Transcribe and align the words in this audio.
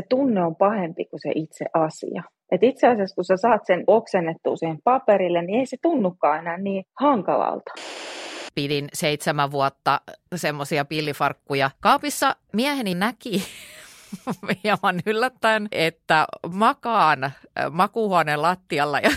se 0.00 0.02
tunne 0.08 0.44
on 0.44 0.56
pahempi 0.56 1.04
kuin 1.04 1.20
se 1.20 1.32
itse 1.34 1.64
asia. 1.74 2.22
Et 2.52 2.62
itse 2.62 2.86
asiassa, 2.86 3.14
kun 3.14 3.24
sä 3.24 3.36
saat 3.36 3.66
sen 3.66 3.84
oksennettua 3.86 4.56
siihen 4.56 4.78
paperille, 4.84 5.42
niin 5.42 5.58
ei 5.58 5.66
se 5.66 5.76
tunnukaan 5.82 6.38
enää 6.38 6.58
niin 6.58 6.84
hankalalta 7.00 7.72
pidin 8.54 8.88
seitsemän 8.92 9.50
vuotta 9.50 10.00
semmoisia 10.34 10.84
pillifarkkuja. 10.84 11.70
Kaapissa 11.80 12.36
mieheni 12.52 12.94
näki 12.94 13.42
hieman 14.64 15.00
yllättäen, 15.06 15.68
että 15.72 16.26
makaan 16.52 17.30
makuuhuoneen 17.70 18.42
lattialla 18.42 18.98
ja 18.98 19.10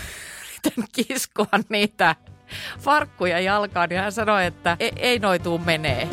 yritän 0.64 0.84
kiskoa 0.92 1.60
niitä 1.68 2.16
farkkuja 2.78 3.40
jalkaan. 3.40 3.90
Ja 3.90 4.02
hän 4.02 4.12
sanoi, 4.12 4.46
että 4.46 4.76
ei, 4.80 4.92
ei 4.96 5.18
noituu 5.18 5.58
menee. 5.58 6.08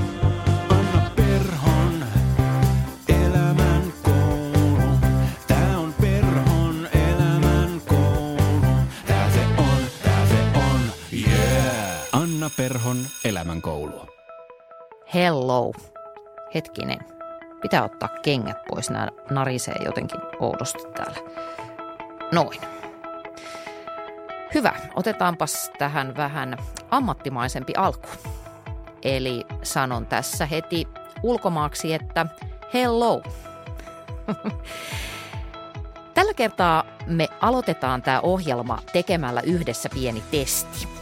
Anna 12.88 13.04
Perhon 13.04 13.08
elämänkoulu. 13.26 14.08
Hello. 15.14 15.72
Hetkinen. 16.54 17.00
Pitää 17.62 17.84
ottaa 17.84 18.10
kengät 18.24 18.58
pois. 18.70 18.90
Nämä 18.90 19.08
narisee 19.30 19.76
jotenkin 19.86 20.20
oudosti 20.40 20.84
täällä. 20.98 21.18
Noin. 22.32 22.60
Hyvä. 24.54 24.76
Otetaanpas 24.96 25.72
tähän 25.78 26.18
vähän 26.18 26.58
ammattimaisempi 26.92 27.74
alku. 27.78 28.08
Eli 29.04 29.46
sanon 29.64 30.06
tässä 30.06 30.46
heti 30.46 30.88
ulkomaaksi, 31.24 31.94
että 31.94 32.26
hello. 32.74 33.22
Tällä 36.14 36.34
kertaa 36.34 36.84
me 37.06 37.28
aloitetaan 37.42 38.02
tämä 38.02 38.20
ohjelma 38.20 38.80
tekemällä 38.94 39.42
yhdessä 39.42 39.90
pieni 39.94 40.24
testi. 40.32 40.97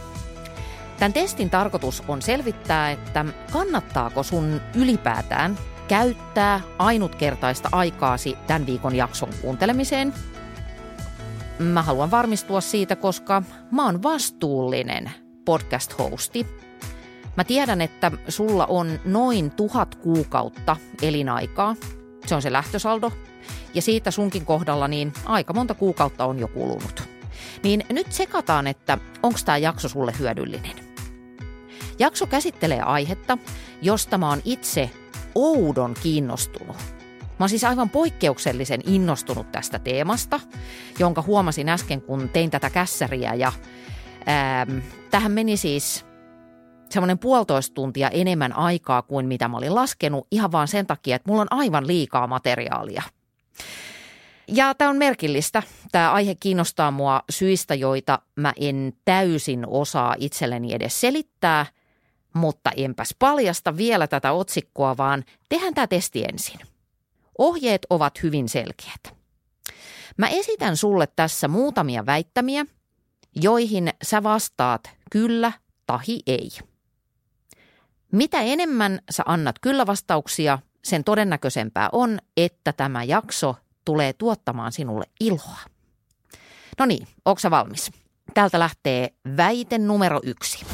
Tämän 0.98 1.12
testin 1.12 1.50
tarkoitus 1.50 2.02
on 2.08 2.22
selvittää, 2.22 2.90
että 2.90 3.24
kannattaako 3.52 4.22
sun 4.22 4.60
ylipäätään 4.74 5.58
käyttää 5.88 6.60
ainutkertaista 6.78 7.68
aikaasi 7.72 8.36
tämän 8.46 8.66
viikon 8.66 8.94
jakson 8.94 9.28
kuuntelemiseen. 9.42 10.14
Mä 11.58 11.82
haluan 11.82 12.10
varmistua 12.10 12.60
siitä, 12.60 12.96
koska 12.96 13.42
mä 13.70 13.84
oon 13.84 14.02
vastuullinen 14.02 15.10
podcast-hosti. 15.44 16.46
Mä 17.36 17.44
tiedän, 17.44 17.80
että 17.80 18.12
sulla 18.28 18.66
on 18.66 19.00
noin 19.04 19.50
tuhat 19.50 19.94
kuukautta 19.94 20.76
elinaikaa. 21.02 21.76
Se 22.26 22.34
on 22.34 22.42
se 22.42 22.52
lähtösaldo. 22.52 23.12
Ja 23.74 23.82
siitä 23.82 24.10
sunkin 24.10 24.46
kohdalla 24.46 24.88
niin 24.88 25.12
aika 25.24 25.52
monta 25.52 25.74
kuukautta 25.74 26.24
on 26.24 26.38
jo 26.38 26.48
kulunut. 26.48 27.08
Niin 27.62 27.84
nyt 27.88 28.12
sekataan, 28.12 28.66
että 28.66 28.98
onko 29.22 29.38
tämä 29.44 29.58
jakso 29.58 29.88
sulle 29.88 30.12
hyödyllinen. 30.18 30.85
Jakso 31.98 32.26
käsittelee 32.26 32.80
aihetta, 32.80 33.38
josta 33.82 34.18
mä 34.18 34.28
oon 34.28 34.42
itse 34.44 34.90
oudon 35.34 35.94
kiinnostunut. 36.02 36.76
Mä 37.20 37.42
oon 37.42 37.48
siis 37.48 37.64
aivan 37.64 37.90
poikkeuksellisen 37.90 38.80
innostunut 38.86 39.52
tästä 39.52 39.78
teemasta, 39.78 40.40
jonka 40.98 41.22
huomasin 41.22 41.68
äsken, 41.68 42.02
kun 42.02 42.28
tein 42.28 42.50
tätä 42.50 42.70
kässäriä. 42.70 43.34
Ja 43.34 43.52
ää, 44.26 44.66
tähän 45.10 45.32
meni 45.32 45.56
siis 45.56 46.06
semmoinen 46.90 47.18
puolitoista 47.18 47.74
tuntia 47.74 48.10
enemmän 48.10 48.52
aikaa 48.52 49.02
kuin 49.02 49.26
mitä 49.26 49.48
mä 49.48 49.56
olin 49.56 49.74
laskenut 49.74 50.26
ihan 50.30 50.52
vaan 50.52 50.68
sen 50.68 50.86
takia, 50.86 51.16
että 51.16 51.30
mulla 51.30 51.42
on 51.42 51.52
aivan 51.52 51.86
liikaa 51.86 52.26
materiaalia. 52.26 53.02
Ja 54.48 54.74
tämä 54.74 54.90
on 54.90 54.96
merkillistä. 54.96 55.62
Tämä 55.92 56.12
aihe 56.12 56.34
kiinnostaa 56.34 56.90
mua 56.90 57.22
syistä, 57.30 57.74
joita 57.74 58.18
mä 58.36 58.52
en 58.60 58.92
täysin 59.04 59.66
osaa 59.66 60.14
itselleni 60.18 60.74
edes 60.74 61.00
selittää– 61.00 61.66
mutta 62.36 62.70
enpäs 62.76 63.14
paljasta 63.18 63.76
vielä 63.76 64.06
tätä 64.06 64.32
otsikkoa, 64.32 64.96
vaan 64.96 65.24
tehdään 65.48 65.74
tämä 65.74 65.86
testi 65.86 66.24
ensin. 66.24 66.60
Ohjeet 67.38 67.86
ovat 67.90 68.22
hyvin 68.22 68.48
selkeät. 68.48 69.16
Mä 70.16 70.28
esitän 70.28 70.76
sulle 70.76 71.08
tässä 71.16 71.48
muutamia 71.48 72.06
väittämiä, 72.06 72.66
joihin 73.36 73.90
sä 74.02 74.22
vastaat 74.22 74.90
kyllä 75.10 75.52
tahi 75.86 76.20
ei. 76.26 76.50
Mitä 78.12 78.40
enemmän 78.40 79.00
sä 79.10 79.22
annat 79.26 79.58
kyllä-vastauksia, 79.58 80.58
sen 80.84 81.04
todennäköisempää 81.04 81.88
on, 81.92 82.18
että 82.36 82.72
tämä 82.72 83.04
jakso 83.04 83.56
tulee 83.84 84.12
tuottamaan 84.12 84.72
sinulle 84.72 85.04
iloa. 85.20 85.58
No 86.78 86.86
niin, 86.86 87.08
onko 87.24 87.40
valmis? 87.50 87.90
Täältä 88.34 88.58
lähtee 88.58 89.12
väite 89.36 89.78
numero 89.78 90.20
yksi. 90.22 90.66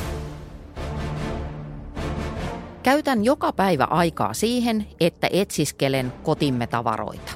Käytän 2.82 3.24
joka 3.24 3.52
päivä 3.52 3.84
aikaa 3.84 4.34
siihen, 4.34 4.86
että 5.00 5.28
etsiskelen 5.32 6.12
kotimme 6.22 6.66
tavaroita. 6.66 7.32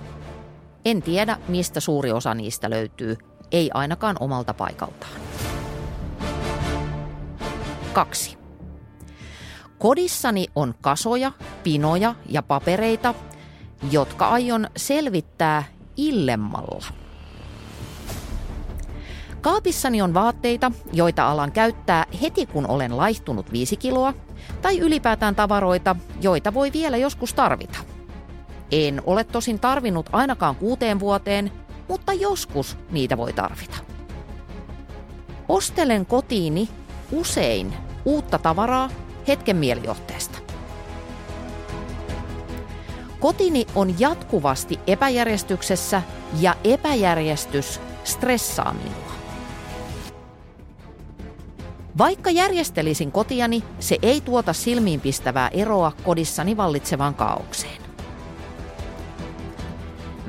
En 0.84 1.02
tiedä, 1.02 1.38
mistä 1.48 1.80
suuri 1.80 2.12
osa 2.12 2.34
niistä 2.34 2.70
löytyy, 2.70 3.16
ei 3.52 3.70
ainakaan 3.74 4.16
omalta 4.20 4.54
paikaltaan. 4.54 5.12
2. 7.92 8.38
Kodissani 9.78 10.46
on 10.54 10.74
kasoja, 10.80 11.32
pinoja 11.62 12.14
ja 12.28 12.42
papereita, 12.42 13.14
jotka 13.90 14.28
aion 14.28 14.66
selvittää 14.76 15.64
illemmalla. 15.96 16.86
Kaapissani 19.40 20.02
on 20.02 20.14
vaatteita, 20.14 20.72
joita 20.92 21.30
alan 21.30 21.52
käyttää 21.52 22.04
heti 22.22 22.46
kun 22.46 22.70
olen 22.70 22.96
laihtunut 22.96 23.52
viisi 23.52 23.76
kiloa– 23.76 24.14
tai 24.62 24.78
ylipäätään 24.78 25.34
tavaroita, 25.34 25.96
joita 26.20 26.54
voi 26.54 26.72
vielä 26.72 26.96
joskus 26.96 27.34
tarvita. 27.34 27.78
En 28.72 29.02
ole 29.06 29.24
tosin 29.24 29.60
tarvinnut 29.60 30.08
ainakaan 30.12 30.56
kuuteen 30.56 31.00
vuoteen, 31.00 31.52
mutta 31.88 32.12
joskus 32.12 32.78
niitä 32.90 33.16
voi 33.16 33.32
tarvita. 33.32 33.76
Ostelen 35.48 36.06
kotiini 36.06 36.68
usein 37.12 37.74
uutta 38.04 38.38
tavaraa 38.38 38.90
hetken 39.28 39.56
mielijohteesta. 39.56 40.38
Kotini 43.20 43.66
on 43.74 44.00
jatkuvasti 44.00 44.80
epäjärjestyksessä 44.86 46.02
ja 46.40 46.54
epäjärjestys 46.64 47.80
stressaa 48.04 48.74
minua. 48.74 49.05
Vaikka 51.98 52.30
järjestelisin 52.30 53.12
kotiani, 53.12 53.62
se 53.80 53.98
ei 54.02 54.20
tuota 54.20 54.52
silmiinpistävää 54.52 55.48
eroa 55.48 55.92
kodissani 56.04 56.56
vallitsevaan 56.56 57.14
kaaukseen. 57.14 57.82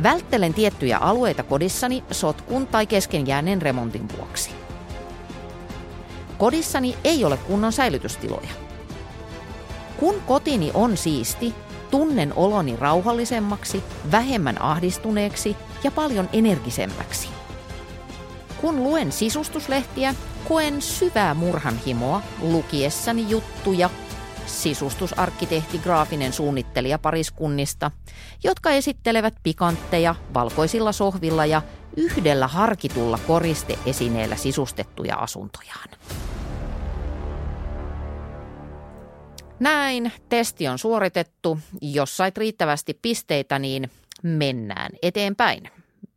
Välttelen 0.04 0.54
tiettyjä 0.54 0.98
alueita 0.98 1.44
kodissani 1.44 2.04
sotkun 2.12 2.68
tai 2.68 2.88
keskenjääneen 2.88 3.62
remontin 3.62 4.06
vuoksi. 4.18 4.50
Kodissani 6.38 6.96
ei 7.04 7.26
ole 7.26 7.38
kunnon 7.38 7.72
säilytystiloja. 7.72 8.50
Kun 9.98 10.16
kotini 10.28 10.72
on 10.74 10.98
siisti, 10.98 11.54
tunnen 11.92 12.34
oloni 12.36 12.76
rauhallisemmaksi, 12.76 13.84
vähemmän 14.12 14.62
ahdistuneeksi 14.62 15.56
ja 15.84 15.92
paljon 15.92 16.30
energisemmäksi. 16.34 17.37
Kun 18.62 18.84
luen 18.84 19.12
sisustuslehtiä, 19.12 20.16
koen 20.48 20.82
syvää 20.82 21.34
murhanhimoa 21.34 22.22
lukiessani 22.42 23.30
juttuja 23.30 23.90
sisustusarkkitehti 24.46 25.78
graafinen 25.78 26.34
suunnittelija 26.34 27.00
pariskunnista, 27.00 27.92
jotka 28.44 28.72
esittelevät 28.72 29.34
pikantteja 29.44 30.16
valkoisilla 30.34 30.92
sohvilla 30.92 31.46
ja 31.46 31.62
yhdellä 31.98 32.48
harkitulla 32.48 33.20
koristeesineellä 33.28 34.36
sisustettuja 34.36 35.16
asuntojaan. 35.16 35.90
Näin, 39.60 40.12
testi 40.30 40.68
on 40.68 40.80
suoritettu. 40.80 41.60
Jos 41.82 42.18
sait 42.18 42.38
riittävästi 42.38 43.00
pisteitä, 43.02 43.60
niin 43.60 43.92
mennään 44.24 44.92
eteenpäin. 45.02 45.64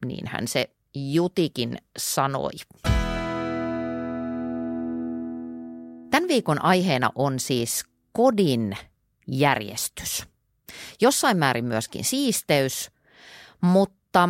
Niinhän 0.07 0.49
se 0.49 0.71
Jutikin 0.95 1.79
sanoi. 1.99 2.51
Tämän 6.11 6.29
viikon 6.29 6.65
aiheena 6.65 7.11
on 7.15 7.41
siis 7.41 7.85
kodin 8.13 8.77
järjestys. 9.27 10.27
Jossain 11.01 11.37
määrin 11.37 11.65
myöskin 11.65 12.05
siisteys, 12.05 12.91
mutta 13.61 14.29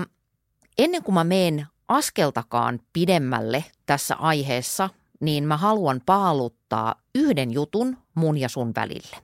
ennen 0.79 1.03
kuin 1.03 1.15
mä 1.15 1.25
meen 1.25 1.67
askeltakaan 1.89 2.81
pidemmälle 2.93 3.65
tässä 3.87 4.17
aiheessa, 4.17 4.91
niin 5.21 5.45
mä 5.45 5.57
haluan 5.57 6.01
paaluttaa 6.07 6.95
yhden 7.15 7.51
jutun 7.51 7.99
mun 8.15 8.39
ja 8.39 8.49
sun 8.49 8.73
välille. 8.77 9.17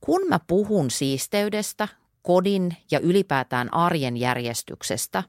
Kun 0.00 0.20
mä 0.28 0.40
puhun 0.46 0.90
siisteydestä, 0.90 1.88
kodin 2.22 2.76
ja 2.90 3.00
ylipäätään 3.00 3.74
arjen 3.74 4.16
järjestyksestä, 4.16 5.22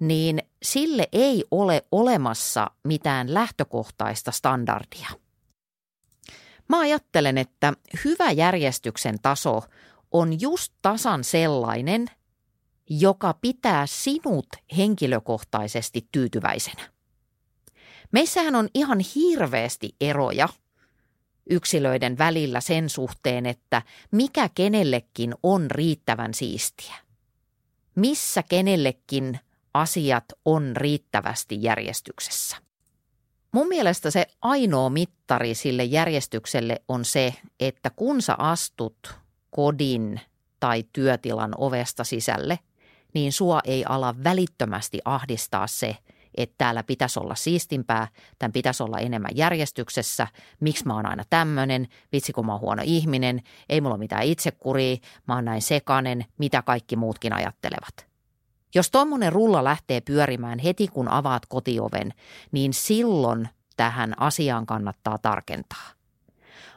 niin 0.00 0.42
sille 0.62 1.08
ei 1.12 1.44
ole 1.50 1.82
olemassa 1.92 2.70
mitään 2.84 3.34
lähtökohtaista 3.34 4.30
standardia. 4.30 5.08
Mä 6.68 6.80
ajattelen, 6.80 7.38
että 7.38 7.72
hyvä 8.04 8.30
järjestyksen 8.30 9.18
taso 9.22 9.62
on 10.10 10.40
just 10.40 10.72
tasan 10.82 11.24
sellainen, 11.24 12.06
joka 12.90 13.34
pitää 13.40 13.86
sinut 13.86 14.46
henkilökohtaisesti 14.76 16.08
tyytyväisenä. 16.12 16.90
Meissähän 18.12 18.54
on 18.54 18.68
ihan 18.74 19.00
hirveästi 19.14 19.96
eroja 20.00 20.48
yksilöiden 21.50 22.18
välillä 22.18 22.60
sen 22.60 22.88
suhteen, 22.88 23.46
että 23.46 23.82
mikä 24.10 24.48
kenellekin 24.54 25.34
on 25.42 25.70
riittävän 25.70 26.34
siistiä. 26.34 26.94
Missä 27.94 28.42
kenellekin 28.42 29.40
asiat 29.74 30.24
on 30.44 30.76
riittävästi 30.76 31.62
järjestyksessä. 31.62 32.56
Mun 33.52 33.68
mielestä 33.68 34.10
se 34.10 34.26
ainoa 34.42 34.90
mittari 34.90 35.54
sille 35.54 35.84
järjestykselle 35.84 36.82
on 36.88 37.04
se, 37.04 37.34
että 37.60 37.90
kun 37.90 38.22
sä 38.22 38.34
astut 38.38 39.14
kodin 39.50 40.20
tai 40.60 40.84
työtilan 40.92 41.54
ovesta 41.58 42.04
sisälle, 42.04 42.58
niin 43.14 43.32
sua 43.32 43.60
ei 43.64 43.84
ala 43.88 44.14
välittömästi 44.24 44.98
ahdistaa 45.04 45.66
se, 45.66 45.96
että 46.34 46.54
täällä 46.58 46.82
pitäisi 46.82 47.20
olla 47.20 47.34
siistimpää, 47.34 48.08
tämän 48.38 48.52
pitäisi 48.52 48.82
olla 48.82 48.98
enemmän 48.98 49.30
järjestyksessä, 49.34 50.26
miksi 50.60 50.86
mä 50.86 50.94
oon 50.94 51.06
aina 51.06 51.24
tämmöinen, 51.30 51.88
vitsi 52.12 52.32
kun 52.32 52.46
mä 52.46 52.52
oon 52.52 52.60
huono 52.60 52.82
ihminen, 52.84 53.42
ei 53.68 53.80
mulla 53.80 53.98
mitään 53.98 54.24
itsekuria, 54.24 54.96
mä 55.28 55.34
oon 55.34 55.44
näin 55.44 55.62
sekanen, 55.62 56.24
mitä 56.38 56.62
kaikki 56.62 56.96
muutkin 56.96 57.32
ajattelevat. 57.32 58.13
Jos 58.74 58.90
tuommoinen 58.90 59.32
rulla 59.32 59.64
lähtee 59.64 60.00
pyörimään 60.00 60.58
heti 60.58 60.88
kun 60.88 61.08
avaat 61.08 61.46
kotioven, 61.46 62.12
niin 62.52 62.72
silloin 62.72 63.48
tähän 63.76 64.14
asiaan 64.20 64.66
kannattaa 64.66 65.18
tarkentaa. 65.18 65.90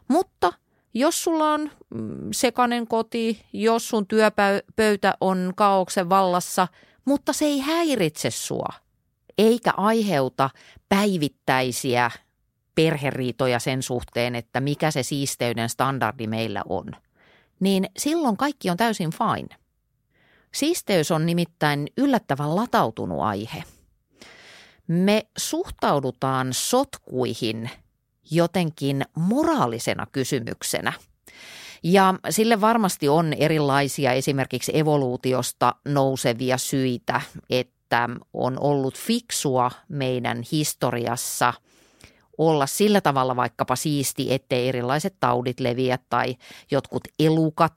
Mutta 0.08 0.54
jos 0.94 1.24
sulla 1.24 1.54
on 1.54 1.72
mm, 1.90 2.30
sekanen 2.32 2.88
koti, 2.88 3.46
jos 3.54 3.90
sun 3.90 4.08
työpöytä 4.08 5.14
on 5.22 5.54
kaauksen 5.56 6.10
vallassa, 6.10 6.68
mutta 7.06 7.34
se 7.34 7.46
ei 7.46 7.60
häiritse 7.60 8.32
sua, 8.32 8.70
eikä 9.38 9.74
aiheuta 9.78 10.50
päivittäisiä 10.90 12.12
perheriitoja 12.76 13.60
sen 13.60 13.84
suhteen, 13.84 14.36
että 14.36 14.60
mikä 14.60 14.92
se 14.92 15.04
siisteyden 15.04 15.70
standardi 15.70 16.28
meillä 16.28 16.62
on, 16.70 16.92
niin 17.60 17.90
silloin 17.98 18.38
kaikki 18.38 18.70
on 18.70 18.78
täysin 18.78 19.10
fine. 19.12 19.67
Siisteys 20.58 21.12
on 21.12 21.26
nimittäin 21.26 21.88
yllättävän 21.98 22.56
latautunut 22.56 23.22
aihe. 23.22 23.64
Me 24.88 25.28
suhtaudutaan 25.38 26.48
sotkuihin 26.52 27.70
jotenkin 28.32 29.06
moraalisena 29.16 30.08
kysymyksenä. 30.12 30.94
Ja 31.84 32.14
sille 32.30 32.62
varmasti 32.62 33.10
on 33.10 33.34
erilaisia 33.34 34.12
esimerkiksi 34.12 34.78
evoluutiosta 34.78 35.76
nousevia 35.86 36.58
syitä, 36.58 37.22
että 37.50 38.10
on 38.34 38.60
ollut 38.60 38.98
fiksua 38.98 39.72
meidän 39.90 40.44
historiassa– 40.52 41.54
olla 42.38 42.68
sillä 42.68 43.02
tavalla 43.02 43.36
vaikkapa 43.36 43.76
siisti, 43.76 44.34
ettei 44.34 44.70
erilaiset 44.70 45.16
taudit 45.20 45.60
leviä 45.60 46.00
tai 46.10 46.36
jotkut 46.72 47.04
elukat. 47.20 47.74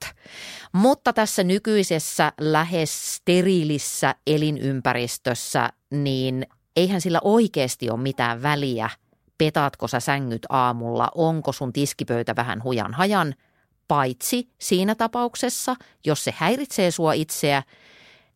Mutta 0.73 1.13
tässä 1.13 1.43
nykyisessä 1.43 2.33
lähes 2.41 3.15
steriilissä 3.15 4.15
elinympäristössä, 4.27 5.69
niin 5.91 6.45
eihän 6.75 7.01
sillä 7.01 7.19
oikeasti 7.23 7.89
ole 7.89 7.99
mitään 7.99 8.41
väliä, 8.41 8.89
petaatko 9.37 9.87
sä 9.87 9.99
sängyt 9.99 10.45
aamulla, 10.49 11.11
onko 11.15 11.51
sun 11.51 11.73
tiskipöytä 11.73 12.35
vähän 12.35 12.63
hujan 12.63 12.93
hajan, 12.93 13.35
paitsi 13.87 14.49
siinä 14.59 14.95
tapauksessa, 14.95 15.75
jos 16.05 16.23
se 16.23 16.33
häiritsee 16.37 16.91
sua 16.91 17.13
itseä 17.13 17.63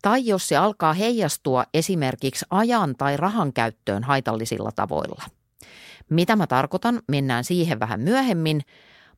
tai 0.02 0.26
jos 0.26 0.48
se 0.48 0.58
alkaa 0.58 0.94
heijastua 0.94 1.64
esimerkiksi 1.74 2.46
ajan 2.50 2.96
tai 2.96 3.18
rahan 3.18 3.54
käyttöön 3.54 4.04
haitallisilla 4.04 4.72
tavoilla. 4.76 5.24
Mitä 6.10 6.36
mä 6.36 6.48
tarkoitan, 6.48 7.02
mennään 7.08 7.44
siihen 7.44 7.80
vähän 7.80 8.00
myöhemmin. 8.00 8.62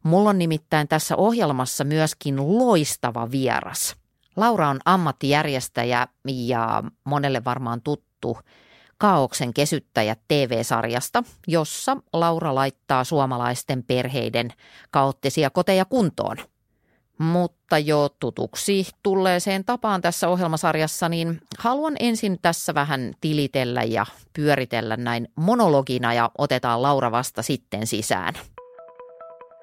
Mulla 0.04 0.30
on 0.30 0.38
nimittäin 0.38 0.88
tässä 0.88 1.16
ohjelmassa 1.16 1.84
myöskin 1.84 2.57
loistava 2.57 3.31
vieras. 3.31 3.95
Laura 4.36 4.69
on 4.69 4.80
ammattijärjestäjä 4.86 6.07
ja 6.25 6.84
monelle 7.04 7.44
varmaan 7.45 7.81
tuttu 7.81 8.38
Kaauksen 8.98 9.54
kesyttäjät 9.54 10.19
TV-sarjasta, 10.28 11.24
jossa 11.48 11.98
Laura 12.13 12.56
laittaa 12.56 13.04
suomalaisten 13.04 13.83
perheiden 13.83 14.54
kaoottisia 14.92 15.50
koteja 15.50 15.86
kuntoon. 15.86 16.38
Mutta 17.18 17.78
jo 17.78 18.10
tutuksi 18.19 18.88
tulleeseen 19.04 19.66
tapaan 19.66 20.02
tässä 20.02 20.28
ohjelmasarjassa, 20.28 21.10
niin 21.10 21.42
haluan 21.58 21.96
ensin 22.00 22.40
tässä 22.42 22.74
vähän 22.74 23.14
tilitellä 23.22 23.84
ja 23.84 24.06
pyöritellä 24.34 24.98
näin 24.98 25.28
monologina 25.36 26.14
ja 26.14 26.31
otetaan 26.38 26.81
Laura 26.81 27.12
vasta 27.12 27.42
sitten 27.42 27.88
sisään. 27.88 28.34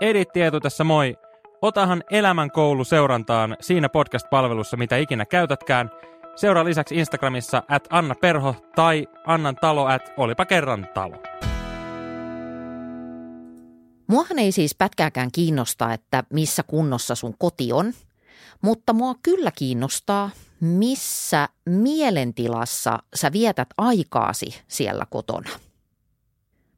Edit 0.00 0.32
Tieto 0.32 0.60
tässä 0.60 0.84
moi. 0.84 1.16
Otahan 1.62 2.02
Elämän 2.10 2.50
koulu 2.50 2.84
seurantaan 2.84 3.56
siinä 3.60 3.88
podcast-palvelussa, 3.88 4.76
mitä 4.76 4.96
ikinä 4.96 5.24
käytätkään– 5.24 5.90
Seuraa 6.36 6.64
lisäksi 6.64 6.94
Instagramissa 6.94 7.62
at 7.68 7.88
Anna 7.90 8.14
Perho 8.14 8.56
tai 8.74 9.06
Annan 9.26 9.56
talo 9.56 9.86
at 9.86 10.12
Olipa 10.16 10.46
kerran 10.46 10.88
talo. 10.94 11.16
Muahan 14.06 14.38
ei 14.38 14.52
siis 14.52 14.74
pätkääkään 14.74 15.32
kiinnosta, 15.32 15.92
että 15.92 16.24
missä 16.30 16.62
kunnossa 16.62 17.14
sun 17.14 17.34
koti 17.38 17.72
on, 17.72 17.92
mutta 18.62 18.92
mua 18.92 19.14
kyllä 19.22 19.50
kiinnostaa, 19.50 20.30
missä 20.60 21.48
mielentilassa 21.66 22.98
sä 23.14 23.32
vietät 23.32 23.68
aikaasi 23.78 24.54
siellä 24.68 25.06
kotona. 25.10 25.50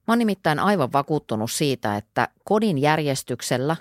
Mä 0.06 0.12
oon 0.12 0.18
nimittäin 0.18 0.58
aivan 0.58 0.92
vakuuttunut 0.92 1.50
siitä, 1.50 1.96
että 1.96 2.28
kodin 2.44 2.78
järjestyksellä 2.78 3.76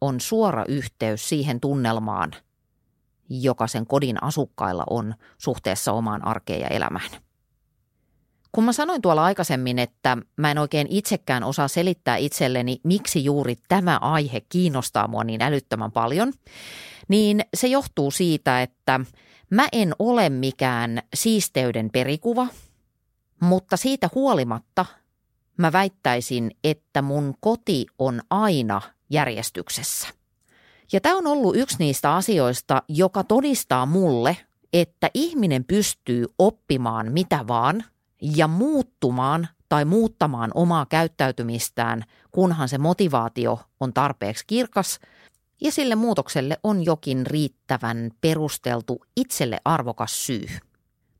on 0.00 0.20
suora 0.20 0.64
yhteys 0.68 1.28
siihen 1.28 1.60
tunnelmaan– 1.60 2.32
joka 3.30 3.66
sen 3.66 3.86
kodin 3.86 4.22
asukkailla 4.22 4.84
on 4.90 5.14
suhteessa 5.38 5.92
omaan 5.92 6.24
arkeen 6.24 6.60
ja 6.60 6.68
elämään. 6.68 7.10
Kun 8.52 8.64
mä 8.64 8.72
sanoin 8.72 9.02
tuolla 9.02 9.24
aikaisemmin, 9.24 9.78
että 9.78 10.16
mä 10.36 10.50
en 10.50 10.58
oikein 10.58 10.86
itsekään 10.90 11.44
osaa 11.44 11.68
selittää 11.68 12.16
itselleni, 12.16 12.80
miksi 12.84 13.24
juuri 13.24 13.56
tämä 13.68 13.98
aihe 13.98 14.40
kiinnostaa 14.48 15.08
mua 15.08 15.24
niin 15.24 15.42
älyttömän 15.42 15.92
paljon, 15.92 16.32
niin 17.08 17.40
se 17.54 17.66
johtuu 17.66 18.10
siitä, 18.10 18.62
että 18.62 19.00
mä 19.50 19.68
en 19.72 19.94
ole 19.98 20.28
mikään 20.28 21.02
siisteyden 21.14 21.90
perikuva, 21.90 22.46
mutta 23.40 23.76
siitä 23.76 24.10
huolimatta 24.14 24.86
mä 25.56 25.72
väittäisin, 25.72 26.50
että 26.64 27.02
mun 27.02 27.34
koti 27.40 27.86
on 27.98 28.20
aina 28.30 28.82
järjestyksessä. 29.10 30.08
Ja 30.92 31.00
tämä 31.00 31.16
on 31.16 31.26
ollut 31.26 31.56
yksi 31.56 31.76
niistä 31.78 32.14
asioista, 32.14 32.82
joka 32.88 33.24
todistaa 33.24 33.86
mulle, 33.86 34.36
että 34.72 35.10
ihminen 35.14 35.64
pystyy 35.64 36.26
oppimaan 36.38 37.12
mitä 37.12 37.46
vaan 37.48 37.84
ja 38.20 38.48
muuttumaan 38.48 39.48
tai 39.68 39.84
muuttamaan 39.84 40.50
omaa 40.54 40.86
käyttäytymistään, 40.86 42.04
kunhan 42.30 42.68
se 42.68 42.78
motivaatio 42.78 43.60
on 43.80 43.92
tarpeeksi 43.92 44.44
kirkas 44.46 45.00
ja 45.60 45.72
sille 45.72 45.94
muutokselle 45.94 46.58
on 46.62 46.84
jokin 46.84 47.26
riittävän 47.26 48.10
perusteltu 48.20 49.04
itselle 49.16 49.60
arvokas 49.64 50.26
syy. 50.26 50.46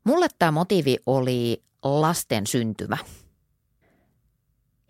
Mulle 0.03 0.27
tämä 0.39 0.51
motiivi 0.51 0.97
oli 1.05 1.63
lasten 1.83 2.47
syntymä. 2.47 2.97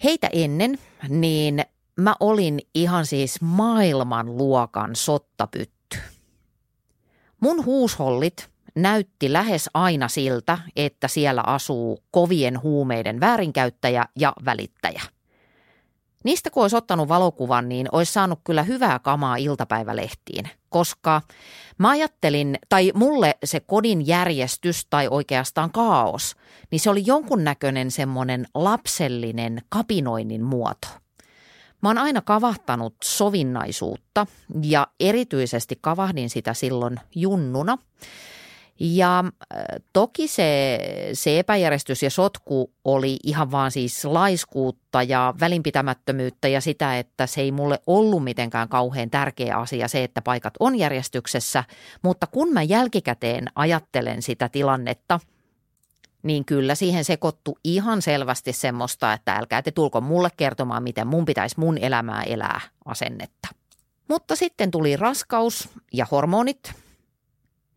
Heitä 0.03 0.29
ennen, 0.33 0.79
niin 1.09 1.65
mä 1.95 2.15
olin 2.19 2.59
ihan 2.75 3.05
siis 3.05 3.41
maailmanluokan 3.41 4.95
sottapytty. 4.95 5.97
Mun 7.39 7.65
huushollit 7.65 8.50
näytti 8.75 9.33
lähes 9.33 9.69
aina 9.73 10.07
siltä, 10.07 10.57
että 10.75 11.07
siellä 11.07 11.41
asuu 11.41 12.03
kovien 12.11 12.61
huumeiden 12.61 13.19
väärinkäyttäjä 13.19 14.05
ja 14.19 14.33
välittäjä. 14.45 15.01
Niistä 16.23 16.49
kun 16.49 16.63
olisi 16.63 16.75
ottanut 16.75 17.09
valokuvan, 17.09 17.69
niin 17.69 17.87
olisi 17.91 18.13
saanut 18.13 18.39
kyllä 18.43 18.63
hyvää 18.63 18.99
kamaa 18.99 19.35
iltapäivälehtiin, 19.35 20.49
koska 20.69 21.21
mä 21.77 21.89
ajattelin, 21.89 22.59
tai 22.69 22.91
mulle 22.95 23.37
se 23.43 23.59
kodin 23.59 24.07
järjestys 24.07 24.85
tai 24.89 25.07
oikeastaan 25.07 25.71
kaos, 25.71 26.35
niin 26.71 26.79
se 26.79 26.89
oli 26.89 27.03
jonkunnäköinen 27.05 27.91
semmoinen 27.91 28.47
lapsellinen 28.55 29.61
kapinoinnin 29.69 30.43
muoto– 30.43 30.87
Mä 31.81 31.89
oon 31.89 31.97
aina 31.97 32.21
kavahtanut 32.21 32.95
sovinnaisuutta 33.03 34.27
ja 34.61 34.87
erityisesti 34.99 35.77
kavahdin 35.81 36.29
sitä 36.29 36.53
silloin 36.53 36.99
junnuna. 37.15 37.77
Ja 38.83 39.19
äh, 39.19 39.63
toki 39.93 40.27
se, 40.27 40.79
se 41.13 41.39
epäjärjestys 41.39 42.03
ja 42.03 42.09
sotku 42.09 42.73
oli 42.85 43.17
ihan 43.23 43.51
vaan 43.51 43.71
siis 43.71 44.05
laiskuutta 44.05 45.03
ja 45.03 45.33
välinpitämättömyyttä 45.39 46.47
ja 46.47 46.61
sitä, 46.61 46.99
että 46.99 47.27
se 47.27 47.41
ei 47.41 47.51
mulle 47.51 47.79
ollut 47.87 48.23
mitenkään 48.23 48.69
kauhean 48.69 49.09
tärkeä 49.09 49.57
asia 49.57 49.87
se, 49.87 50.03
että 50.03 50.21
paikat 50.21 50.53
on 50.59 50.75
järjestyksessä. 50.75 51.63
Mutta 52.01 52.27
kun 52.27 52.53
mä 52.53 52.63
jälkikäteen 52.63 53.47
ajattelen 53.55 54.21
sitä 54.21 54.49
tilannetta, 54.49 55.19
niin 56.23 56.45
kyllä 56.45 56.75
siihen 56.75 57.05
sekoittu 57.05 57.57
ihan 57.63 58.01
selvästi 58.01 58.53
semmoista, 58.53 59.13
että 59.13 59.35
älkää 59.35 59.61
te 59.61 59.71
tulko 59.71 60.01
mulle 60.01 60.29
kertomaan, 60.37 60.83
miten 60.83 61.07
mun 61.07 61.25
pitäisi 61.25 61.59
mun 61.59 61.77
elämää 61.77 62.23
elää 62.23 62.61
asennetta. 62.85 63.47
Mutta 64.07 64.35
sitten 64.35 64.71
tuli 64.71 64.95
raskaus 64.95 65.69
ja 65.93 66.07
hormonit 66.11 66.73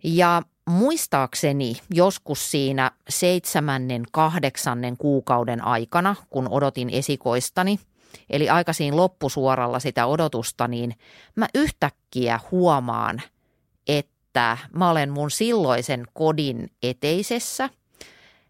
ja 0.04 0.42
muistaakseni 0.66 1.76
joskus 1.90 2.50
siinä 2.50 2.90
seitsemännen, 3.08 4.02
kahdeksannen 4.12 4.96
kuukauden 4.96 5.64
aikana, 5.64 6.16
kun 6.30 6.48
odotin 6.48 6.90
esikoistani, 6.90 7.80
eli 8.30 8.48
aika 8.48 8.72
siinä 8.72 8.96
loppusuoralla 8.96 9.80
sitä 9.80 10.06
odotusta, 10.06 10.68
niin 10.68 10.94
mä 11.36 11.46
yhtäkkiä 11.54 12.40
huomaan, 12.50 13.22
että 13.86 14.58
mä 14.72 14.90
olen 14.90 15.10
mun 15.10 15.30
silloisen 15.30 16.06
kodin 16.12 16.70
eteisessä 16.82 17.70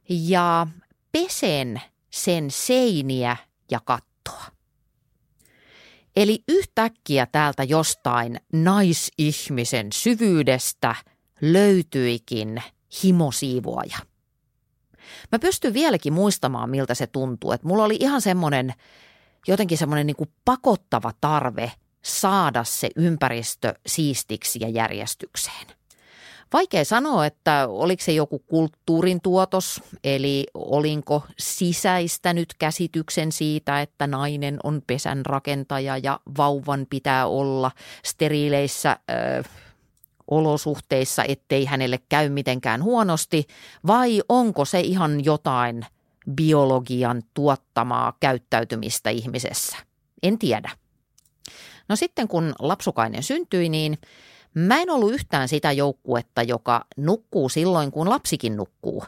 ja 0.08 0.66
pesen 1.12 1.82
sen 2.10 2.50
seiniä 2.50 3.36
ja 3.70 3.80
kattoa. 3.84 4.44
Eli 6.16 6.42
yhtäkkiä 6.48 7.26
täältä 7.32 7.64
jostain 7.64 8.40
naisihmisen 8.52 9.88
syvyydestä– 9.92 10.94
löytyikin 11.40 12.62
himosiivoaja. 13.02 13.98
Mä 15.32 15.38
pystyn 15.38 15.74
vieläkin 15.74 16.12
muistamaan, 16.12 16.70
miltä 16.70 16.94
se 16.94 17.06
tuntuu. 17.06 17.52
Että 17.52 17.68
mulla 17.68 17.84
oli 17.84 17.96
ihan 18.00 18.20
semmoinen, 18.20 18.74
jotenkin 19.48 19.78
semmoinen 19.78 20.06
niin 20.06 20.30
pakottava 20.44 21.12
tarve 21.20 21.72
saada 22.02 22.64
se 22.64 22.90
ympäristö 22.96 23.74
siistiksi 23.86 24.58
ja 24.62 24.68
järjestykseen. 24.68 25.66
Vaikea 26.52 26.84
sanoa, 26.84 27.26
että 27.26 27.68
oliko 27.68 28.02
se 28.02 28.12
joku 28.12 28.38
kulttuurin 28.38 29.20
tuotos, 29.20 29.80
eli 30.04 30.46
olinko 30.54 31.22
sisäistänyt 31.38 32.54
käsityksen 32.58 33.32
siitä, 33.32 33.80
että 33.80 34.06
nainen 34.06 34.58
on 34.62 34.82
pesän 34.86 35.26
rakentaja 35.26 35.98
ja 35.98 36.20
vauvan 36.36 36.86
pitää 36.90 37.26
olla 37.26 37.70
steriileissä 38.04 38.90
äh, 38.90 39.44
olosuhteissa, 40.30 41.24
ettei 41.28 41.64
hänelle 41.64 41.98
käy 42.08 42.28
mitenkään 42.28 42.82
huonosti, 42.82 43.46
vai 43.86 44.22
onko 44.28 44.64
se 44.64 44.80
ihan 44.80 45.24
jotain 45.24 45.86
biologian 46.34 47.22
tuottamaa 47.34 48.16
käyttäytymistä 48.20 49.10
ihmisessä? 49.10 49.76
En 50.22 50.38
tiedä. 50.38 50.70
No 51.88 51.96
sitten 51.96 52.28
kun 52.28 52.52
lapsukainen 52.58 53.22
syntyi, 53.22 53.68
niin 53.68 53.98
mä 54.54 54.80
en 54.80 54.90
ollut 54.90 55.12
yhtään 55.12 55.48
sitä 55.48 55.72
joukkuetta, 55.72 56.42
joka 56.42 56.84
nukkuu 56.96 57.48
silloin, 57.48 57.90
kun 57.90 58.10
lapsikin 58.10 58.56
nukkuu, 58.56 59.04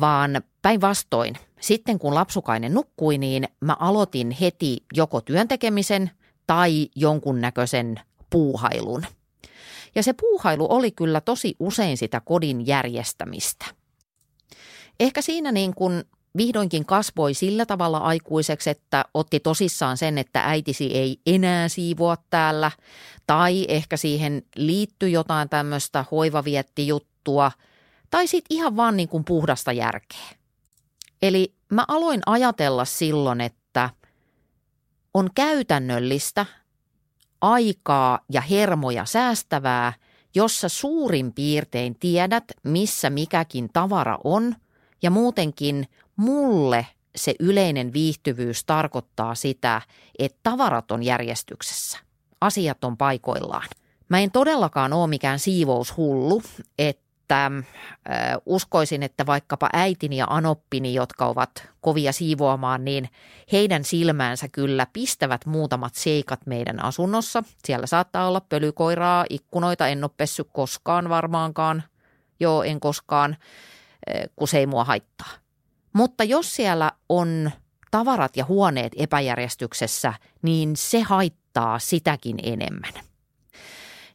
vaan 0.00 0.42
päinvastoin. 0.62 1.34
Sitten 1.60 1.98
kun 1.98 2.14
lapsukainen 2.14 2.74
nukkui, 2.74 3.18
niin 3.18 3.48
mä 3.60 3.76
aloitin 3.80 4.30
heti 4.30 4.84
joko 4.92 5.20
työntekemisen 5.20 6.10
tai 6.46 6.88
jonkunnäköisen 6.96 8.00
puuhailun– 8.30 9.06
ja 9.94 10.02
se 10.02 10.12
puuhailu 10.12 10.66
oli 10.70 10.90
kyllä 10.90 11.20
tosi 11.20 11.56
usein 11.58 11.96
sitä 11.96 12.20
kodin 12.20 12.66
järjestämistä. 12.66 13.66
Ehkä 15.00 15.22
siinä 15.22 15.52
niin 15.52 15.74
kuin 15.74 16.04
vihdoinkin 16.36 16.86
kasvoi 16.86 17.34
sillä 17.34 17.66
tavalla 17.66 17.98
aikuiseksi, 17.98 18.70
että 18.70 19.04
otti 19.14 19.40
tosissaan 19.40 19.96
sen, 19.96 20.18
että 20.18 20.42
äitisi 20.44 20.86
ei 20.86 21.20
enää 21.26 21.68
siivoa 21.68 22.16
täällä, 22.30 22.70
tai 23.26 23.64
ehkä 23.68 23.96
siihen 23.96 24.42
liittyi 24.56 25.12
jotain 25.12 25.48
tämmöistä 25.48 26.04
hoivaviettijuttua, 26.10 27.52
tai 28.10 28.26
sitten 28.26 28.56
ihan 28.56 28.76
vaan 28.76 28.96
niin 28.96 29.08
kuin 29.08 29.24
puhdasta 29.24 29.72
järkeä. 29.72 30.28
Eli 31.22 31.54
mä 31.72 31.84
aloin 31.88 32.20
ajatella 32.26 32.84
silloin, 32.84 33.40
että 33.40 33.90
on 35.14 35.30
käytännöllistä 35.34 36.46
aikaa 37.40 38.18
ja 38.32 38.40
hermoja 38.40 39.04
säästävää, 39.04 39.92
jossa 40.34 40.68
suurin 40.68 41.32
piirtein 41.32 41.96
tiedät, 42.00 42.44
missä 42.62 43.10
mikäkin 43.10 43.70
tavara 43.72 44.18
on, 44.24 44.54
ja 45.02 45.10
muutenkin 45.10 45.88
mulle 46.16 46.86
se 47.16 47.34
yleinen 47.40 47.92
viihtyvyys 47.92 48.64
tarkoittaa 48.64 49.34
sitä, 49.34 49.82
että 50.18 50.38
tavarat 50.42 50.90
on 50.90 51.02
järjestyksessä, 51.02 51.98
asiat 52.40 52.84
on 52.84 52.96
paikoillaan. 52.96 53.68
Mä 54.08 54.20
en 54.20 54.30
todellakaan 54.30 54.92
ole 54.92 55.06
mikään 55.06 55.38
siivoushullu, 55.38 56.42
että 56.78 57.09
että 57.30 57.46
äh, 57.46 58.36
uskoisin, 58.46 59.02
että 59.02 59.26
vaikkapa 59.26 59.68
äitini 59.72 60.16
ja 60.16 60.26
anoppini, 60.30 60.94
jotka 60.94 61.26
ovat 61.26 61.68
kovia 61.80 62.12
siivoamaan, 62.12 62.84
niin 62.84 63.08
heidän 63.52 63.84
silmäänsä 63.84 64.48
kyllä 64.48 64.86
pistävät 64.92 65.46
muutamat 65.46 65.94
seikat 65.94 66.46
meidän 66.46 66.84
asunnossa. 66.84 67.42
Siellä 67.64 67.86
saattaa 67.86 68.28
olla 68.28 68.40
pölykoiraa, 68.40 69.24
ikkunoita, 69.30 69.88
en 69.88 70.04
ole 70.04 70.10
pessy 70.16 70.44
koskaan 70.44 71.08
varmaankaan. 71.08 71.82
Joo, 72.40 72.62
en 72.62 72.80
koskaan, 72.80 73.30
äh, 73.30 74.22
kun 74.36 74.48
se 74.48 74.58
ei 74.58 74.66
mua 74.66 74.84
haittaa. 74.84 75.30
Mutta 75.92 76.24
jos 76.24 76.56
siellä 76.56 76.92
on 77.08 77.50
tavarat 77.90 78.36
ja 78.36 78.44
huoneet 78.44 78.92
epäjärjestyksessä, 78.96 80.14
niin 80.42 80.76
se 80.76 81.00
haittaa 81.00 81.78
sitäkin 81.78 82.36
enemmän. 82.42 82.92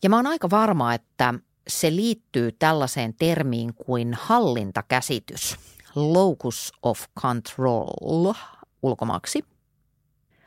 Ja 0.03 0.09
mä 0.09 0.15
oon 0.15 0.27
aika 0.27 0.49
varma, 0.49 0.93
että 0.93 1.33
se 1.67 1.95
liittyy 1.95 2.51
tällaiseen 2.51 3.13
termiin 3.13 3.73
kuin 3.73 4.13
hallintakäsitys, 4.13 5.55
locus 5.95 6.73
of 6.83 7.05
control 7.19 7.87
ulkomaksi. 8.83 9.45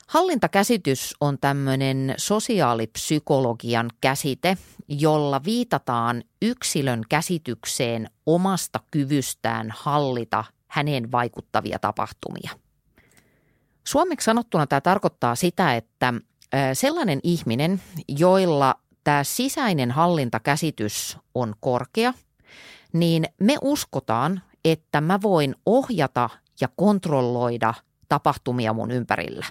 Hallintakäsitys 0.06 1.14
on 1.20 1.38
tämmöinen 1.38 2.14
sosiaalipsykologian 2.16 3.90
käsite, 4.00 4.56
jolla 4.88 5.44
viitataan 5.44 6.22
yksilön 6.42 7.02
käsitykseen 7.08 8.10
omasta 8.26 8.80
kyvystään 8.90 9.74
hallita 9.78 10.44
häneen 10.68 11.12
vaikuttavia 11.12 11.78
tapahtumia. 11.78 12.50
Suomeksi 13.86 14.24
sanottuna 14.24 14.66
tämä 14.66 14.80
tarkoittaa 14.80 15.34
sitä, 15.34 15.76
että 15.76 16.14
sellainen 16.72 17.20
ihminen, 17.22 17.82
joilla 18.08 18.74
tämä 19.08 19.24
sisäinen 19.24 19.90
hallintakäsitys 19.90 21.18
on 21.34 21.54
korkea, 21.60 22.14
niin 22.92 23.24
me 23.40 23.56
uskotaan, 23.62 24.42
että 24.64 25.00
mä 25.00 25.18
voin 25.22 25.54
ohjata 25.66 26.30
ja 26.60 26.68
kontrolloida 26.76 27.74
tapahtumia 28.08 28.72
mun 28.72 28.90
ympärillä. 28.90 29.46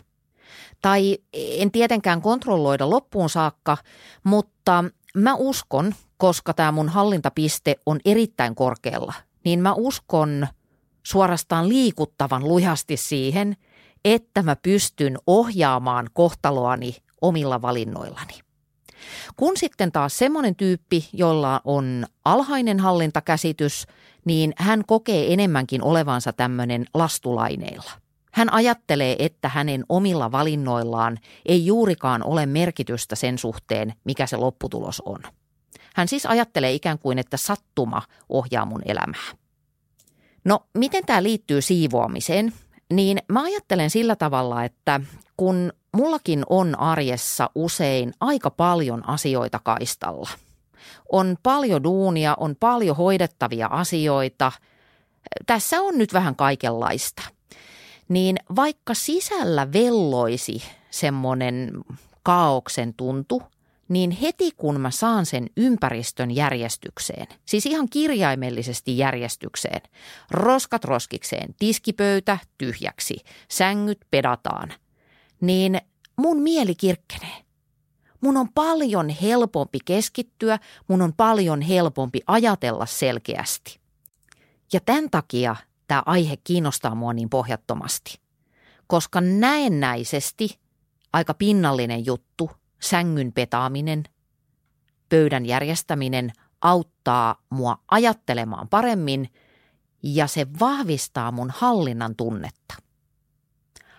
Tai 0.82 1.18
en 1.34 1.72
tietenkään 1.72 2.22
kontrolloida 2.22 2.90
loppuun 2.90 3.30
saakka, 3.30 3.78
mutta 4.24 4.84
mä 5.16 5.36
uskon, 5.36 5.96
koska 6.18 6.54
tämä 6.54 6.72
mun 6.72 6.90
hallintapiste 6.90 7.76
on 7.86 8.00
erittäin 8.06 8.56
korkealla, 8.56 9.14
niin 9.46 9.60
mä 9.60 9.74
uskon 9.74 10.48
suorastaan 11.04 11.70
liikuttavan 11.70 12.48
lujasti 12.48 12.98
siihen, 12.98 13.56
että 14.06 14.44
mä 14.44 14.56
pystyn 14.56 15.18
ohjaamaan 15.28 16.10
kohtaloani 16.14 16.96
omilla 17.22 17.62
valinnoillani. 17.62 18.47
Kun 19.36 19.58
sitten 19.58 19.92
taas 19.92 20.18
semmoinen 20.18 20.56
tyyppi, 20.56 21.10
jolla 21.14 21.62
on 21.64 22.06
alhainen 22.26 22.80
hallintakäsitys, 22.80 23.88
niin 24.26 24.54
hän 24.58 24.84
kokee 24.88 25.34
enemmänkin 25.34 25.84
olevansa 25.84 26.34
tämmöinen 26.34 26.86
lastulaineilla. 26.94 27.92
Hän 28.32 28.54
ajattelee, 28.54 29.16
että 29.20 29.50
hänen 29.50 29.86
omilla 29.90 30.32
valinnoillaan 30.32 31.18
ei 31.46 31.66
juurikaan 31.66 32.24
ole 32.24 32.46
merkitystä 32.46 33.16
sen 33.16 33.38
suhteen, 33.38 33.94
mikä 34.04 34.28
se 34.28 34.38
lopputulos 34.38 35.02
on. 35.06 35.20
Hän 35.96 36.08
siis 36.08 36.26
ajattelee 36.26 36.74
ikään 36.74 37.00
kuin, 37.00 37.20
että 37.20 37.38
sattuma 37.38 38.02
ohjaa 38.30 38.66
mun 38.66 38.82
elämää. 38.86 39.32
No, 40.46 40.60
miten 40.74 41.06
tämä 41.06 41.24
liittyy 41.24 41.62
siivoamiseen? 41.62 42.54
Niin 42.94 43.18
mä 43.30 43.44
ajattelen 43.44 43.90
sillä 43.90 44.16
tavalla, 44.16 44.64
että 44.64 45.02
kun 45.38 45.74
mullakin 45.92 46.44
on 46.50 46.80
arjessa 46.80 47.50
usein 47.56 48.14
aika 48.20 48.50
paljon 48.50 49.10
asioita 49.10 49.60
kaistalla. 49.64 50.30
On 51.12 51.38
paljon 51.44 51.84
duunia, 51.84 52.36
on 52.40 52.56
paljon 52.60 52.98
hoidettavia 52.98 53.68
asioita. 53.68 54.52
Tässä 55.46 55.82
on 55.82 55.98
nyt 55.98 56.14
vähän 56.14 56.36
kaikenlaista. 56.36 57.22
Niin 58.10 58.38
vaikka 58.56 58.94
sisällä 58.94 59.74
velloisi 59.74 60.64
semmoinen 60.90 61.72
kaauksen 62.24 62.94
tuntu, 62.94 63.42
niin 63.90 64.12
heti 64.12 64.52
kun 64.58 64.82
mä 64.82 64.92
saan 64.92 65.26
sen 65.26 65.50
ympäristön 65.58 66.36
järjestykseen, 66.36 67.28
siis 67.46 67.66
ihan 67.66 67.90
kirjaimellisesti 67.90 68.98
järjestykseen, 68.98 69.82
roskat 70.32 70.84
roskikseen, 70.84 71.56
tiskipöytä 71.60 72.38
tyhjäksi, 72.58 73.18
sängyt 73.50 74.00
pedataan, 74.12 74.74
niin 75.42 75.82
mun 76.16 76.42
mieli 76.42 76.76
kirkkenee. 76.76 77.44
Mun 78.22 78.38
on 78.38 78.54
paljon 78.54 79.10
helpompi 79.10 79.80
keskittyä, 79.86 80.60
mun 80.88 81.02
on 81.02 81.14
paljon 81.14 81.62
helpompi 81.62 82.20
ajatella 82.28 82.86
selkeästi. 82.86 83.80
Ja 84.74 84.80
tämän 84.80 85.10
takia 85.10 85.56
tämä 85.88 86.04
aihe 86.06 86.38
kiinnostaa 86.44 86.96
mua 86.96 87.14
niin 87.14 87.30
pohjattomasti. 87.30 88.20
Koska 88.88 89.22
näennäisesti 89.22 90.60
aika 91.14 91.34
pinnallinen 91.34 92.06
juttu, 92.06 92.52
sängyn 92.82 93.34
petaaminen, 93.34 94.04
pöydän 95.10 95.46
järjestäminen 95.46 96.32
auttaa 96.62 97.42
mua 97.50 97.78
ajattelemaan 97.92 98.68
paremmin 98.68 99.30
ja 100.04 100.28
se 100.28 100.48
vahvistaa 100.60 101.32
mun 101.32 101.52
hallinnan 101.58 102.16
tunnetta. 102.16 102.76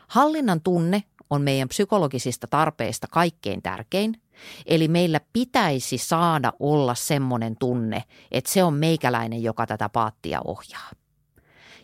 Hallinnan 0.08 0.60
tunne 0.60 1.02
on 1.30 1.42
meidän 1.42 1.68
psykologisista 1.68 2.46
tarpeista 2.46 3.06
kaikkein 3.10 3.62
tärkein, 3.62 4.22
eli 4.66 4.88
meillä 4.88 5.20
pitäisi 5.32 5.98
saada 5.98 6.52
olla 6.60 6.94
semmoinen 6.94 7.56
tunne, 7.56 8.04
että 8.30 8.52
se 8.52 8.64
on 8.64 8.74
meikäläinen, 8.74 9.42
joka 9.42 9.66
tätä 9.66 9.88
paattia 9.88 10.40
ohjaa. 10.44 10.90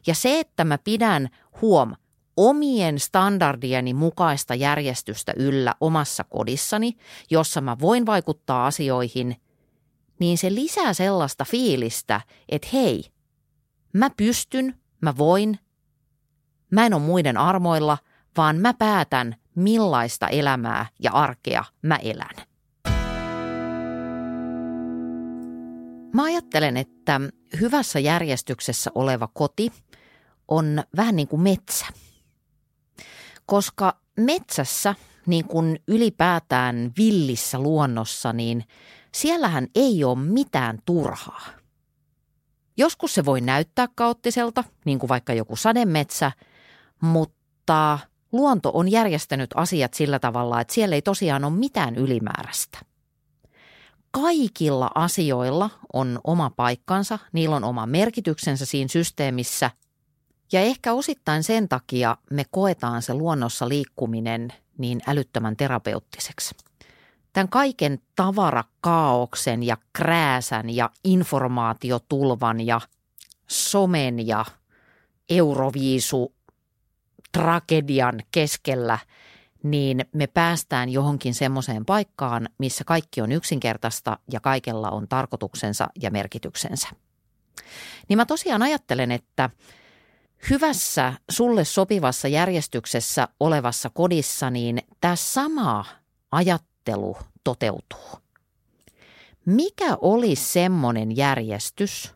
Ja 0.07 0.15
se, 0.15 0.41
että 0.41 0.65
mä 0.65 0.79
pidän 0.79 1.29
huom 1.63 1.95
omien 2.37 3.01
standardieni 3.01 3.95
mukaista 3.95 4.55
järjestystä 4.55 5.33
yllä 5.37 5.75
omassa 5.81 6.25
kodissani, 6.25 6.97
jossa 7.31 7.61
mä 7.61 7.77
voin 7.81 8.07
vaikuttaa 8.07 8.67
asioihin, 8.67 9.37
niin 10.21 10.39
se 10.39 10.55
lisää 10.55 10.95
sellaista 10.95 11.45
fiilistä, 11.45 12.21
että 12.49 12.69
hei, 12.73 13.05
mä 13.93 14.11
pystyn, 14.11 14.81
mä 15.01 15.17
voin, 15.17 15.59
mä 16.71 16.87
en 16.87 16.95
ole 16.95 17.03
muiden 17.03 17.37
armoilla, 17.37 17.99
vaan 18.37 18.57
mä 18.57 18.75
päätän, 18.75 19.37
millaista 19.55 20.29
elämää 20.29 20.87
ja 20.99 21.13
arkea 21.13 21.65
mä 21.83 21.97
elän. 21.97 22.47
Mä 26.15 26.25
ajattelen, 26.25 26.77
että 26.77 27.21
hyvässä 27.61 27.99
järjestyksessä 27.99 28.91
oleva 28.95 29.29
koti 29.33 29.73
on 30.49 30.83
vähän 30.97 31.17
niin 31.17 31.29
kuin 31.29 31.43
metsä– 31.43 31.87
koska 33.47 33.97
metsässä, 34.17 34.95
niin 35.27 35.45
kuin 35.45 35.79
ylipäätään 35.89 36.93
villissä 36.99 37.59
luonnossa, 37.59 38.33
niin 38.33 38.65
siellähän 39.13 39.67
ei 39.75 40.05
ole 40.05 40.19
mitään 40.19 40.79
turhaa. 40.85 41.47
Joskus 42.77 43.15
se 43.15 43.25
voi 43.25 43.41
näyttää 43.41 43.89
kaoottiselta, 43.95 44.65
niin 44.85 44.99
kuin 44.99 45.09
vaikka 45.09 45.33
joku 45.33 45.57
sademetsä, 45.57 46.33
mutta 47.01 47.99
luonto 48.35 48.71
on 48.75 48.91
järjestänyt 48.91 49.51
asiat 49.55 49.95
sillä 49.95 50.19
tavalla, 50.19 50.61
että 50.61 50.75
siellä 50.75 50.95
ei 50.95 51.03
tosiaan 51.03 51.45
ole 51.45 51.53
mitään 51.53 51.97
ylimääräistä. 51.97 52.79
Kaikilla 54.11 54.91
asioilla 54.95 55.71
on 55.93 56.21
oma 56.25 56.51
paikkansa, 56.51 57.19
niillä 57.33 57.57
on 57.57 57.65
oma 57.65 57.87
merkityksensä 57.87 58.67
siinä 58.67 58.89
systeemissä– 58.89 59.71
ja 60.53 60.61
ehkä 60.61 60.93
osittain 60.93 61.43
sen 61.43 61.69
takia 61.69 62.17
me 62.31 62.45
koetaan 62.51 63.03
se 63.03 63.15
luonnossa 63.15 63.69
liikkuminen 63.69 64.53
niin 64.79 65.01
älyttömän 65.07 65.57
terapeuttiseksi. 65.57 66.55
Tämän 67.33 67.49
kaiken 67.49 67.99
tavarakaauksen 68.17 69.63
ja 69.63 69.77
krääsän 69.93 70.71
ja 70.71 70.91
informaatiotulvan 71.05 72.61
ja 72.61 72.81
somen 73.47 74.27
ja 74.27 74.45
euroviisu 75.29 76.34
tragedian 77.35 78.21
keskellä, 78.31 78.99
niin 79.63 80.05
me 80.13 80.27
päästään 80.27 80.89
johonkin 80.89 81.35
semmoiseen 81.35 81.85
paikkaan, 81.85 82.49
missä 82.59 82.85
kaikki 82.85 83.21
on 83.21 83.33
yksinkertaista 83.33 84.19
ja 84.33 84.41
kaikella 84.41 84.91
on 84.91 85.09
tarkoituksensa 85.09 85.89
ja 86.01 86.11
merkityksensä. 86.11 86.89
Niin 88.09 88.17
mä 88.17 88.27
tosiaan 88.27 88.63
ajattelen, 88.63 89.11
että– 89.11 89.51
hyvässä, 90.51 91.13
sulle 91.31 91.65
sopivassa 91.65 92.29
järjestyksessä 92.29 93.29
olevassa 93.41 93.91
kodissa, 93.91 94.51
niin 94.51 94.79
tämä 95.01 95.17
sama 95.17 95.85
ajattelu 96.33 97.17
toteutuu. 97.45 98.09
Mikä 99.47 99.97
olisi 100.01 100.53
semmoinen 100.53 101.17
järjestys, 101.17 102.15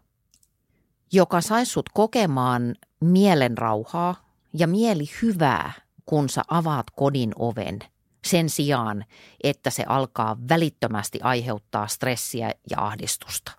joka 1.12 1.40
saisi 1.40 1.72
sut 1.72 1.88
kokemaan 1.94 2.74
mielen 3.00 3.58
rauhaa 3.58 4.27
ja 4.52 4.66
mieli 4.66 5.04
hyvää, 5.22 5.72
kun 6.06 6.28
sä 6.28 6.42
avaat 6.48 6.86
kodin 6.96 7.32
oven 7.38 7.78
sen 8.24 8.48
sijaan, 8.48 9.04
että 9.44 9.70
se 9.70 9.84
alkaa 9.86 10.36
välittömästi 10.48 11.18
aiheuttaa 11.22 11.86
stressiä 11.86 12.50
ja 12.70 12.86
ahdistusta? 12.86 13.52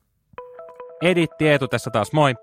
Edit 1.01 1.31
Tietu 1.37 1.67
tässä 1.67 1.89
taas 1.91 2.13
moi. 2.13 2.35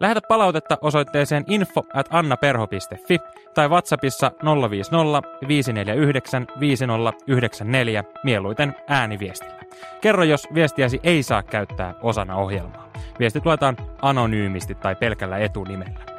Lähetä 0.00 0.20
palautetta 0.28 0.78
osoitteeseen 0.80 1.44
info 1.48 1.82
at 1.94 2.06
annaperho.fi 2.10 3.18
tai 3.54 3.68
WhatsAppissa 3.68 4.32
050 4.70 5.28
549 5.48 6.46
5094 6.60 8.04
mieluiten 8.24 8.74
ääniviestillä. 8.88 9.60
Kerro, 10.00 10.24
jos 10.24 10.48
viestiäsi 10.54 11.00
ei 11.02 11.22
saa 11.22 11.42
käyttää 11.42 11.94
osana 12.02 12.36
ohjelmaa. 12.36 12.92
Viestit 13.18 13.46
luetaan 13.46 13.76
anonyymisti 14.02 14.74
tai 14.74 14.94
pelkällä 14.94 15.38
etunimellä. 15.38 16.13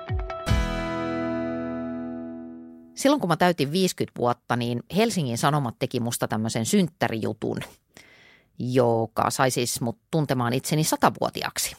Silloin 2.96 3.20
kun 3.20 3.30
mä 3.30 3.38
täytin 3.38 3.72
50 3.72 4.20
vuotta, 4.20 4.56
niin 4.56 4.84
Helsingin 4.96 5.38
Sanomat 5.38 5.76
teki 5.80 6.00
musta 6.00 6.28
tämmöisen 6.28 6.66
synttärijutun, 6.66 7.60
joka 8.60 9.30
sai 9.30 9.52
siis 9.52 9.82
mut 9.82 9.98
tuntemaan 10.12 10.54
itseni 10.54 10.84
satavuotiaaksi. 10.84 11.76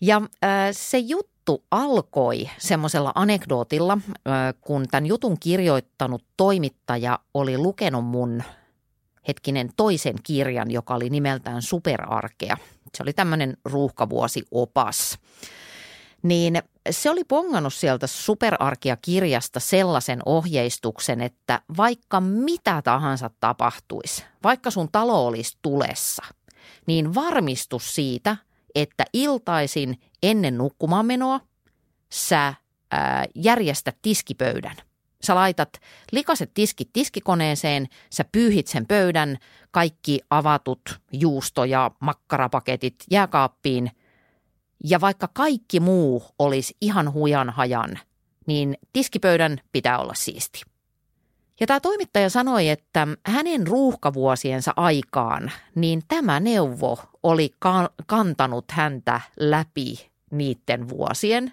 Ja 0.00 0.16
äh, 0.16 0.50
se 0.72 0.98
juttu 0.98 1.64
alkoi 1.70 2.50
semmoisella 2.58 3.12
anekdootilla, 3.14 3.92
äh, 4.08 4.32
kun 4.60 4.88
tämän 4.90 5.06
jutun 5.06 5.36
kirjoittanut 5.40 6.24
toimittaja 6.36 7.18
oli 7.34 7.58
lukenut 7.58 8.04
mun 8.04 8.42
hetkinen 9.28 9.70
toisen 9.76 10.16
kirjan, 10.22 10.70
joka 10.70 10.94
oli 10.94 11.10
nimeltään 11.10 11.62
Superarkea. 11.62 12.56
Se 12.96 13.02
oli 13.02 13.12
tämmöinen 13.12 13.56
ruuhkavuosi-opas. 13.64 15.18
Niin 16.22 16.62
se 16.90 17.10
oli 17.10 17.24
pongannut 17.24 17.74
sieltä 17.74 18.06
Superarkia-kirjasta 18.06 19.60
sellaisen 19.60 20.20
ohjeistuksen, 20.26 21.20
että 21.20 21.60
vaikka 21.76 22.20
mitä 22.20 22.82
tahansa 22.82 23.30
tapahtuisi, 23.40 24.24
vaikka 24.42 24.70
sun 24.70 24.88
talo 24.92 25.26
olisi 25.26 25.58
tulessa, 25.62 26.22
niin 26.86 27.14
varmistus 27.14 27.94
siitä– 27.94 28.36
että 28.74 29.04
iltaisin 29.12 30.00
ennen 30.22 30.58
nukkumaanmenoa 30.58 31.40
sä 32.12 32.54
ää, 32.90 33.24
järjestät 33.34 33.96
tiskipöydän. 34.02 34.76
Sä 35.22 35.34
laitat 35.34 35.72
likaset 36.12 36.50
tiskit 36.54 36.90
tiskikoneeseen, 36.92 37.88
sä 38.10 38.24
pyyhit 38.32 38.66
sen 38.66 38.86
pöydän, 38.86 39.38
kaikki 39.70 40.20
avatut 40.30 41.00
juusto- 41.12 41.64
ja 41.64 41.90
makkarapaketit 42.00 42.94
jääkaappiin. 43.10 43.90
Ja 44.84 45.00
vaikka 45.00 45.28
kaikki 45.32 45.80
muu 45.80 46.22
olisi 46.38 46.76
ihan 46.80 47.12
hujan 47.12 47.50
hajan, 47.50 47.98
niin 48.46 48.76
tiskipöydän 48.92 49.60
pitää 49.72 49.98
olla 49.98 50.14
siisti. 50.14 50.62
Ja 51.60 51.66
tämä 51.66 51.80
toimittaja 51.80 52.30
sanoi, 52.30 52.68
että 52.68 53.08
hänen 53.26 53.66
ruuhkavuosiensa 53.66 54.72
aikaan, 54.76 55.52
niin 55.74 56.02
tämä 56.08 56.40
neuvo 56.40 56.98
oli 57.22 57.54
kantanut 58.06 58.64
häntä 58.70 59.20
läpi 59.40 60.10
niiden 60.30 60.88
vuosien. 60.88 61.52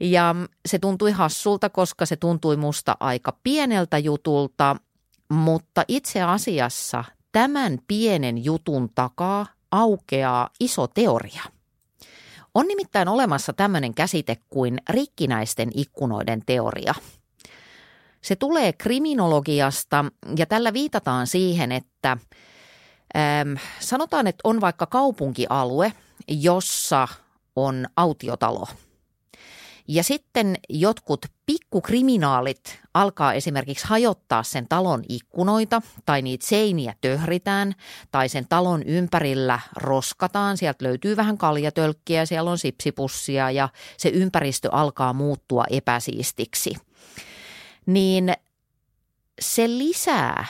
Ja 0.00 0.34
se 0.66 0.78
tuntui 0.78 1.10
hassulta, 1.12 1.70
koska 1.70 2.06
se 2.06 2.16
tuntui 2.16 2.56
musta 2.56 2.96
aika 3.00 3.36
pieneltä 3.42 3.98
jutulta, 3.98 4.76
mutta 5.28 5.84
itse 5.88 6.22
asiassa 6.22 7.04
tämän 7.32 7.78
pienen 7.88 8.44
jutun 8.44 8.90
takaa 8.94 9.46
aukeaa 9.70 10.50
iso 10.60 10.86
teoria. 10.86 11.42
On 12.54 12.68
nimittäin 12.68 13.08
olemassa 13.08 13.52
tämmöinen 13.52 13.94
käsite 13.94 14.36
kuin 14.48 14.78
rikkinäisten 14.88 15.70
ikkunoiden 15.74 16.42
teoria– 16.46 16.94
se 18.20 18.36
tulee 18.36 18.72
kriminologiasta 18.72 20.04
ja 20.36 20.46
tällä 20.46 20.72
viitataan 20.72 21.26
siihen, 21.26 21.72
että 21.72 22.16
ähm, 23.16 23.54
sanotaan, 23.80 24.26
että 24.26 24.40
on 24.44 24.60
vaikka 24.60 24.86
kaupunkialue, 24.86 25.92
jossa 26.28 27.08
on 27.56 27.86
autiotalo. 27.96 28.66
Ja 29.92 30.04
sitten 30.04 30.56
jotkut 30.68 31.26
pikkukriminaalit 31.46 32.80
alkaa 32.94 33.32
esimerkiksi 33.32 33.86
hajottaa 33.86 34.42
sen 34.42 34.68
talon 34.68 35.02
ikkunoita 35.08 35.82
tai 36.06 36.22
niitä 36.22 36.46
seiniä 36.46 36.94
töhritään 37.00 37.74
tai 38.10 38.28
sen 38.28 38.46
talon 38.48 38.82
ympärillä 38.82 39.60
roskataan. 39.76 40.56
Sieltä 40.56 40.84
löytyy 40.84 41.16
vähän 41.16 41.38
kaljatölkkiä, 41.38 42.26
siellä 42.26 42.50
on 42.50 42.58
sipsipussia 42.58 43.50
ja 43.50 43.68
se 43.96 44.08
ympäristö 44.08 44.68
alkaa 44.72 45.12
muuttua 45.12 45.64
epäsiistiksi. 45.70 46.74
Niin 47.86 48.32
se 49.40 49.68
lisää 49.68 50.46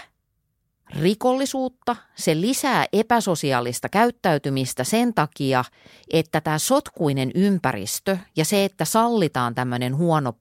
rikollisuutta, 1.00 1.96
se 2.14 2.40
lisää 2.40 2.86
epäsosiaalista 2.92 3.88
käyttäytymistä 3.88 4.84
sen 4.84 5.14
takia, 5.14 5.64
että 6.12 6.40
tämä 6.40 6.58
sotkuinen 6.58 7.30
ympäristö 7.34 8.18
ja 8.36 8.44
se, 8.44 8.64
että 8.64 8.84
sallitaan 8.84 9.54
tämmöinen 9.54 9.96
huono 9.96 10.32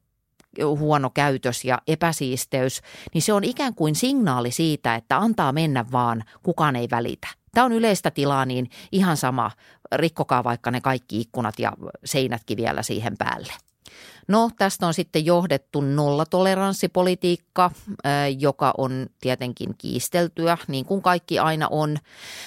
huono 0.66 1.10
käytös 1.10 1.66
ja 1.66 1.82
epäsiisteys, 1.88 2.82
niin 3.14 3.22
se 3.22 3.34
on 3.34 3.44
ikään 3.44 3.76
kuin 3.76 3.96
signaali 3.96 4.52
siitä, 4.52 4.96
että 4.96 5.18
antaa 5.18 5.52
mennä 5.52 5.86
vaan, 5.92 6.24
kukaan 6.44 6.76
ei 6.76 6.88
välitä. 6.92 7.28
Tämä 7.54 7.66
on 7.66 7.72
yleistä 7.72 8.12
tilaa, 8.12 8.46
niin 8.46 8.70
ihan 8.92 9.18
sama, 9.18 9.52
rikkokaa 9.96 10.44
vaikka 10.44 10.72
ne 10.72 10.82
kaikki 10.82 11.22
ikkunat 11.22 11.60
ja 11.60 11.74
seinätkin 12.06 12.58
vielä 12.58 12.84
siihen 12.84 13.18
päälle. 13.18 13.54
No 14.30 14.50
tästä 14.58 14.88
on 14.88 14.94
sitten 14.94 15.26
johdettu 15.26 15.82
nollatoleranssipolitiikka, 15.82 17.72
joka 18.40 18.74
on 18.78 19.08
tietenkin 19.22 19.76
kiisteltyä, 19.78 20.58
niin 20.68 20.86
kuin 20.86 21.02
kaikki 21.02 21.40
aina 21.40 21.68
on. 21.72 21.98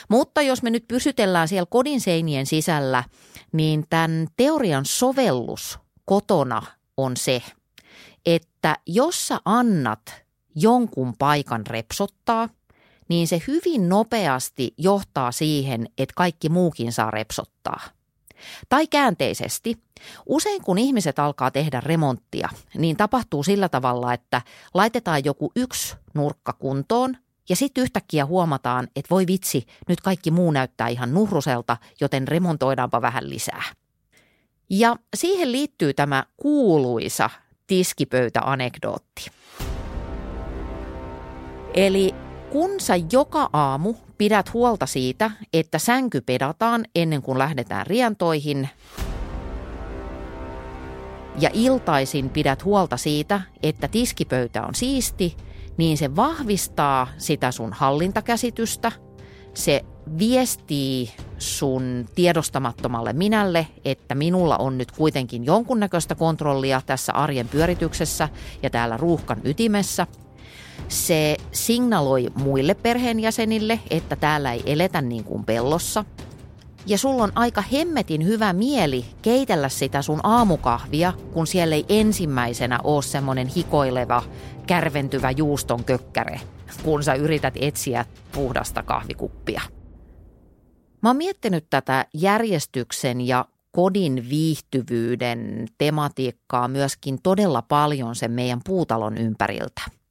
Mutta 0.09 0.42
jos 0.42 0.62
me 0.62 0.71
nyt 0.71 0.88
pysytellään 0.88 1.49
siellä 1.49 1.66
kodin 1.71 2.01
seinien 2.01 2.47
sisällä, 2.47 3.05
niin 3.53 3.85
tämän 3.90 4.27
teorian 4.37 4.85
sovellus 4.85 5.79
kotona 6.05 6.62
on 6.97 7.16
se, 7.16 7.42
että 8.27 8.77
jos 8.87 9.29
sä 9.29 9.40
annat 9.45 10.23
jonkun 10.55 11.14
paikan 11.18 11.66
repsottaa, 11.66 12.49
niin 13.09 13.29
se 13.29 13.42
hyvin 13.49 13.88
nopeasti 13.88 14.75
johtaa 14.79 15.33
siihen, 15.33 15.88
että 15.99 16.14
kaikki 16.16 16.49
muukin 16.49 16.92
saa 16.92 17.11
repsottaa– 17.11 17.81
tai 18.68 18.87
käänteisesti, 18.87 19.83
usein 20.26 20.62
kun 20.62 20.78
ihmiset 20.78 21.18
alkaa 21.18 21.50
tehdä 21.50 21.81
remonttia, 21.81 22.48
niin 22.78 22.96
tapahtuu 22.96 23.42
sillä 23.42 23.68
tavalla, 23.68 24.12
että 24.12 24.42
laitetaan 24.74 25.24
joku 25.24 25.52
yksi 25.57 25.96
nurkka 26.14 26.52
kuntoon 26.52 27.16
ja 27.48 27.57
sitten 27.57 27.83
yhtäkkiä 27.83 28.26
huomataan, 28.26 28.88
että 28.96 29.11
voi 29.11 29.26
vitsi, 29.26 29.66
nyt 29.88 30.00
kaikki 30.00 30.31
muu 30.31 30.50
näyttää 30.50 30.88
ihan 30.88 31.14
nuhruselta, 31.14 31.76
joten 32.00 32.28
remontoidaanpa 32.28 33.02
vähän 33.02 33.31
lisää. 33.31 33.62
Ja 34.70 34.96
siihen 35.16 35.52
liittyy 35.52 35.94
tämä 35.94 36.24
kuuluisa 36.37 37.31
tiskipöytäanekdootti. 37.66 39.31
Eli 41.74 42.14
kun 42.53 42.81
sä 42.81 42.95
joka 43.12 43.51
aamu 43.53 43.95
pidät 44.19 44.53
huolta 44.53 44.87
siitä, 44.87 45.31
että 45.53 45.79
sänky 45.79 46.21
pedataan 46.21 46.85
ennen 46.95 47.23
kuin 47.23 47.38
lähdetään 47.38 47.87
rientoihin 47.87 48.69
ja 51.38 51.51
iltaisin 51.53 52.31
pidät 52.31 52.65
huolta 52.65 52.97
siitä, 52.97 53.41
että 53.62 53.88
tiskipöytä 53.88 54.67
on 54.67 54.75
siisti, 54.75 55.37
niin 55.77 55.99
se 55.99 56.17
vahvistaa 56.17 57.07
sitä 57.19 57.51
sun 57.51 57.73
hallintakäsitystä. 57.73 58.93
Se 59.55 59.85
viestii 60.19 61.11
sun 61.38 62.07
tiedostamattomalle 62.15 63.12
minälle, 63.12 63.67
että 63.85 64.15
minulla 64.15 64.57
on 64.57 64.79
nyt 64.79 64.93
kuitenkin 64.93 65.45
jonkunnäköistä 65.45 66.15
kontrollia 66.15 66.83
tässä 66.87 67.12
arjen 67.12 67.49
pyörityksessä 67.49 68.29
ja 68.62 68.71
täällä 68.71 68.97
ruuhkan 68.97 69.41
ytimessä– 69.45 70.07
se 70.88 71.37
signaloi 71.53 72.27
muille 72.35 72.75
perheenjäsenille, 72.75 73.81
että 73.90 74.16
täällä 74.16 74.53
ei 74.53 74.62
eletä 74.66 75.03
niin 75.03 75.25
kuin 75.25 75.45
pellossa. 75.45 76.05
Ja 76.87 76.99
sulla 76.99 77.23
on 77.23 77.33
aika 77.35 77.62
hemmetin 77.73 78.25
hyvä 78.25 78.53
mieli 78.53 79.05
keitellä 79.23 79.68
sitä 79.68 80.03
sun 80.03 80.21
aamukahvia, 80.23 81.12
kun 81.33 81.47
siellä 81.47 81.75
ei 81.75 81.85
ensimmäisenä 81.88 82.79
ole 82.85 83.03
semmoinen 83.03 83.47
hikoileva, 83.47 84.23
kärventyvä 84.66 85.31
juuston 85.31 85.85
kökkäre, 85.85 86.40
kun 86.83 87.03
sä 87.05 87.14
yrität 87.14 87.55
etsiä 87.61 88.05
puhdasta 88.33 88.83
kahvikuppia. 88.83 89.61
Mä 91.03 91.09
oon 91.09 91.16
miettinyt 91.16 91.66
tätä 91.71 92.07
järjestyksen 92.14 93.21
ja 93.21 93.45
kodin 93.71 94.27
viihtyvyyden 94.31 95.68
tematiikkaa 95.79 96.68
myöskin 96.68 97.18
todella 97.23 97.62
paljon 97.62 98.14
sen 98.14 98.31
meidän 98.31 98.61
puutalon 98.64 99.18
ympäriltä– 99.18 99.83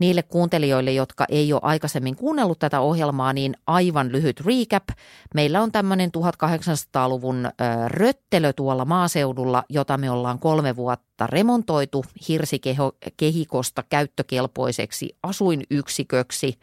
Niille 0.00 0.22
kuuntelijoille, 0.22 0.92
jotka 0.92 1.24
ei 1.28 1.52
ole 1.52 1.60
aikaisemmin 1.64 2.16
kuunnellut 2.16 2.58
tätä 2.58 2.80
ohjelmaa, 2.80 3.32
niin 3.32 3.56
aivan 3.66 4.12
lyhyt 4.12 4.40
recap. 4.40 4.88
Meillä 5.34 5.62
on 5.62 5.72
tämmöinen 5.72 6.10
1800-luvun 6.18 7.48
röttelö 7.86 8.52
tuolla 8.52 8.84
maaseudulla, 8.84 9.64
jota 9.68 9.98
me 9.98 10.10
ollaan 10.10 10.38
kolme 10.38 10.76
vuotta 10.76 11.26
remontoitu 11.26 12.04
hirsikehikosta 12.28 13.84
käyttökelpoiseksi 13.88 15.16
asuinyksiköksi. 15.22 16.58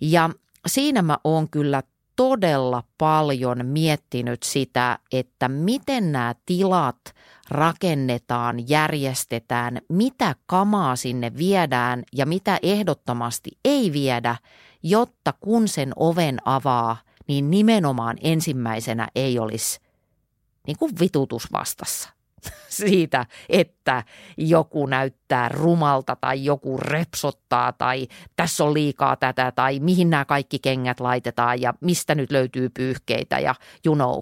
Ja 0.00 0.30
siinä 0.66 1.02
mä 1.02 1.18
oon 1.24 1.48
kyllä 1.48 1.82
todella 2.16 2.82
paljon 2.98 3.66
miettinyt 3.66 4.42
sitä, 4.42 4.98
että 5.12 5.48
miten 5.48 6.12
nämä 6.12 6.34
tilat 6.46 7.00
rakennetaan, 7.48 8.68
järjestetään, 8.68 9.80
mitä 9.88 10.34
kamaa 10.46 10.96
sinne 10.96 11.36
viedään 11.36 12.02
ja 12.12 12.26
mitä 12.26 12.58
ehdottomasti 12.62 13.50
ei 13.64 13.92
viedä, 13.92 14.36
jotta 14.82 15.34
kun 15.40 15.68
sen 15.68 15.92
oven 15.96 16.38
avaa, 16.44 16.96
niin 17.28 17.50
nimenomaan 17.50 18.16
ensimmäisenä 18.20 19.08
ei 19.14 19.38
olisi 19.38 19.80
niin 20.66 20.78
kuin 20.78 20.92
vitutus 21.00 21.52
vastassa 21.52 22.21
siitä, 22.68 23.26
että 23.48 24.04
joku 24.36 24.86
näyttää 24.86 25.48
rumalta 25.48 26.16
tai 26.16 26.44
joku 26.44 26.76
repsottaa 26.76 27.72
tai 27.72 28.08
tässä 28.36 28.64
on 28.64 28.74
liikaa 28.74 29.16
tätä 29.16 29.52
tai 29.52 29.80
mihin 29.80 30.10
nämä 30.10 30.24
kaikki 30.24 30.58
kengät 30.58 31.00
laitetaan 31.00 31.60
ja 31.60 31.74
mistä 31.80 32.14
nyt 32.14 32.30
löytyy 32.30 32.68
pyyhkeitä 32.68 33.38
ja 33.38 33.54
you 33.86 33.94
know. 33.94 34.20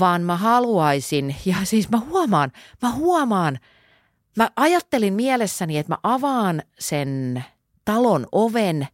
Vaan 0.00 0.22
mä 0.22 0.36
haluaisin, 0.36 1.36
ja 1.44 1.56
siis 1.64 1.90
mä 1.90 1.98
huomaan, 1.98 2.52
mä 2.82 2.90
huomaan, 2.90 3.58
mä 4.36 4.50
ajattelin 4.56 5.14
mielessäni, 5.14 5.78
että 5.78 5.92
mä 5.92 5.98
avaan 6.02 6.62
sen 6.78 7.44
talon 7.84 8.26
oven, 8.32 8.88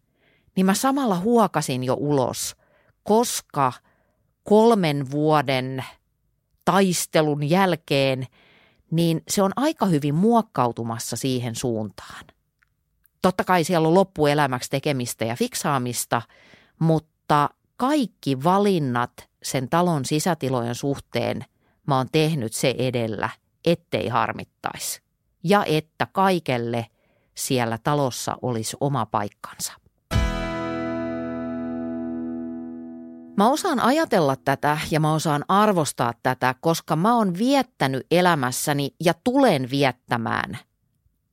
niin 0.57 0.66
mä 0.66 0.74
samalla 0.74 1.18
huokasin 1.18 1.85
jo 1.85 1.94
ulos, 1.94 2.57
koska 3.02 3.72
kolmen 4.44 5.11
vuoden– 5.11 5.85
taistelun 6.68 7.50
jälkeen, 7.50 8.26
niin 8.90 9.22
se 9.28 9.42
on 9.42 9.52
aika 9.57 9.87
hyvin 9.87 10.14
muokkautumassa 10.14 11.16
siihen 11.16 11.54
suuntaan. 11.54 12.24
Totta 13.22 13.44
kai 13.44 13.64
siellä 13.64 13.88
on 13.88 13.94
loppuelämäksi 13.94 14.70
tekemistä 14.70 15.24
ja 15.24 15.37
fiksaamista, 15.37 16.22
mutta 16.78 17.50
kaikki 17.76 18.44
valinnat 18.44 19.28
sen 19.42 19.68
talon 19.68 20.04
sisätilojen 20.04 20.74
suhteen 20.74 21.44
mä 21.87 21.96
oon 21.96 22.07
tehnyt 22.12 22.52
se 22.52 22.74
edellä, 22.78 23.31
ettei 23.64 24.09
harmittaisi. 24.09 25.00
Ja 25.44 25.64
että 25.64 26.07
kaikelle 26.12 26.87
siellä 27.35 27.78
talossa 27.85 28.37
olisi 28.42 28.76
oma 28.81 29.07
paikkansa. 29.07 29.72
Mä 33.38 33.51
osaan 33.51 33.81
ajatella 33.81 34.37
tätä 34.37 34.79
ja 34.90 35.01
mä 35.01 35.14
osaan 35.14 35.44
arvostaa 35.48 36.12
tätä, 36.22 36.55
koska 36.61 36.96
mä 36.96 37.16
oon 37.16 37.38
viettänyt 37.38 38.07
elämässäni 38.11 38.94
ja 39.05 39.14
tulen 39.24 39.70
viettämään 39.70 40.59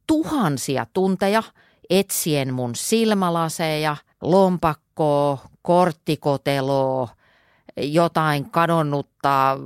tuhansia 0.07 0.85
tunteja 0.93 1.43
etsien 1.89 2.53
mun 2.53 2.75
silmälaseja, 2.75 3.97
lompakkoa, 4.21 5.37
korttikoteloa, 5.61 7.07
jotain 7.77 8.49
kadonnutta 8.49 9.57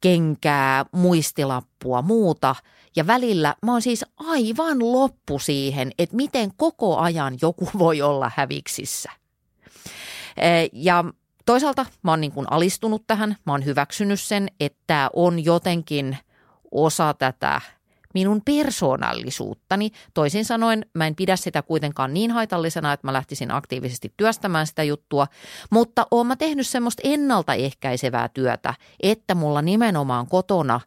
kenkää, 0.00 0.86
muistilappua, 0.92 2.02
muuta. 2.02 2.54
Ja 2.96 3.06
välillä 3.06 3.54
mä 3.62 3.72
oon 3.72 3.82
siis 3.82 4.04
aivan 4.16 4.92
loppu 4.92 5.38
siihen, 5.38 5.92
että 5.98 6.16
miten 6.16 6.50
koko 6.56 6.96
ajan 6.98 7.38
joku 7.42 7.68
voi 7.78 8.02
olla 8.02 8.30
häviksissä. 8.36 9.10
Ja 10.72 11.04
Toisaalta 11.46 11.86
mä 12.02 12.12
oon 12.12 12.20
niin 12.20 12.32
kuin 12.32 12.46
alistunut 12.50 13.06
tähän, 13.06 13.36
mä 13.46 13.52
oon 13.52 13.64
hyväksynyt 13.64 14.20
sen, 14.20 14.48
että 14.60 15.10
on 15.12 15.44
jotenkin 15.44 16.18
osa 16.70 17.14
tätä 17.14 17.60
minun 18.14 18.42
persoonallisuuttani. 18.44 19.90
Toisin 20.14 20.44
sanoen 20.44 20.86
mä 20.94 21.06
en 21.06 21.14
pidä 21.14 21.36
sitä 21.36 21.62
kuitenkaan 21.62 22.14
niin 22.14 22.30
haitallisena, 22.30 22.92
että 22.92 23.06
mä 23.06 23.12
lähtisin 23.12 23.50
aktiivisesti 23.50 24.12
työstämään 24.16 24.66
sitä 24.66 24.82
juttua, 24.82 25.26
mutta 25.70 26.06
oon 26.10 26.26
mä 26.26 26.36
tehnyt 26.36 26.66
semmoista 26.66 27.02
ennaltaehkäisevää 27.04 28.28
työtä, 28.28 28.74
että 29.00 29.34
mulla 29.34 29.62
nimenomaan 29.62 30.26
kotona 30.26 30.80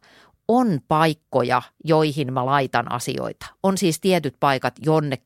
on 0.48 0.80
paikkoja, 0.88 1.62
joihin 1.84 2.32
mä 2.32 2.46
laitan 2.46 2.92
asioita. 2.92 3.46
On 3.62 3.78
siis 3.78 4.00
tietyt 4.00 4.36
paikat, 4.40 4.74
jonne 4.86 5.18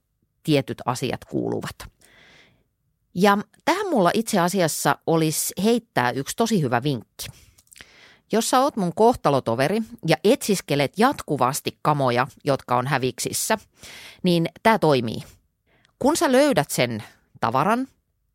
tietyt 0.42 0.78
asiat 0.86 1.24
kuuluvat. 1.24 1.91
Ja 3.14 3.38
tähän 3.64 3.90
mulla 3.90 4.10
itse 4.14 4.40
asiassa 4.40 4.98
olisi 5.06 5.54
heittää 5.64 6.10
yksi 6.10 6.36
tosi 6.36 6.62
hyvä 6.62 6.82
vinkki. 6.82 7.26
Jos 8.32 8.50
sä 8.50 8.60
oot 8.60 8.76
mun 8.76 8.92
kohtalotoveri 8.94 9.82
ja 10.06 10.16
etsiskelet 10.24 10.92
jatkuvasti 10.98 11.78
kamoja, 11.82 12.26
jotka 12.44 12.76
on 12.76 12.86
häviksissä, 12.86 13.58
niin 14.22 14.48
tämä 14.62 14.78
toimii. 14.78 15.22
Kun 15.98 16.16
sä 16.16 16.32
löydät 16.32 16.70
sen 16.70 17.02
tavaran, 17.40 17.88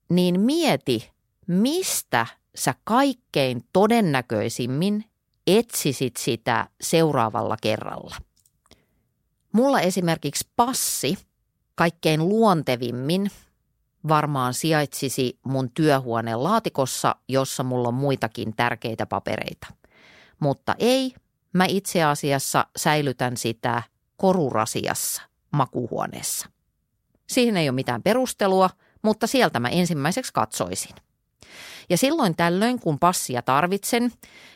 niin 0.09 0.39
mieti, 0.39 1.11
mistä 1.47 2.25
sä 2.55 2.75
kaikkein 2.83 3.63
todennäköisimmin 3.73 5.05
etsisit 5.47 6.17
sitä 6.17 6.67
seuraavalla 6.81 7.57
kerralla. 7.61 8.15
Mulla 9.51 9.81
esimerkiksi 9.81 10.47
passi 10.55 11.17
kaikkein 11.75 12.29
luontevimmin 12.29 13.31
varmaan 14.07 14.53
sijaitsisi 14.53 15.39
mun 15.45 15.71
työhuoneen 15.71 16.43
laatikossa, 16.43 17.15
jossa 17.27 17.63
mulla 17.63 17.87
on 17.87 17.93
muitakin 17.93 18.55
tärkeitä 18.55 19.05
papereita. 19.05 19.67
Mutta 20.39 20.75
ei, 20.79 21.13
mä 21.53 21.65
itse 21.65 22.03
asiassa 22.03 22.67
säilytän 22.77 23.37
sitä 23.37 23.83
korurasiassa 24.17 25.21
makuhuoneessa. 25.51 26.49
Siihen 27.27 27.57
ei 27.57 27.69
ole 27.69 27.75
mitään 27.75 28.03
perustelua, 28.03 28.69
mutta 29.01 29.27
sieltä 29.27 29.59
mä 29.59 29.69
ensimmäiseksi 29.69 30.33
katsoisin. 30.33 30.95
Ja 31.89 31.97
silloin 31.97 32.35
tällöin, 32.35 32.79
kun 32.79 32.99
passia 32.99 33.41
tarvitsen, 33.41 34.11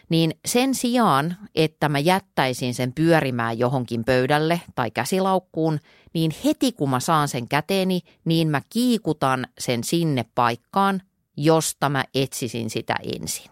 niin 0.09 0.31
sen 0.45 0.75
sijaan, 0.75 1.37
että 1.55 1.89
mä 1.89 1.99
jättäisin 1.99 2.73
sen 2.73 2.93
pyörimään 2.93 3.59
johonkin 3.59 4.03
pöydälle 4.03 4.61
tai 4.75 4.91
käsilaukkuun, 4.91 5.79
niin 6.13 6.31
heti 6.45 6.71
kun 6.71 6.89
mä 6.89 6.99
saan 6.99 7.27
sen 7.27 7.47
käteeni, 7.47 8.01
niin 8.25 8.47
mä 8.47 8.61
kiikutan 8.69 9.47
sen 9.59 9.83
sinne 9.83 10.25
paikkaan, 10.35 11.01
josta 11.37 11.89
mä 11.89 12.05
etsisin 12.15 12.69
sitä 12.69 12.95
ensin. 13.03 13.51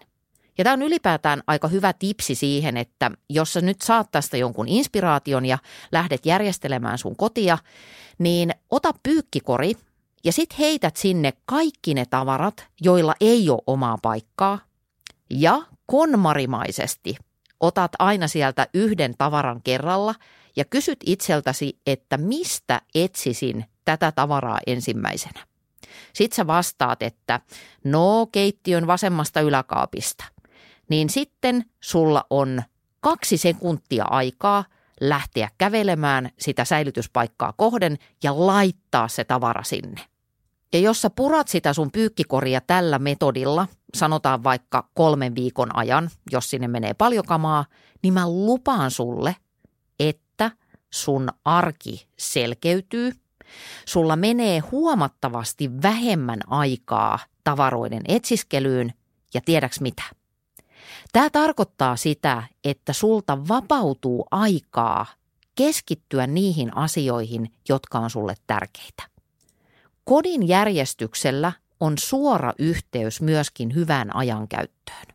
Ja 0.58 0.64
tämä 0.64 0.74
on 0.74 0.82
ylipäätään 0.82 1.44
aika 1.48 1.68
hyvä 1.68 1.94
tipsi 1.94 2.36
siihen, 2.36 2.78
että 2.78 3.12
jos 3.30 3.54
sä 3.54 3.62
nyt 3.62 3.82
saat 3.82 4.12
tästä 4.12 4.38
jonkun 4.38 4.68
inspiraation 4.68 5.46
ja 5.46 5.58
lähdet 5.92 6.26
järjestelemään 6.26 6.98
sun 6.98 7.16
kotia, 7.16 7.58
niin 8.18 8.54
ota 8.70 8.92
pyykkikori 9.04 9.74
ja 10.24 10.32
sit 10.32 10.60
heität 10.60 10.96
sinne 10.96 11.34
kaikki 11.46 11.94
ne 11.94 12.06
tavarat, 12.06 12.68
joilla 12.82 13.16
ei 13.22 13.50
ole 13.50 13.62
omaa 13.68 13.98
paikkaa. 14.02 14.60
Ja 15.30 15.62
konmarimaisesti 15.86 17.16
otat 17.60 17.92
aina 18.00 18.28
sieltä 18.28 18.68
yhden 18.74 19.16
tavaran 19.18 19.62
kerralla 19.64 20.16
ja 20.56 20.66
kysyt 20.66 21.00
itseltäsi, 21.06 21.80
että 21.86 22.18
mistä 22.18 22.82
etsisin 22.96 23.66
tätä 23.86 24.12
tavaraa 24.12 24.60
ensimmäisenä. 24.68 25.46
Sitten 26.14 26.36
sä 26.36 26.48
vastaat, 26.48 27.02
että 27.02 27.40
no 27.84 28.28
keittiön 28.32 28.88
vasemmasta 28.88 29.42
yläkaapista. 29.42 30.26
Niin 30.90 31.10
sitten 31.10 31.66
sulla 31.82 32.26
on 32.30 32.64
kaksi 33.00 33.38
sekuntia 33.38 34.06
aikaa 34.06 34.66
lähteä 35.02 35.50
kävelemään 35.58 36.30
sitä 36.40 36.66
säilytyspaikkaa 36.66 37.54
kohden 37.54 37.98
ja 38.24 38.48
laittaa 38.48 39.08
se 39.08 39.24
tavara 39.24 39.64
sinne. 39.64 40.02
Ja 40.74 40.80
jos 40.80 41.02
sä 41.02 41.10
purat 41.10 41.48
sitä 41.48 41.74
sun 41.74 41.92
pyykkikoria 41.92 42.62
tällä 42.62 43.00
metodilla, 43.00 43.68
sanotaan 43.94 44.44
vaikka 44.44 44.90
kolmen 44.94 45.36
viikon 45.36 45.76
ajan, 45.76 46.10
jos 46.32 46.50
sinne 46.50 46.68
menee 46.68 46.94
paljon 46.94 47.26
kamaa, 47.26 47.66
niin 48.04 48.14
mä 48.14 48.30
lupaan 48.30 48.92
sulle, 48.92 49.36
että 50.00 50.52
sun 50.94 51.30
arki 51.46 52.08
selkeytyy. 52.18 53.12
Sulla 53.86 54.16
menee 54.16 54.60
huomattavasti 54.60 55.82
vähemmän 55.82 56.40
aikaa 56.48 57.20
tavaroiden 57.44 58.02
etsiskelyyn 58.08 58.94
ja 59.34 59.42
tiedäks 59.46 59.82
mitä? 59.82 60.04
Tämä 61.12 61.30
tarkoittaa 61.30 61.96
sitä, 61.96 62.44
että 62.64 62.94
sulta 62.94 63.48
vapautuu 63.48 64.26
aikaa 64.32 65.06
keskittyä 65.56 66.28
niihin 66.28 66.78
asioihin, 66.78 67.54
jotka 67.70 68.00
on 68.00 68.10
sulle 68.10 68.36
tärkeitä. 68.48 69.04
Kodin 70.04 70.48
järjestyksellä 70.48 71.52
on 71.80 71.98
suora 71.98 72.54
yhteys 72.60 73.22
myöskin 73.22 73.76
hyvään 73.76 74.16
ajankäyttöön. 74.16 75.06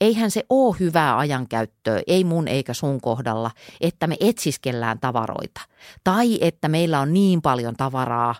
Eihän 0.00 0.30
se 0.30 0.44
ole 0.48 0.76
hyvää 0.80 1.18
ajankäyttöä, 1.18 2.00
ei 2.06 2.24
mun 2.24 2.48
eikä 2.48 2.74
sun 2.74 3.00
kohdalla, 3.00 3.50
että 3.80 4.06
me 4.06 4.16
etsiskellään 4.20 4.98
tavaroita. 5.00 5.60
Tai 6.04 6.38
että 6.40 6.68
meillä 6.68 7.00
on 7.00 7.12
niin 7.12 7.42
paljon 7.42 7.76
tavaraa, 7.76 8.34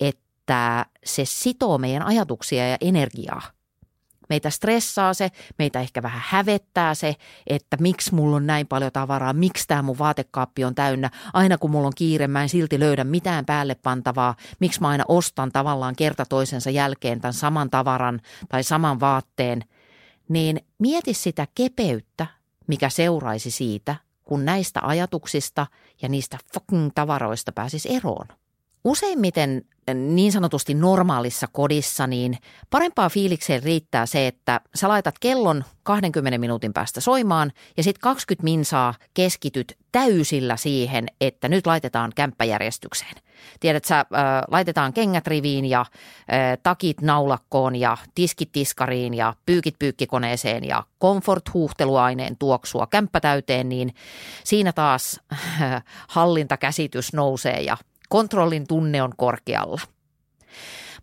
että 0.00 0.86
se 1.04 1.24
sitoo 1.24 1.78
meidän 1.78 2.02
ajatuksia 2.02 2.68
ja 2.68 2.76
energiaa. 2.80 3.42
Meitä 4.34 4.50
stressaa 4.50 5.14
se, 5.14 5.30
meitä 5.58 5.80
ehkä 5.80 6.02
vähän 6.02 6.22
hävettää 6.24 6.94
se, 6.94 7.14
että 7.46 7.76
miksi 7.80 8.14
mulla 8.14 8.36
on 8.36 8.46
näin 8.46 8.66
paljon 8.66 8.92
tavaraa, 8.92 9.32
miksi 9.32 9.68
tämä 9.68 9.82
mun 9.82 9.98
vaatekaappi 9.98 10.64
on 10.64 10.74
täynnä. 10.74 11.10
Aina 11.32 11.58
kun 11.58 11.70
mulla 11.70 11.86
on 11.86 11.92
kiire, 11.96 12.26
mä 12.28 12.42
en 12.42 12.48
silti 12.48 12.80
löydä 12.80 13.04
mitään 13.04 13.44
päälle 13.44 13.74
pantavaa. 13.74 14.34
Miksi 14.60 14.80
mä 14.80 14.88
aina 14.88 15.04
ostan 15.08 15.52
tavallaan 15.52 15.96
kerta 15.96 16.24
toisensa 16.26 16.70
jälkeen 16.70 17.20
tämän 17.20 17.34
saman 17.34 17.70
tavaran 17.70 18.20
tai 18.48 18.62
saman 18.62 19.00
vaatteen. 19.00 19.64
Niin 20.28 20.60
mieti 20.78 21.14
sitä 21.14 21.46
kepeyttä, 21.54 22.26
mikä 22.66 22.88
seuraisi 22.88 23.50
siitä, 23.50 23.96
kun 24.24 24.44
näistä 24.44 24.80
ajatuksista 24.82 25.66
ja 26.02 26.08
niistä 26.08 26.38
fucking 26.54 26.90
tavaroista 26.94 27.52
pääsis 27.52 27.86
eroon. 27.86 28.26
Useimmiten 28.84 29.64
niin 29.94 30.32
sanotusti 30.32 30.74
normaalissa 30.74 31.46
kodissa, 31.52 32.06
niin 32.06 32.38
parempaa 32.70 33.08
fiilikseen 33.08 33.62
riittää 33.62 34.06
se, 34.06 34.26
että 34.26 34.60
sä 34.74 34.88
laitat 34.88 35.14
kellon 35.18 35.64
20 35.82 36.38
minuutin 36.38 36.72
päästä 36.72 37.00
soimaan 37.00 37.52
ja 37.76 37.82
sitten 37.82 38.00
20 38.00 38.44
minsaa 38.44 38.94
keskityt 39.14 39.78
täysillä 39.92 40.56
siihen, 40.56 41.06
että 41.20 41.48
nyt 41.48 41.66
laitetaan 41.66 42.12
kämppäjärjestykseen. 42.14 43.14
Tiedät, 43.60 43.84
sä 43.84 43.98
äh, 43.98 44.06
laitetaan 44.50 44.92
kengät 44.92 45.26
riviin 45.26 45.64
ja 45.64 45.80
äh, 45.80 45.86
takit 46.62 47.00
naulakkoon 47.00 47.76
ja 47.76 47.96
tiskit 48.14 48.52
tiskariin 48.52 49.14
ja 49.14 49.34
pyykit 49.46 49.74
pyykkikoneeseen 49.78 50.64
ja 50.64 50.82
comfort-huuhteluaineen 51.02 52.36
tuoksua 52.38 52.86
kämppätäyteen, 52.86 53.68
niin 53.68 53.94
siinä 54.44 54.72
taas 54.72 55.20
äh, 55.32 55.84
hallintakäsitys 56.08 57.12
nousee 57.12 57.60
ja 57.60 57.76
kontrollin 58.14 58.66
tunne 58.66 59.02
on 59.02 59.12
korkealla. 59.16 59.80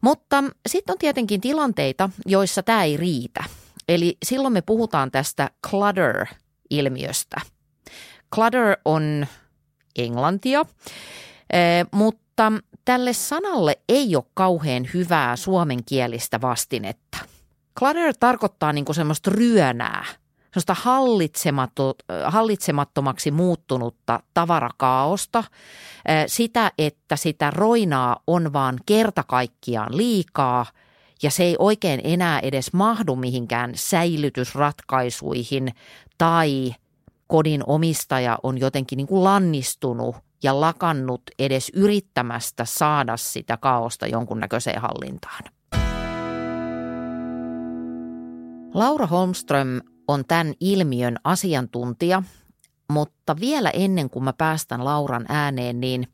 Mutta 0.01 0.43
sitten 0.67 0.93
on 0.93 0.99
tietenkin 0.99 1.41
tilanteita, 1.41 2.09
joissa 2.25 2.63
tämä 2.63 2.83
ei 2.83 2.97
riitä. 2.97 3.43
Eli 3.89 4.17
silloin 4.25 4.53
me 4.53 4.61
puhutaan 4.61 5.11
tästä 5.11 5.49
clutter-ilmiöstä. 5.67 7.41
Clutter 8.35 8.77
on 8.85 9.27
englantia, 9.95 10.65
eh, 11.53 11.85
mutta 11.91 12.51
tälle 12.85 13.13
sanalle 13.13 13.79
ei 13.89 14.15
ole 14.15 14.23
kauhean 14.33 14.87
hyvää 14.93 15.35
suomenkielistä 15.35 16.41
vastinetta. 16.41 17.17
Clutter 17.79 18.13
tarkoittaa 18.19 18.73
niin 18.73 18.95
semmoista 18.95 19.31
ryönää– 19.31 20.05
sellaista 20.53 20.75
hallitsemattomaksi 22.25 23.31
muuttunutta 23.31 24.19
tavarakaaosta, 24.33 25.43
sitä, 26.27 26.71
että 26.77 27.15
sitä 27.15 27.51
roinaa 27.51 28.19
on 28.27 28.53
vaan 28.53 28.79
kerta 28.85 29.23
kaikkiaan 29.23 29.97
liikaa 29.97 30.65
ja 31.23 31.31
se 31.31 31.43
ei 31.43 31.55
oikein 31.59 32.01
enää 32.03 32.39
edes 32.39 32.73
mahdu 32.73 33.15
mihinkään 33.15 33.71
säilytysratkaisuihin 33.75 35.69
tai 36.17 36.73
kodin 37.27 37.63
omistaja 37.67 38.39
on 38.43 38.57
jotenkin 38.57 38.97
niin 38.97 39.07
kuin 39.07 39.23
lannistunut 39.23 40.15
ja 40.43 40.61
lakannut 40.61 41.21
edes 41.39 41.71
yrittämästä 41.75 42.65
saada 42.65 43.17
sitä 43.17 43.57
kaaosta 43.57 44.07
jonkunnäköiseen 44.07 44.81
hallintaan. 44.81 45.43
Laura 48.73 49.07
Holmström 49.07 49.81
on 50.07 50.25
tämän 50.27 50.53
ilmiön 50.59 51.17
asiantuntija, 51.23 52.23
mutta 52.91 53.39
vielä 53.39 53.69
ennen 53.69 54.09
kuin 54.09 54.23
mä 54.23 54.33
päästän 54.33 54.85
Lauran 54.85 55.25
ääneen, 55.29 55.81
niin 55.81 56.07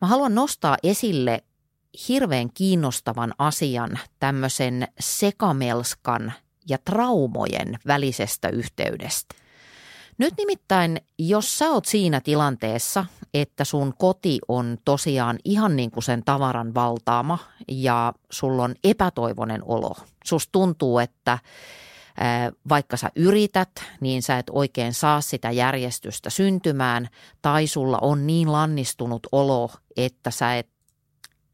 mä 0.00 0.08
haluan 0.08 0.34
nostaa 0.34 0.76
esille 0.82 1.44
hirveän 2.08 2.52
kiinnostavan 2.54 3.34
asian 3.38 3.98
tämmöisen 4.18 4.88
sekamelskan 5.00 6.32
ja 6.68 6.78
traumojen 6.78 7.78
välisestä 7.86 8.48
yhteydestä. 8.48 9.34
Nyt 10.18 10.34
nimittäin, 10.38 11.00
jos 11.18 11.58
sä 11.58 11.70
oot 11.70 11.84
siinä 11.84 12.20
tilanteessa, 12.20 13.06
että 13.34 13.64
sun 13.64 13.94
koti 13.98 14.38
on 14.48 14.78
tosiaan 14.84 15.38
ihan 15.44 15.76
niin 15.76 15.90
kuin 15.90 16.04
sen 16.04 16.24
tavaran 16.24 16.74
valtaama 16.74 17.38
ja 17.68 18.12
sulla 18.30 18.64
on 18.64 18.74
epätoivoinen 18.84 19.62
olo, 19.64 19.96
sus 20.24 20.48
tuntuu, 20.52 20.98
että 20.98 21.38
vaikka 22.68 22.96
sä 22.96 23.10
yrität, 23.16 23.70
niin 24.00 24.22
sä 24.22 24.38
et 24.38 24.46
oikein 24.50 24.94
saa 24.94 25.20
sitä 25.20 25.50
järjestystä 25.50 26.30
syntymään 26.30 27.08
tai 27.42 27.66
sulla 27.66 27.98
on 28.02 28.26
niin 28.26 28.52
lannistunut 28.52 29.26
olo, 29.32 29.70
että 29.96 30.30
sä 30.30 30.56
et 30.56 30.68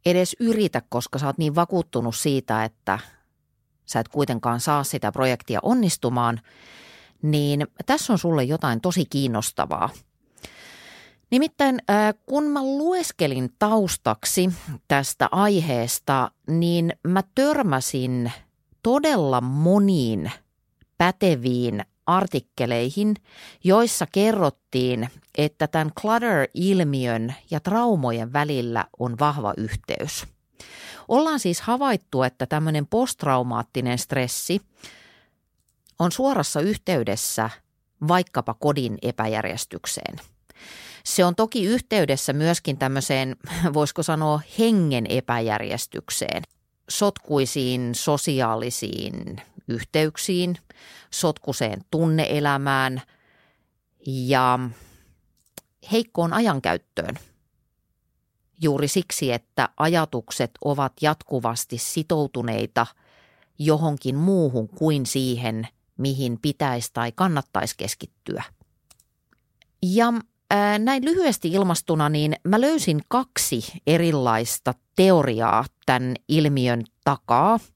edes 0.07 0.37
yritä, 0.41 0.83
koska 0.89 1.19
sä 1.19 1.27
oot 1.27 1.39
niin 1.39 1.55
vakuuttunut 1.55 2.17
siitä, 2.17 2.65
että 2.65 2.99
sä 3.87 4.01
et 4.01 4.09
kuitenkaan 4.09 4.61
saa 4.61 4.85
sitä 4.85 5.13
projektia 5.13 5.59
onnistumaan, 5.63 6.41
niin 7.23 7.67
tässä 7.87 8.13
on 8.13 8.19
sulle 8.19 8.45
jotain 8.45 8.81
tosi 8.81 9.05
kiinnostavaa. 9.11 9.91
Nimittäin 11.31 11.79
kun 12.27 12.45
mä 12.45 12.63
lueskelin 12.63 13.51
taustaksi 13.59 14.51
tästä 14.89 15.29
aiheesta, 15.33 16.31
niin 16.47 16.93
mä 17.07 17.23
törmäsin 17.35 18.33
todella 18.83 19.41
moniin 19.41 20.33
päteviin 20.99 21.85
artikkeleihin, 22.07 23.17
joissa 23.65 24.07
kerrottiin, 24.13 25.09
että 25.39 25.67
tämän 25.67 25.93
clutter-ilmiön 26.01 27.35
ja 27.51 27.61
traumojen 27.61 28.33
välillä 28.33 28.85
on 28.99 29.19
vahva 29.21 29.55
yhteys. 29.57 30.27
Ollaan 31.09 31.41
siis 31.41 31.61
havaittu, 31.61 32.23
että 32.23 32.47
tämmöinen 32.47 32.87
posttraumaattinen 32.87 33.99
stressi 33.99 34.61
on 35.99 36.13
suorassa 36.13 36.61
yhteydessä 36.61 37.51
vaikkapa 38.09 38.55
kodin 38.55 38.99
epäjärjestykseen. 39.03 40.17
Se 41.05 41.25
on 41.25 41.35
toki 41.35 41.65
yhteydessä 41.65 42.33
myöskin 42.33 42.79
tämmöiseen, 42.79 43.37
voisiko 43.73 44.03
sanoa, 44.03 44.41
hengen 44.59 45.07
epäjärjestykseen, 45.09 46.43
sotkuisiin 46.89 47.95
sosiaalisiin 47.95 49.37
yhteyksiin, 49.69 50.57
sotkuseen 51.11 51.81
tunneelämään 51.91 53.03
ja 54.07 54.59
heikkoon 55.93 56.33
ajankäyttöön. 56.33 57.19
Juuri 58.61 58.89
siksi, 58.89 59.33
että 59.33 59.69
ajatukset 59.77 60.51
ovat 60.65 60.93
jatkuvasti 61.01 61.79
sitoutuneita 61.79 62.87
johonkin 63.59 64.17
muuhun 64.17 64.69
kuin 64.69 65.07
siihen, 65.07 65.69
mihin 65.97 66.39
pitäisi 66.43 66.91
tai 66.93 67.13
kannattaisi 67.13 67.75
keskittyä. 67.77 68.43
Ja 69.83 70.13
näin 70.79 71.05
lyhyesti 71.05 71.49
ilmastuna, 71.49 72.09
niin 72.09 72.37
mä 72.45 72.61
löysin 72.61 73.01
kaksi 73.09 73.73
erilaista 73.87 74.75
teoriaa 74.97 75.65
tämän 75.87 76.15
ilmiön 76.29 76.85
takaa– 77.05 77.59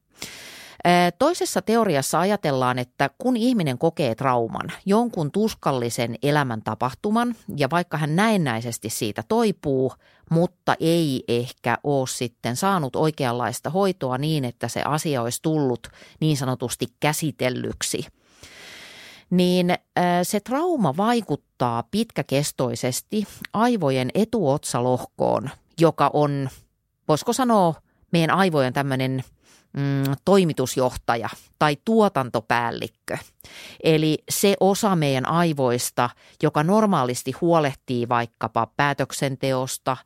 Toisessa 1.19 1.63
teoriassa 1.63 2.21
ajatellaan, 2.21 2.79
että 2.79 3.11
kun 3.19 3.37
ihminen 3.37 3.79
kokee 3.79 4.15
trauman, 4.15 4.73
jonkun 4.87 5.33
tuskallisen 5.33 6.17
elämän 6.23 6.63
tapahtuman, 6.63 7.35
ja 7.57 7.71
vaikka 7.71 7.97
hän 7.97 8.17
näennäisesti 8.17 8.91
siitä 8.91 9.23
toipuu, 9.29 9.93
mutta 10.31 10.77
ei 10.81 11.25
ehkä 11.29 11.79
ole 11.85 12.07
sitten 12.07 12.57
saanut 12.57 12.97
oikeanlaista 12.97 13.71
hoitoa 13.71 14.19
niin, 14.19 14.45
että 14.45 14.69
se 14.69 14.83
asia 14.83 15.23
olisi 15.23 15.43
tullut 15.43 15.89
niin 16.21 16.37
sanotusti 16.37 16.87
käsitellyksi, 17.01 18.07
niin 19.31 19.75
se 20.23 20.41
trauma 20.41 20.97
vaikuttaa 20.97 21.52
pitkäkestoisesti 21.91 23.25
aivojen 23.53 24.11
etuotsalohkoon, 24.15 25.51
joka 25.81 26.11
on, 26.13 26.49
voisiko 27.09 27.33
sanoa, 27.33 27.75
meidän 28.13 28.31
aivojen 28.31 28.73
tämmöinen– 28.73 29.25
mm, 29.73 30.15
toimitusjohtaja 30.25 31.29
tai 31.59 31.77
tuotantopäällikkö. 31.85 33.19
Eli 33.85 34.19
se 34.31 34.55
osa 34.61 34.97
meidän 34.97 35.29
aivoista, 35.29 36.11
joka 36.43 36.63
normaalisti 36.63 37.33
huolehtii 37.41 38.09
vaikkapa 38.09 38.67
päätöksenteosta, 38.77 39.97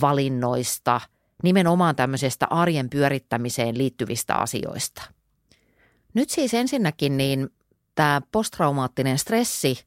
valinnoista, 0.00 1.00
nimenomaan 1.42 1.96
tämmöisestä 1.96 2.46
arjen 2.50 2.90
pyörittämiseen 2.90 3.78
liittyvistä 3.78 4.34
asioista. 4.34 5.02
Nyt 6.14 6.30
siis 6.30 6.54
ensinnäkin 6.54 7.16
niin 7.16 7.48
tämä 7.94 8.20
posttraumaattinen 8.32 9.18
stressi 9.18 9.84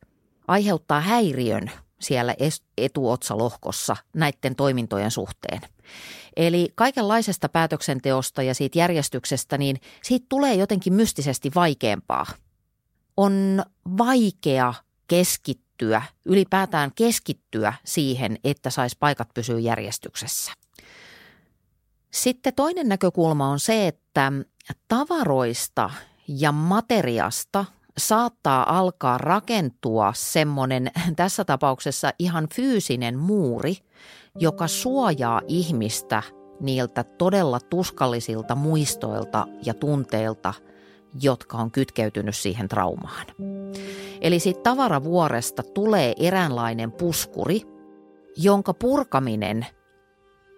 aiheuttaa 0.48 1.02
häiriön 1.02 1.72
siellä 2.00 2.36
etuotsalohkossa 2.78 3.96
näiden 4.14 4.56
toimintojen 4.56 5.12
suhteen. 5.12 5.62
Eli 6.36 6.72
kaikenlaisesta 6.76 7.50
päätöksenteosta 7.50 8.44
ja 8.44 8.54
siitä 8.54 8.80
järjestyksestä, 8.80 9.58
niin 9.58 9.78
siitä 10.04 10.26
tulee 10.30 10.56
jotenkin 10.56 10.94
mystisesti 10.94 11.52
vaikeampaa. 11.56 12.26
On 13.18 13.64
vaikea 13.98 14.74
keskittyä, 15.08 16.02
ylipäätään 16.26 16.92
keskittyä 16.96 17.74
siihen, 17.84 18.38
että 18.44 18.70
saisi 18.70 18.98
paikat 19.00 19.30
pysyä 19.34 19.60
järjestyksessä. 19.60 20.52
Sitten 22.12 22.54
toinen 22.56 22.90
näkökulma 22.90 23.50
on 23.50 23.60
se, 23.60 23.88
että 23.88 24.32
tavaroista 24.88 25.90
ja 26.28 26.52
materiasta 26.52 27.66
saattaa 27.98 28.80
alkaa 28.80 29.18
rakentua 29.18 30.14
semmoinen 30.16 30.92
tässä 31.16 31.46
tapauksessa 31.46 32.12
ihan 32.20 32.48
fyysinen 32.54 33.20
muuri, 33.20 33.76
joka 34.40 34.68
suojaa 34.68 35.42
ihmistä 35.48 36.24
niiltä 36.60 37.04
todella 37.04 37.60
tuskallisilta 37.60 38.56
muistoilta 38.56 39.48
ja 39.66 39.74
tunteilta, 39.74 40.54
jotka 41.22 41.58
on 41.58 41.72
kytkeytynyt 41.72 42.36
siihen 42.36 42.68
traumaan. 42.68 43.26
Eli 44.22 44.40
siitä 44.40 44.62
tavaravuoresta 44.62 45.64
tulee 45.64 46.14
eräänlainen 46.20 46.92
puskuri, 46.92 47.62
jonka 48.38 48.74
purkaminen 48.74 49.66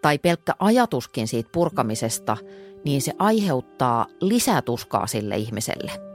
tai 0.02 0.18
pelkkä 0.18 0.54
ajatuskin 0.60 1.28
siitä 1.28 1.50
purkamisesta, 1.54 2.38
niin 2.86 3.02
se 3.02 3.14
aiheuttaa 3.20 4.06
lisätuskaa 4.22 5.08
sille 5.08 5.38
ihmiselle– 5.38 5.92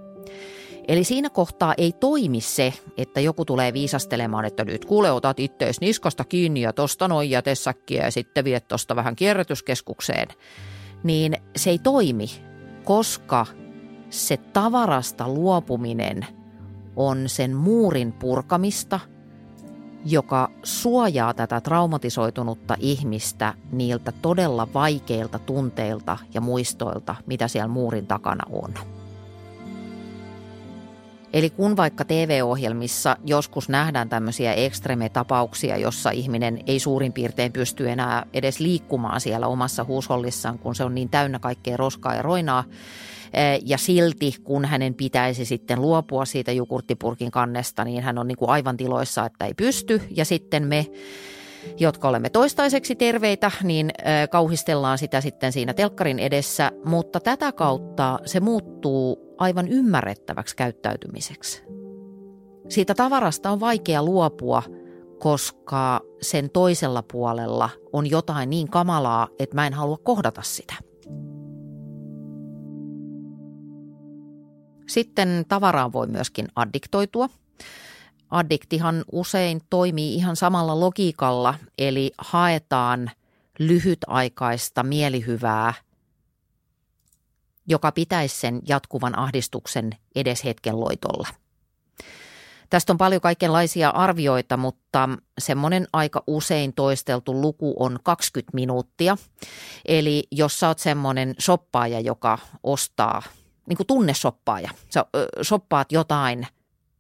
Eli 0.89 1.05
siinä 1.05 1.31
kohtaa 1.31 1.75
ei 1.79 1.93
toimi 1.93 2.41
se, 2.41 2.73
että 2.97 3.21
joku 3.21 3.45
tulee 3.45 3.73
viisastelemaan, 3.73 4.45
että 4.45 4.65
nyt 4.65 4.85
kuule 4.85 5.13
otat 5.13 5.41
ittees 5.41 5.81
niskasta 5.81 6.25
kiinni 6.25 6.61
ja 6.61 6.73
tosta 6.73 7.09
noin 7.09 7.31
jätesäkkiä 7.31 8.05
ja 8.05 8.11
sitten 8.11 8.45
viet 8.45 8.69
tosta 8.69 8.97
vähän 8.97 9.17
kierrätyskeskukseen. 9.17 10.29
Niin 11.03 11.37
se 11.57 11.71
ei 11.71 11.79
toimi, 11.79 12.27
koska 12.85 13.47
se 14.11 14.37
tavarasta 14.37 15.29
luopuminen 15.29 16.27
on 16.97 17.29
sen 17.29 17.57
muurin 17.57 18.13
purkamista, 18.13 19.01
joka 20.05 20.49
suojaa 20.63 21.35
tätä 21.35 21.61
traumatisoitunutta 21.61 22.77
ihmistä 22.81 23.55
niiltä 23.73 24.13
todella 24.13 24.69
vaikeilta 24.75 25.39
tunteilta 25.39 26.19
ja 26.35 26.41
muistoilta, 26.41 27.15
mitä 27.27 27.49
siellä 27.49 27.69
muurin 27.69 28.07
takana 28.07 28.45
on. 28.53 28.75
Eli 31.35 31.51
kun 31.51 31.77
vaikka 31.77 32.05
TV-ohjelmissa 32.05 33.17
joskus 33.25 33.69
nähdään 33.69 34.09
tämmöisiä 34.09 34.53
ekstreme-tapauksia, 34.53 35.77
jossa 35.77 36.11
ihminen 36.11 36.59
ei 36.67 36.79
suurin 36.79 37.13
piirtein 37.13 37.53
pysty 37.53 37.91
enää 37.91 38.27
edes 38.33 38.61
liikkumaan 38.61 39.21
siellä 39.21 39.47
omassa 39.47 39.85
huushollissaan, 39.85 40.59
kun 40.59 40.75
se 40.75 40.85
on 40.85 40.95
niin 40.95 41.09
täynnä 41.09 41.39
kaikkea 41.39 41.77
roskaa 41.77 42.15
ja 42.15 42.23
roinaa, 42.23 42.65
eh, 43.33 43.61
ja 43.65 43.79
silti 43.79 44.35
kun 44.45 44.65
hänen 44.65 44.95
pitäisi 44.95 45.45
sitten 45.45 45.81
luopua 45.81 46.25
siitä 46.25 46.53
jukurttipurkin 46.53 47.31
kannesta, 47.31 47.85
niin 47.85 48.03
hän 48.03 48.19
on 48.19 48.29
niin 48.29 48.39
kuin 48.39 48.51
aivan 48.51 48.77
tiloissa, 48.77 49.27
että 49.27 49.45
ei 49.45 49.55
pysty. 49.55 50.03
Ja 50.11 50.25
sitten 50.25 50.67
me 50.67 50.87
jotka 51.79 52.09
olemme 52.09 52.31
toistaiseksi 52.31 52.95
terveitä, 52.95 53.51
niin 53.63 53.91
eh, 53.91 54.29
kauhistellaan 54.31 54.99
sitä 54.99 55.21
sitten 55.21 55.53
siinä 55.53 55.75
telkkarin 55.75 56.19
edessä, 56.19 56.73
mutta 56.85 57.21
tätä 57.21 57.53
kautta 57.53 58.19
se 58.25 58.41
muuttuu 58.41 59.24
aivan 59.39 59.69
ymmärrettäväksi 59.69 60.57
käyttäytymiseksi. 60.57 61.63
Siitä 62.69 62.95
tavarasta 62.95 63.51
on 63.51 63.61
vaikea 63.61 64.03
luopua, 64.03 64.63
koska 65.19 66.01
sen 66.23 66.51
toisella 66.51 67.03
puolella 67.03 67.71
on 67.93 68.11
jotain 68.11 68.51
niin 68.51 68.71
kamalaa, 68.71 69.29
että 69.39 69.55
mä 69.55 69.67
en 69.67 69.75
halua 69.75 69.99
kohdata 69.99 70.43
sitä. 70.43 70.75
Sitten 74.89 75.45
tavaraan 75.49 75.93
voi 75.93 76.07
myöskin 76.07 76.49
addiktoitua. 76.57 77.29
Addiktihan 78.31 79.05
usein 79.13 79.61
toimii 79.71 80.15
ihan 80.15 80.37
samalla 80.37 80.81
logiikalla, 80.81 81.55
eli 81.79 82.13
haetaan 82.19 83.11
lyhytaikaista 83.59 84.83
mielihyvää 84.83 85.75
joka 87.69 87.93
pitäisi 87.93 88.41
sen 88.41 88.61
jatkuvan 88.69 89.19
ahdistuksen 89.19 89.91
edes 90.15 90.45
hetken 90.45 90.81
loitolla. 90.81 91.29
Tästä 92.71 92.93
on 92.93 92.99
paljon 92.99 93.21
kaikenlaisia 93.21 93.91
arvioita, 93.91 94.57
mutta 94.57 95.09
semmoinen 95.39 95.87
aika 95.93 96.23
usein 96.27 96.73
toisteltu 96.73 97.41
luku 97.41 97.75
on 97.79 97.99
20 98.03 98.55
minuuttia. 98.55 99.17
Eli 99.85 100.25
jos 100.31 100.61
sä 100.61 100.69
oot 100.69 100.79
semmoinen 100.79 101.35
soppaaja, 101.39 102.01
joka 102.01 102.39
ostaa 102.63 103.23
niin 103.69 103.77
kuin 103.77 103.87
tunnesoppaaja. 103.87 104.71
Sä 104.91 105.07
soppaat 105.43 105.93
jotain, 105.93 106.47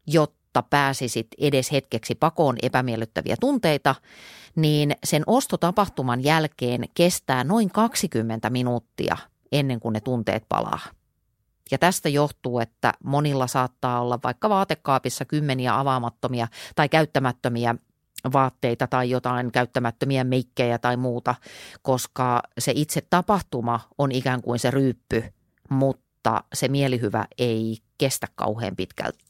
jotta 0.07 0.62
pääsisit 0.62 1.27
edes 1.39 1.73
hetkeksi 1.73 2.15
pakoon 2.15 2.57
epämiellyttäviä 2.62 3.37
tunteita, 3.41 3.95
niin 4.57 4.97
sen 5.05 5.23
ostotapahtuman 5.27 6.25
jälkeen 6.25 6.85
kestää 6.95 7.45
noin 7.45 7.71
20 7.71 8.51
minuuttia 8.51 9.17
ennen 9.55 9.81
kuin 9.81 9.93
ne 9.93 10.01
tunteet 10.01 10.45
palaa. 10.49 10.81
Ja 11.71 11.79
tästä 11.79 12.09
johtuu, 12.09 12.59
että 12.59 12.95
monilla 13.05 13.47
saattaa 13.47 14.01
olla 14.01 14.19
vaikka 14.25 14.49
vaatekaapissa 14.49 15.25
kymmeniä 15.25 15.79
avaamattomia 15.79 16.49
tai 16.75 16.89
käyttämättömiä 16.89 17.75
vaatteita 18.33 18.87
tai 18.87 19.11
jotain 19.11 19.53
käyttämättömiä 19.53 20.25
meikkejä 20.25 20.79
tai 20.79 20.97
muuta, 20.97 21.35
koska 21.83 22.43
se 22.59 22.73
itse 22.75 23.03
tapahtuma 23.11 23.81
on 23.99 24.13
ikään 24.13 24.43
kuin 24.43 24.59
se 24.59 24.71
ryyppy, 24.71 25.25
mutta 25.71 26.45
se 26.55 26.69
mielihyvä 26.69 27.25
ei 27.39 27.79
kestä 27.99 28.27
kauhean 28.35 28.77
pitkälti. 28.77 29.25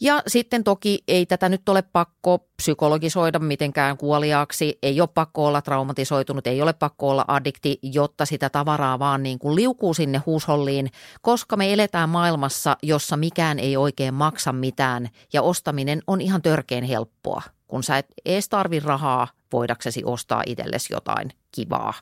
Ja 0.00 0.22
sitten 0.26 0.64
toki 0.64 0.98
ei 1.08 1.26
tätä 1.26 1.48
nyt 1.48 1.68
ole 1.68 1.82
pakko 1.82 2.38
psykologisoida 2.56 3.38
mitenkään 3.38 3.96
kuoliaaksi, 3.96 4.78
ei 4.82 5.00
ole 5.00 5.08
pakko 5.14 5.46
olla 5.46 5.62
traumatisoitunut, 5.62 6.46
ei 6.46 6.62
ole 6.62 6.72
pakko 6.72 7.10
olla 7.10 7.24
addikti, 7.28 7.78
jotta 7.82 8.26
sitä 8.26 8.50
tavaraa 8.50 8.98
vaan 8.98 9.22
niin 9.22 9.38
kuin 9.38 9.56
liukuu 9.56 9.94
sinne 9.94 10.22
huusholliin, 10.26 10.90
koska 11.22 11.56
me 11.56 11.72
eletään 11.72 12.08
maailmassa, 12.08 12.76
jossa 12.82 13.16
mikään 13.16 13.58
ei 13.58 13.76
oikein 13.76 14.14
maksa 14.14 14.52
mitään 14.52 15.08
ja 15.32 15.42
ostaminen 15.42 16.02
on 16.06 16.20
ihan 16.20 16.42
törkeen 16.42 16.84
helppoa, 16.84 17.42
kun 17.66 17.82
sä 17.82 17.98
et 17.98 18.06
ees 18.24 18.48
tarvi 18.48 18.80
rahaa 18.80 19.28
voidaksesi 19.52 20.02
ostaa 20.04 20.42
itsellesi 20.46 20.92
jotain 20.92 21.30
kivaa. 21.52 21.94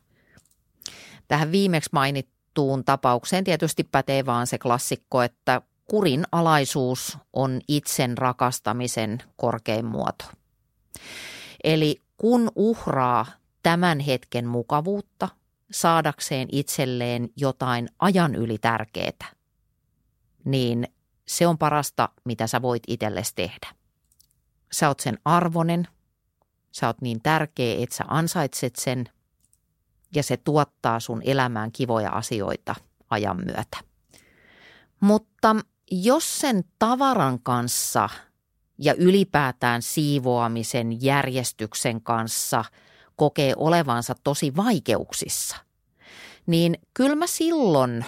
Tähän 1.29 1.53
viimeksi 1.53 1.91
mainittuun 1.93 2.85
tapaukseen 2.85 3.45
tietysti 3.45 3.85
pätee 3.85 4.27
vaan 4.27 4.47
se 4.47 4.59
klassikko, 4.59 5.23
että 5.23 5.63
kurin 5.87 6.25
alaisuus 6.33 7.19
on 7.33 7.61
itsen 7.69 8.19
rakastamisen 8.19 9.23
korkein 9.37 9.85
muoto. 9.85 10.25
Eli 11.65 12.03
kun 12.17 12.51
uhraa 12.55 13.27
tämän 13.63 14.01
hetken 14.01 14.47
mukavuutta 14.47 15.29
saadakseen 15.73 16.49
itselleen 16.53 17.29
jotain 17.37 17.89
ajan 17.99 18.35
yli 18.35 18.59
tärkeää, 18.59 19.33
niin 20.45 20.89
se 21.27 21.47
on 21.47 21.59
parasta, 21.59 22.09
mitä 22.25 22.47
sä 22.47 22.63
voit 22.63 22.83
itsellesi 22.89 23.33
tehdä. 23.35 23.67
Sä 24.73 24.89
oot 24.89 25.01
sen 25.01 25.19
arvonen, 25.25 25.89
sä 26.73 26.87
oot 26.87 27.01
niin 27.01 27.23
tärkeä, 27.23 27.77
että 27.83 27.97
sä 27.97 28.05
ansaitset 28.09 28.77
sen 28.77 29.05
ja 30.15 30.23
se 30.23 30.37
tuottaa 30.37 31.01
sun 31.01 31.23
elämään 31.25 31.73
kivoja 31.73 32.11
asioita 32.11 32.75
ajan 33.11 33.37
myötä. 33.37 33.77
Mutta 35.01 35.57
jos 35.91 36.41
sen 36.41 36.65
tavaran 36.79 37.41
kanssa 37.41 38.09
ja 38.79 38.95
ylipäätään 38.95 39.83
siivoamisen 39.83 41.03
järjestyksen 41.03 42.01
kanssa 42.01 42.65
kokee 43.17 43.53
olevansa 43.57 44.15
tosi 44.25 44.57
vaikeuksissa, 44.57 45.57
niin 46.47 46.79
kyllä 46.95 47.17
mä 47.17 47.27
silloin 47.27 48.05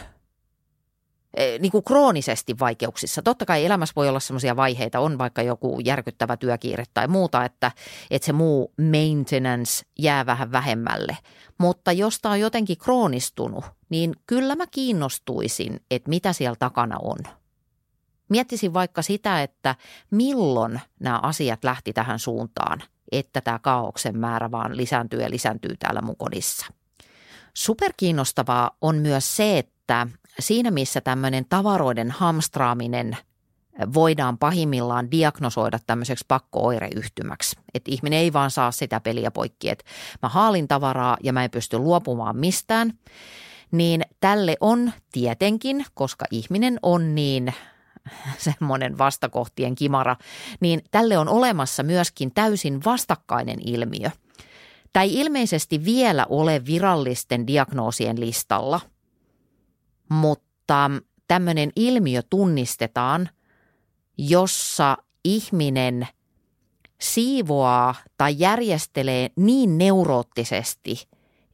e, 1.35 1.59
niin 1.59 1.73
kuin 1.73 1.85
kroonisesti 1.85 2.59
vaikeuksissa. 2.59 3.23
Totta 3.23 3.47
kai 3.47 3.65
elämässä 3.65 3.93
voi 3.97 4.09
olla 4.09 4.21
sellaisia 4.21 4.57
vaiheita, 4.57 5.01
on 5.01 5.19
vaikka 5.19 5.43
joku 5.43 5.81
järkyttävä 5.85 6.37
työkiire 6.37 6.85
tai 6.95 7.09
muuta, 7.09 7.45
että, 7.45 7.73
että 8.11 8.27
se 8.27 8.33
muu 8.33 8.73
maintenance 8.81 9.83
jää 9.99 10.27
vähän 10.27 10.53
vähemmälle. 10.53 11.17
Mutta 11.59 11.93
jos 11.93 12.21
tämä 12.21 12.33
on 12.33 12.41
jotenkin 12.41 12.79
kroonistunut, 12.79 13.65
niin 13.89 14.15
kyllä 14.27 14.57
mä 14.57 14.67
kiinnostuisin, 14.67 15.81
että 15.91 16.09
mitä 16.09 16.33
siellä 16.33 16.57
takana 16.59 16.99
on. 17.03 17.38
Miettisin 18.29 18.75
vaikka 18.75 19.03
sitä, 19.03 19.43
että 19.43 19.75
milloin 20.11 20.81
nämä 21.01 21.19
asiat 21.23 21.65
lähti 21.65 21.93
tähän 21.93 22.19
suuntaan, 22.19 22.83
että 23.13 23.41
tämä 23.41 23.59
kaauksen 23.59 24.19
määrä 24.19 24.51
vaan 24.51 24.77
lisääntyy 24.77 25.21
ja 25.21 25.31
lisääntyy 25.31 25.77
täällä 25.79 26.01
mun 26.03 26.17
kodissa. 26.17 26.67
Superkiinnostavaa 27.55 28.71
on 28.81 28.97
myös 28.97 29.37
se, 29.37 29.59
että 29.59 30.07
siinä 30.41 30.71
missä 30.71 31.01
tämmöinen 31.01 31.45
tavaroiden 31.49 32.11
hamstraaminen 32.11 33.17
voidaan 33.95 34.39
pahimmillaan 34.39 35.11
diagnosoida 35.11 35.79
tämmöiseksi 35.87 36.25
pakko-oireyhtymäksi. 36.29 37.57
Että 37.75 37.91
ihminen 37.91 38.19
ei 38.19 38.33
vaan 38.33 38.51
saa 38.51 38.71
sitä 38.71 39.01
peliä 39.01 39.31
poikki, 39.31 39.69
että 39.69 39.85
mä 40.23 40.29
haalin 40.29 40.69
tavaraa 40.69 41.17
ja 41.23 41.33
mä 41.33 41.45
en 41.45 41.51
pysty 41.51 41.79
luopumaan 41.79 42.37
mistään. 42.37 42.93
Niin 43.71 44.03
tälle 44.21 44.57
on 44.61 44.93
tietenkin, 45.13 45.85
koska 45.95 46.25
ihminen 46.31 46.79
on 46.83 47.15
niin 47.15 47.55
semmoinen 48.39 48.99
vastakohtien 48.99 49.75
kimara, 49.75 50.17
niin 50.61 50.83
tälle 50.91 51.19
on 51.19 51.29
olemassa 51.29 51.83
myöskin 51.83 52.35
täysin 52.35 52.85
vastakkainen 52.85 53.59
ilmiö. 53.67 54.11
Ei 55.01 55.15
ilmeisesti 55.15 55.85
vielä 55.85 56.27
ole 56.29 56.67
virallisten 56.67 57.47
diagnoosien 57.47 58.21
listalla, 58.21 58.81
mutta 60.09 60.91
tämmöinen 61.29 61.73
ilmiö 61.77 62.23
tunnistetaan, 62.31 63.29
jossa 64.19 64.97
ihminen 65.25 66.09
siivoaa 67.01 67.95
tai 68.17 68.35
järjestelee 68.39 69.31
niin 69.37 69.79
neuroottisesti, 69.79 71.09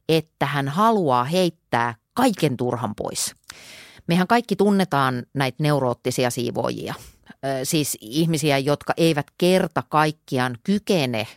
että 0.09 0.45
hän 0.45 0.67
haluaa 0.67 1.23
heittää 1.23 1.95
kaiken 2.13 2.57
turhan 2.57 2.95
pois. 2.95 3.35
Mehän 4.07 4.27
kaikki 4.27 4.55
tunnetaan 4.55 5.23
näitä 5.33 5.63
neuroottisia 5.63 6.29
siivoojia, 6.29 6.93
siis 7.63 7.97
ihmisiä, 8.01 8.57
jotka 8.57 8.93
eivät 8.97 9.27
kerta 9.37 9.83
kaikkiaan 9.89 10.57
kykene 10.63 11.27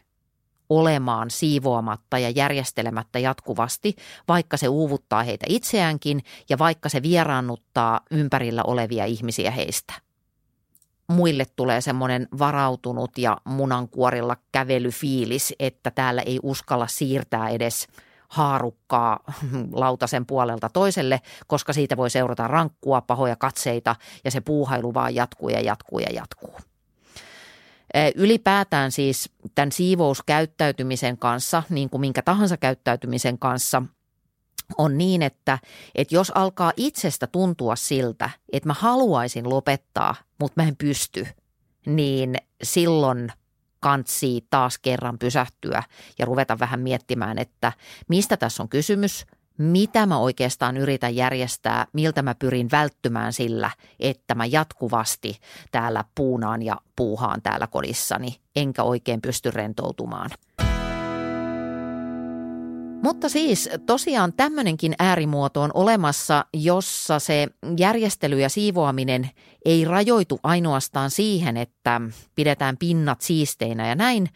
olemaan 0.70 1.30
siivoamatta 1.30 2.18
ja 2.18 2.30
järjestelemättä 2.30 3.18
jatkuvasti, 3.18 3.96
vaikka 4.28 4.56
se 4.56 4.68
uuvuttaa 4.68 5.22
heitä 5.22 5.46
itseäänkin 5.48 6.22
ja 6.48 6.58
vaikka 6.58 6.88
se 6.88 7.02
vieraannuttaa 7.02 8.00
ympärillä 8.10 8.62
olevia 8.62 9.04
ihmisiä 9.04 9.50
heistä. 9.50 9.94
Muille 11.08 11.46
tulee 11.56 11.80
semmoinen 11.80 12.28
varautunut 12.38 13.18
ja 13.18 13.36
munankuorilla 13.44 14.36
kävelyfiilis, 14.52 15.54
että 15.58 15.90
täällä 15.90 16.22
ei 16.22 16.38
uskalla 16.42 16.86
siirtää 16.86 17.48
edes– 17.48 17.86
haarukkaa 18.28 19.20
lautasen 19.72 20.26
puolelta 20.26 20.68
toiselle, 20.68 21.20
koska 21.46 21.72
siitä 21.72 21.96
voi 21.96 22.10
seurata 22.10 22.46
rankkua, 22.48 23.00
pahoja 23.00 23.36
katseita 23.36 23.96
ja 24.24 24.30
se 24.30 24.40
puuhailu 24.40 24.94
vaan 24.94 25.14
jatkuu 25.14 25.48
ja 25.48 25.60
jatkuu 25.60 25.98
ja 25.98 26.08
jatkuu. 26.12 26.54
Ylipäätään 28.14 28.92
siis 28.92 29.30
tämän 29.54 29.72
siivouskäyttäytymisen 29.72 31.18
kanssa, 31.18 31.62
niin 31.70 31.90
kuin 31.90 32.00
minkä 32.00 32.22
tahansa 32.22 32.56
käyttäytymisen 32.56 33.38
kanssa, 33.38 33.82
on 34.78 34.98
niin, 34.98 35.22
että, 35.22 35.58
että 35.94 36.14
jos 36.14 36.32
alkaa 36.34 36.72
itsestä 36.76 37.26
tuntua 37.26 37.76
siltä, 37.76 38.30
että 38.52 38.66
mä 38.66 38.74
haluaisin 38.78 39.50
lopettaa, 39.50 40.14
mutta 40.40 40.62
mä 40.62 40.68
en 40.68 40.76
pysty, 40.76 41.26
niin 41.86 42.36
silloin– 42.62 43.32
kantsii 43.80 44.46
taas 44.50 44.78
kerran 44.78 45.18
pysähtyä 45.18 45.82
ja 46.18 46.26
ruveta 46.26 46.58
vähän 46.58 46.80
miettimään, 46.80 47.38
että 47.38 47.72
mistä 48.08 48.36
tässä 48.36 48.62
on 48.62 48.68
kysymys, 48.68 49.26
mitä 49.58 50.06
mä 50.06 50.18
oikeastaan 50.18 50.76
yritän 50.76 51.16
järjestää, 51.16 51.86
miltä 51.92 52.22
mä 52.22 52.34
pyrin 52.34 52.68
välttymään 52.72 53.32
sillä, 53.32 53.70
että 54.00 54.34
mä 54.34 54.46
jatkuvasti 54.46 55.40
täällä 55.70 56.04
puunaan 56.14 56.62
ja 56.62 56.76
puuhaan 56.96 57.42
täällä 57.42 57.66
kodissani, 57.66 58.40
enkä 58.56 58.82
oikein 58.82 59.20
pysty 59.20 59.50
rentoutumaan. 59.50 60.30
Mutta 63.02 63.28
siis 63.28 63.70
tosiaan 63.86 64.32
tämmöinenkin 64.32 64.94
äärimuoto 64.98 65.62
on 65.62 65.70
olemassa, 65.74 66.44
jossa 66.52 67.18
se 67.18 67.48
järjestely 67.78 68.40
ja 68.40 68.48
siivoaminen 68.48 69.30
ei 69.64 69.84
rajoitu 69.84 70.40
ainoastaan 70.42 71.10
siihen, 71.10 71.56
että 71.56 72.00
pidetään 72.34 72.76
pinnat 72.76 73.20
siisteinä 73.20 73.88
ja 73.88 73.94
näin, 73.94 74.28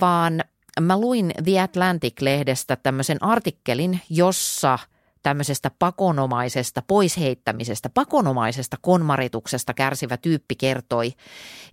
vaan 0.00 0.40
mä 0.80 1.00
luin 1.00 1.32
The 1.44 1.60
Atlantic-lehdestä 1.60 2.76
tämmöisen 2.76 3.22
artikkelin, 3.22 4.00
jossa 4.10 4.78
tämmöisestä 5.22 5.70
pakonomaisesta 5.78 6.82
poisheittämisestä, 6.86 7.90
pakonomaisesta 7.90 8.76
konmarituksesta 8.80 9.74
kärsivä 9.74 10.16
tyyppi 10.16 10.54
kertoi, 10.56 11.12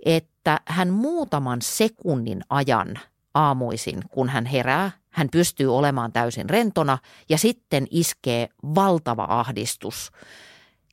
että 0.06 0.60
hän 0.66 0.90
muutaman 0.90 1.62
sekunnin 1.62 2.42
ajan 2.50 3.00
aamuisin, 3.34 4.00
kun 4.10 4.30
hän 4.30 4.46
herää, 4.46 4.92
hän 5.14 5.30
pystyy 5.32 5.76
olemaan 5.76 6.12
täysin 6.12 6.50
rentona 6.50 6.98
ja 7.30 7.38
sitten 7.38 7.88
iskee 7.92 8.50
valtava 8.76 9.26
ahdistus, 9.30 10.12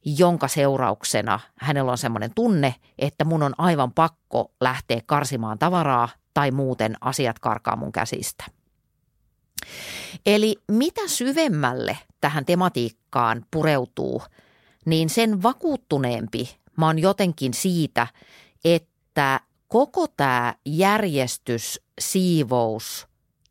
jonka 0.05 0.49
seurauksena 0.49 1.41
hänellä 1.57 1.93
on 1.93 1.99
semmoinen 1.99 2.31
tunne, 2.35 2.75
että 2.99 3.25
mun 3.25 3.43
on 3.43 3.55
aivan 3.59 3.93
pakko 3.93 4.53
lähteä 4.61 5.01
karsimaan 5.07 5.59
tavaraa 5.59 6.09
tai 6.35 6.51
muuten 6.51 6.97
asiat 7.01 7.39
karkaa 7.39 7.77
mun 7.77 7.93
käsistä. 7.93 8.45
Eli 10.27 10.57
mitä 10.73 11.01
syvemmälle 11.07 11.99
tähän 12.21 12.45
tematiikkaan 12.45 13.45
pureutuu, 13.51 14.23
niin 14.87 15.11
sen 15.11 15.43
vakuuttuneempi 15.43 16.57
mä 16.77 16.87
oon 16.87 16.99
jotenkin 16.99 17.55
siitä, 17.55 18.07
että 18.64 19.41
koko 19.68 20.07
tämä 20.07 20.55
järjestys, 20.66 21.81
siivous, 22.01 23.09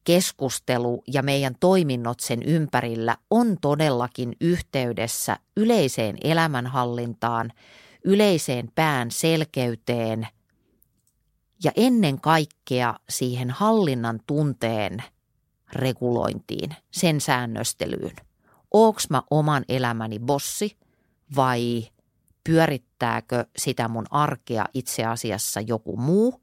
keskustelu 0.10 1.04
ja 1.08 1.24
meidän 1.24 1.56
toiminnot 1.60 2.20
sen 2.20 2.44
ympärillä 2.44 3.18
on 3.30 3.58
todellakin 3.62 4.36
yhteydessä 4.42 5.38
yleiseen 5.58 6.18
elämänhallintaan, 6.24 7.52
yleiseen 8.06 8.72
pään 8.76 9.12
selkeyteen 9.12 10.28
ja 11.64 11.72
ennen 11.76 12.22
kaikkea 12.22 13.00
siihen 13.10 13.50
hallinnan 13.50 14.20
tunteen 14.28 15.04
regulointiin, 15.74 16.76
sen 16.92 17.22
säännöstelyyn. 17.22 18.16
Onks 18.72 19.10
mä 19.10 19.24
oman 19.32 19.66
elämäni 19.70 20.20
bossi 20.20 20.78
vai 21.36 21.88
pyörittääkö 22.44 23.46
sitä 23.58 23.88
mun 23.88 24.06
arkea 24.10 24.66
itse 24.74 25.06
asiassa 25.06 25.62
joku 25.62 25.98
muu, 25.98 26.42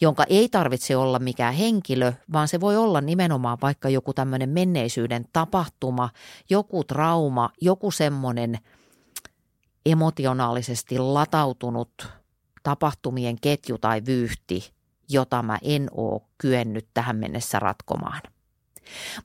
jonka 0.00 0.24
ei 0.28 0.48
tarvitse 0.48 0.96
olla 0.96 1.18
mikään 1.18 1.54
henkilö, 1.54 2.12
vaan 2.32 2.48
se 2.48 2.60
voi 2.60 2.76
olla 2.76 3.00
nimenomaan 3.00 3.58
vaikka 3.62 3.88
joku 3.88 4.14
tämmöinen 4.14 4.48
menneisyyden 4.48 5.24
tapahtuma, 5.32 6.10
joku 6.50 6.84
trauma, 6.84 7.50
joku 7.60 7.90
semmoinen 7.90 8.58
emotionaalisesti 9.86 10.98
latautunut 10.98 12.08
tapahtumien 12.62 13.40
ketju 13.40 13.78
tai 13.78 14.02
vyyhti, 14.06 14.72
jota 15.08 15.42
mä 15.42 15.58
en 15.62 15.88
oo 15.92 16.28
kyennyt 16.38 16.88
tähän 16.94 17.16
mennessä 17.16 17.58
ratkomaan. 17.58 18.20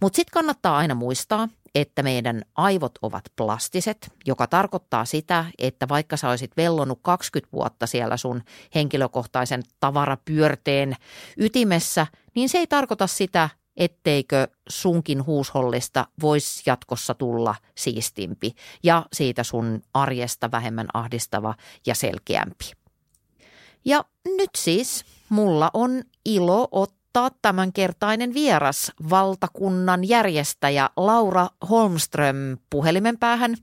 Mutta 0.01 0.15
sitten 0.15 0.33
kannattaa 0.33 0.77
aina 0.77 0.95
muistaa, 0.95 1.47
että 1.75 2.03
meidän 2.03 2.41
aivot 2.55 2.91
ovat 3.01 3.23
plastiset, 3.35 4.11
joka 4.25 4.47
tarkoittaa 4.47 5.05
sitä, 5.05 5.45
että 5.57 5.87
vaikka 5.89 6.17
sä 6.17 6.29
olisit 6.29 6.57
vellonut 6.57 6.99
20 7.01 7.51
vuotta 7.53 7.87
siellä 7.87 8.17
sun 8.17 8.41
henkilökohtaisen 8.75 9.63
tavarapyörteen 9.79 10.95
ytimessä, 11.37 12.07
niin 12.35 12.49
se 12.49 12.57
ei 12.57 12.67
tarkoita 12.67 13.07
sitä, 13.07 13.49
etteikö 13.77 14.47
sunkin 14.69 15.25
huushollista 15.25 16.07
voisi 16.21 16.63
jatkossa 16.65 17.13
tulla 17.13 17.55
siistimpi 17.75 18.55
ja 18.83 19.05
siitä 19.13 19.43
sun 19.43 19.81
arjesta 19.93 20.51
vähemmän 20.51 20.87
ahdistava 20.93 21.55
ja 21.85 21.95
selkeämpi. 21.95 22.71
Ja 23.85 24.05
nyt 24.25 24.49
siis 24.57 25.05
mulla 25.29 25.69
on 25.73 26.03
ilo 26.25 26.67
ottaa 26.71 27.02
ottaa 27.21 27.39
tämänkertainen 27.41 28.33
vieras 28.33 28.91
valtakunnan 29.09 30.07
järjestäjä 30.07 30.89
Laura 30.97 31.49
Holmström 31.69 32.57
puhelimen 32.69 33.17
päähän. 33.17 33.55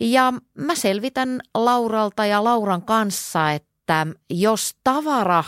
Ja 0.00 0.32
mä 0.54 0.74
selvitän 0.74 1.40
Lauralta 1.54 2.26
ja 2.26 2.44
Lauran 2.44 2.82
kanssa, 2.82 3.52
että 3.52 4.06
jos 4.30 4.76
tavara 4.84 5.44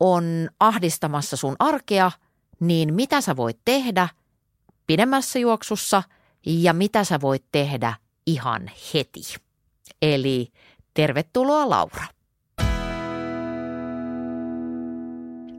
on 0.00 0.48
ahdistamassa 0.60 1.36
sun 1.36 1.56
arkea, 1.58 2.10
niin 2.60 2.94
mitä 2.94 3.20
sä 3.20 3.36
voit 3.36 3.58
tehdä 3.64 4.08
pidemmässä 4.86 5.38
juoksussa 5.38 6.02
ja 6.46 6.72
mitä 6.72 7.04
sä 7.04 7.20
voit 7.20 7.44
tehdä 7.52 7.94
ihan 8.26 8.70
heti. 8.94 9.20
Eli 10.02 10.52
tervetuloa 10.94 11.70
Laura. 11.70 12.13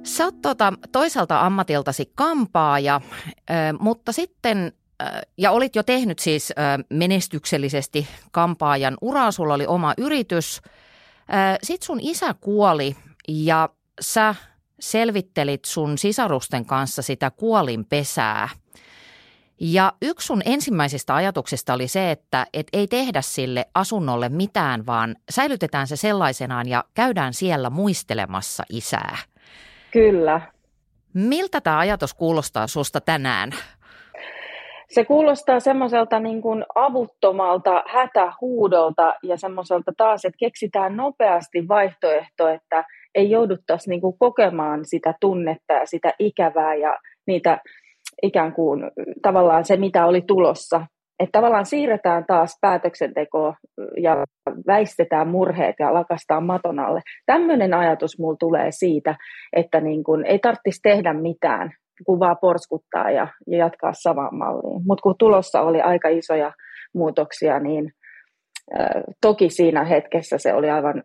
Sä 0.05 0.25
oot 0.25 0.41
tota, 0.41 0.73
toisaalta 0.91 1.41
ammatiltasi 1.41 2.11
kampaaja, 2.15 3.01
mutta 3.79 4.11
sitten, 4.11 4.73
ja 5.37 5.51
olit 5.51 5.75
jo 5.75 5.83
tehnyt 5.83 6.19
siis 6.19 6.53
menestyksellisesti 6.89 8.07
kampaajan 8.31 8.97
uraa, 9.01 9.31
sulla 9.31 9.53
oli 9.53 9.65
oma 9.67 9.93
yritys. 9.97 10.61
Sitten 11.63 11.85
sun 11.85 11.99
isä 12.01 12.33
kuoli 12.33 12.95
ja 13.27 13.69
sä 14.01 14.35
selvittelit 14.79 15.65
sun 15.65 15.97
sisarusten 15.97 16.65
kanssa 16.65 17.01
sitä 17.01 17.31
kuolinpesää. 17.31 18.49
Ja 19.59 19.93
yksi 20.01 20.25
sun 20.25 20.41
ensimmäisistä 20.45 21.15
ajatuksista 21.15 21.73
oli 21.73 21.87
se, 21.87 22.11
että 22.11 22.47
et 22.53 22.67
ei 22.73 22.87
tehdä 22.87 23.21
sille 23.21 23.65
asunnolle 23.73 24.29
mitään, 24.29 24.85
vaan 24.85 25.15
säilytetään 25.29 25.87
se 25.87 25.95
sellaisenaan 25.95 26.67
ja 26.67 26.83
käydään 26.93 27.33
siellä 27.33 27.69
muistelemassa 27.69 28.63
isää– 28.69 29.17
Kyllä. 29.95 30.41
Miltä 31.13 31.61
tämä 31.61 31.79
ajatus 31.79 32.13
kuulostaa 32.13 32.67
susta 32.67 33.01
tänään? 33.01 33.51
Se 34.89 35.05
kuulostaa 35.05 35.59
semmoiselta 35.59 36.19
niin 36.19 36.41
kuin 36.41 36.65
avuttomalta 36.75 37.83
hätähuudolta 37.87 39.13
ja 39.23 39.37
semmoiselta 39.37 39.91
taas, 39.97 40.25
että 40.25 40.37
keksitään 40.39 40.97
nopeasti 40.97 41.67
vaihtoehto, 41.67 42.47
että 42.47 42.83
ei 43.15 43.31
jouduttaisi 43.31 43.89
niin 43.89 44.01
kuin 44.01 44.17
kokemaan 44.19 44.85
sitä 44.85 45.13
tunnetta 45.21 45.73
ja 45.73 45.85
sitä 45.85 46.13
ikävää 46.19 46.75
ja 46.75 46.97
niitä 47.27 47.59
ikään 48.23 48.53
kuin 48.53 48.83
tavallaan 49.21 49.65
se, 49.65 49.77
mitä 49.77 50.05
oli 50.05 50.21
tulossa 50.21 50.87
että 51.19 51.39
tavallaan 51.39 51.65
siirretään 51.65 52.25
taas 52.25 52.57
päätöksentekoa 52.61 53.53
ja 53.97 54.23
väistetään 54.67 55.27
murheet 55.27 55.75
ja 55.79 55.93
lakastaan 55.93 56.45
maton 56.45 56.79
alle. 56.79 57.01
Tämmöinen 57.25 57.73
ajatus 57.73 58.19
mulla 58.19 58.37
tulee 58.39 58.71
siitä, 58.71 59.15
että 59.55 59.81
niin 59.81 60.03
kun 60.03 60.25
ei 60.25 60.39
tarvitsisi 60.39 60.79
tehdä 60.83 61.13
mitään, 61.13 61.71
kun 62.05 62.19
vaan 62.19 62.37
porskuttaa 62.41 63.11
ja, 63.11 63.27
ja 63.47 63.57
jatkaa 63.57 63.93
samaan 63.93 64.35
malliin. 64.35 64.81
Mutta 64.87 65.01
kun 65.01 65.15
tulossa 65.19 65.61
oli 65.61 65.81
aika 65.81 66.09
isoja 66.09 66.51
muutoksia, 66.93 67.59
niin 67.59 67.91
äh, 68.79 69.03
toki 69.21 69.49
siinä 69.49 69.83
hetkessä 69.83 70.37
se 70.37 70.53
oli 70.53 70.69
aivan 70.69 71.03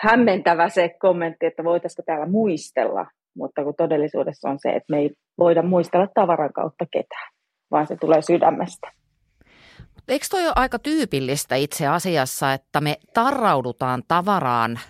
hämmentävä 0.00 0.68
se 0.68 0.90
kommentti, 1.00 1.46
että 1.46 1.64
voitaisiko 1.64 2.02
täällä 2.06 2.26
muistella, 2.26 3.06
mutta 3.36 3.64
kun 3.64 3.74
todellisuudessa 3.76 4.48
on 4.48 4.58
se, 4.58 4.68
että 4.68 4.92
me 4.92 4.98
ei 4.98 5.10
voida 5.38 5.62
muistella 5.62 6.06
tavaran 6.14 6.52
kautta 6.52 6.84
ketään, 6.92 7.30
vaan 7.70 7.86
se 7.86 7.96
tulee 7.96 8.22
sydämestä. 8.22 8.97
Eikö 10.08 10.26
toi 10.30 10.44
ole 10.44 10.52
aika 10.56 10.78
tyypillistä 10.78 11.56
itse 11.56 11.86
asiassa, 11.86 12.52
että 12.52 12.80
me 12.80 12.96
tarraudutaan 13.14 14.02
tavaraan 14.08 14.80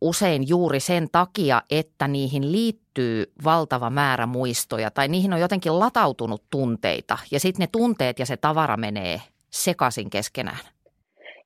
usein 0.00 0.48
juuri 0.48 0.80
sen 0.80 1.08
takia, 1.12 1.62
että 1.70 2.08
niihin 2.08 2.52
liittyy 2.52 3.32
valtava 3.44 3.90
määrä 3.90 4.26
muistoja 4.26 4.90
tai 4.90 5.08
niihin 5.08 5.32
on 5.32 5.40
jotenkin 5.40 5.78
latautunut 5.78 6.42
tunteita 6.50 7.18
ja 7.30 7.40
sitten 7.40 7.64
ne 7.64 7.68
tunteet 7.72 8.18
ja 8.18 8.26
se 8.26 8.36
tavara 8.36 8.76
menee 8.76 9.20
sekaisin 9.50 10.10
keskenään. 10.10 10.58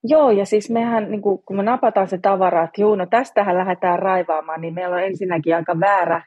Joo, 0.05 0.31
ja 0.31 0.47
siis 0.47 0.71
mehän, 0.71 1.11
niin 1.11 1.23
kun 1.23 1.57
me 1.57 1.63
napataan 1.63 2.09
se 2.09 2.19
tavara, 2.19 2.65
että 2.65 2.81
juu, 2.81 2.95
no 2.95 3.07
tästähän 3.07 3.59
lähdetään 3.59 3.99
raivaamaan, 3.99 4.61
niin 4.61 4.75
meillä 4.75 4.97
on 4.97 5.03
ensinnäkin 5.03 5.57
aika 5.57 5.81
väärä 5.81 6.23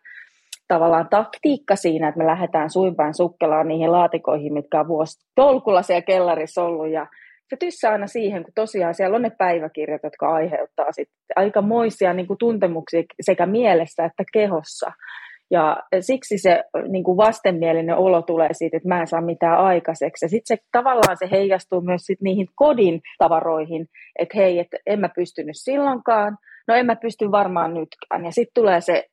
tavallaan 0.74 1.10
taktiikka 1.10 1.76
siinä, 1.76 2.08
että 2.08 2.18
me 2.18 2.26
lähdetään 2.26 2.70
suinpäin 2.70 3.14
sukkelaan 3.14 3.68
niihin 3.68 3.92
laatikoihin, 3.92 4.54
mitkä 4.54 4.80
on 4.80 4.88
vuosi 4.88 5.28
tolkulla 5.36 5.82
siellä 5.82 6.02
kellarissa 6.02 6.64
ollut 6.64 6.90
ja 6.90 7.08
se 7.50 7.56
tyssää 7.60 7.92
aina 7.92 8.08
siihen, 8.08 8.44
kun 8.44 8.54
tosiaan 8.56 8.94
siellä 8.94 9.16
on 9.16 9.22
ne 9.22 9.32
päiväkirjat, 9.38 10.04
jotka 10.04 10.34
aiheuttaa 10.34 10.92
sit 10.92 11.10
aikamoisia 11.36 12.14
niin 12.14 12.28
kuin 12.28 12.38
tuntemuksia 12.38 13.04
sekä 13.22 13.46
mielessä 13.46 14.06
että 14.06 14.24
kehossa. 14.34 14.92
Ja 15.52 15.78
siksi 16.00 16.38
se 16.38 16.64
niin 16.88 17.04
kuin 17.04 17.18
vastenmielinen 17.18 17.98
olo 17.98 18.22
tulee 18.22 18.50
siitä, 18.52 18.78
että 18.78 18.90
mä 18.90 19.02
en 19.02 19.08
saa 19.08 19.22
mitään 19.22 19.58
aikaiseksi. 19.58 20.30
Sitten 20.30 20.58
se 20.58 20.64
tavallaan 20.72 21.18
se 21.18 21.28
heijastuu 21.32 21.82
myös 21.82 22.02
sit 22.02 22.22
niihin 22.22 22.48
kodin 22.56 23.02
tavaroihin, 23.18 23.86
että 24.20 24.38
hei, 24.38 24.60
että 24.60 24.78
en 24.86 25.00
mä 25.00 25.10
pystynyt 25.16 25.56
silloinkaan, 25.56 26.38
no 26.68 26.76
en 26.76 26.86
mä 26.86 26.96
pysty 26.96 27.32
varmaan 27.32 27.74
nytkään. 27.74 28.26
Ja 28.26 28.32
sitten 28.32 28.64
tulee 28.64 28.82
se 28.82 29.06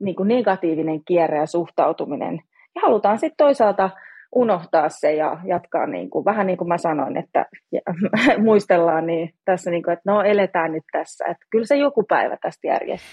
niin 0.00 0.16
kuin 0.16 0.28
negatiivinen 0.28 1.04
kierre 1.04 1.38
ja 1.38 1.46
suhtautuminen. 1.46 2.40
Ja 2.74 2.80
halutaan 2.82 3.18
sitten 3.18 3.36
toisaalta 3.46 3.90
unohtaa 4.34 4.88
se 4.88 5.14
ja 5.14 5.38
jatkaa 5.44 5.86
niin 5.86 6.10
kuin, 6.10 6.24
vähän 6.24 6.46
niin 6.46 6.58
kuin 6.58 6.68
mä 6.68 6.78
sanoin, 6.78 7.16
että 7.16 7.46
ja, 7.72 7.80
muistellaan 8.44 9.06
niin 9.06 9.34
tässä, 9.44 9.70
niin 9.70 9.82
kuin, 9.82 9.92
että 9.92 10.12
no 10.12 10.22
eletään 10.22 10.72
nyt 10.72 10.84
tässä, 10.92 11.24
että 11.24 11.46
kyllä 11.50 11.66
se 11.66 11.76
joku 11.76 12.02
päivä 12.02 12.36
tästä 12.42 12.66
järjestyy. 12.66 13.10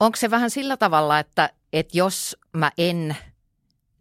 Onko 0.00 0.16
se 0.16 0.30
vähän 0.30 0.50
sillä 0.50 0.76
tavalla, 0.76 1.18
että, 1.18 1.50
että 1.72 1.98
jos 1.98 2.36
mä 2.56 2.70
en 2.78 3.16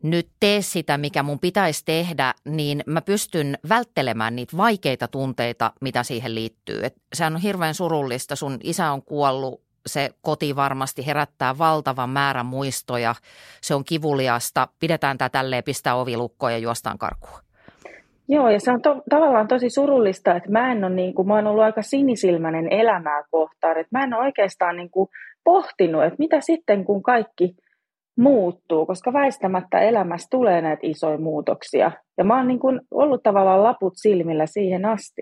nyt 0.03 0.29
tee 0.39 0.61
sitä, 0.61 0.97
mikä 0.97 1.23
mun 1.23 1.39
pitäisi 1.39 1.85
tehdä, 1.85 2.33
niin 2.45 2.83
mä 2.85 3.01
pystyn 3.01 3.57
välttelemään 3.69 4.35
niitä 4.35 4.57
vaikeita 4.57 5.07
tunteita, 5.07 5.71
mitä 5.81 6.03
siihen 6.03 6.35
liittyy. 6.35 6.85
Et 6.85 6.95
sehän 7.13 7.35
on 7.35 7.41
hirveän 7.41 7.73
surullista. 7.73 8.35
Sun 8.35 8.57
isä 8.63 8.91
on 8.91 9.01
kuollut 9.01 9.61
se 9.85 10.09
koti 10.21 10.55
varmasti 10.55 11.05
herättää 11.05 11.57
valtavan 11.57 12.09
määrän 12.09 12.45
muistoja. 12.45 13.15
Se 13.61 13.75
on 13.75 13.83
kivuliasta. 13.85 14.67
Pidetään 14.79 15.17
tämä 15.17 15.29
tälleen, 15.29 15.63
pistää 15.63 15.95
ovilukkoon 15.95 16.51
ja 16.51 16.57
juostaan 16.57 16.97
karkuun. 16.97 17.39
Joo, 18.27 18.49
ja 18.49 18.59
se 18.59 18.71
on 18.71 18.81
to, 18.81 19.01
tavallaan 19.09 19.47
tosi 19.47 19.69
surullista, 19.69 20.35
että 20.35 20.51
mä 20.51 20.71
en 20.71 20.83
ole, 20.83 20.95
niin 20.95 21.13
kuin, 21.13 21.27
mä 21.27 21.35
oon 21.35 21.47
ollut 21.47 21.63
aika 21.63 21.81
sinisilmäinen 21.81 22.73
elämää 22.73 23.23
kohtaan, 23.31 23.77
että 23.77 23.97
mä 23.97 24.03
en 24.03 24.13
ole 24.13 24.25
oikeastaan 24.25 24.77
niin 24.77 24.89
kuin, 24.89 25.09
pohtinut, 25.43 26.03
että 26.03 26.15
mitä 26.19 26.41
sitten, 26.41 26.85
kun 26.85 27.03
kaikki 27.03 27.55
muuttuu, 28.17 28.85
koska 28.85 29.13
väistämättä 29.13 29.79
elämässä 29.79 30.27
tulee 30.31 30.61
näitä 30.61 30.81
isoja 30.83 31.17
muutoksia. 31.17 31.91
Ja 32.17 32.23
mä 32.23 32.37
oon 32.37 32.47
niin 32.47 32.59
kuin, 32.59 32.81
ollut 32.91 33.23
tavallaan 33.23 33.63
laput 33.63 33.93
silmillä 33.95 34.45
siihen 34.45 34.85
asti. 34.85 35.21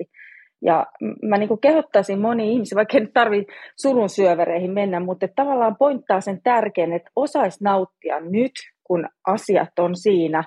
Ja 0.62 0.86
mä 1.22 1.38
niin 1.38 1.48
kuin 1.48 1.62
kehottaisin 1.62 2.20
moni 2.20 2.54
ihmisiä, 2.54 2.76
vaikka 2.76 2.98
ei 2.98 3.04
nyt 3.04 3.14
tarvitse 3.14 3.54
surun 3.76 4.10
syövereihin 4.10 4.72
mennä, 4.72 5.00
mutta 5.00 5.28
tavallaan 5.36 5.76
pointtaa 5.80 6.22
sen 6.22 6.42
tärkeän, 6.44 6.94
että 6.94 7.12
osaisi 7.16 7.64
nauttia 7.64 8.20
nyt, 8.20 8.52
kun 8.84 9.08
asiat 9.28 9.80
on 9.80 9.96
siinä, 9.96 10.44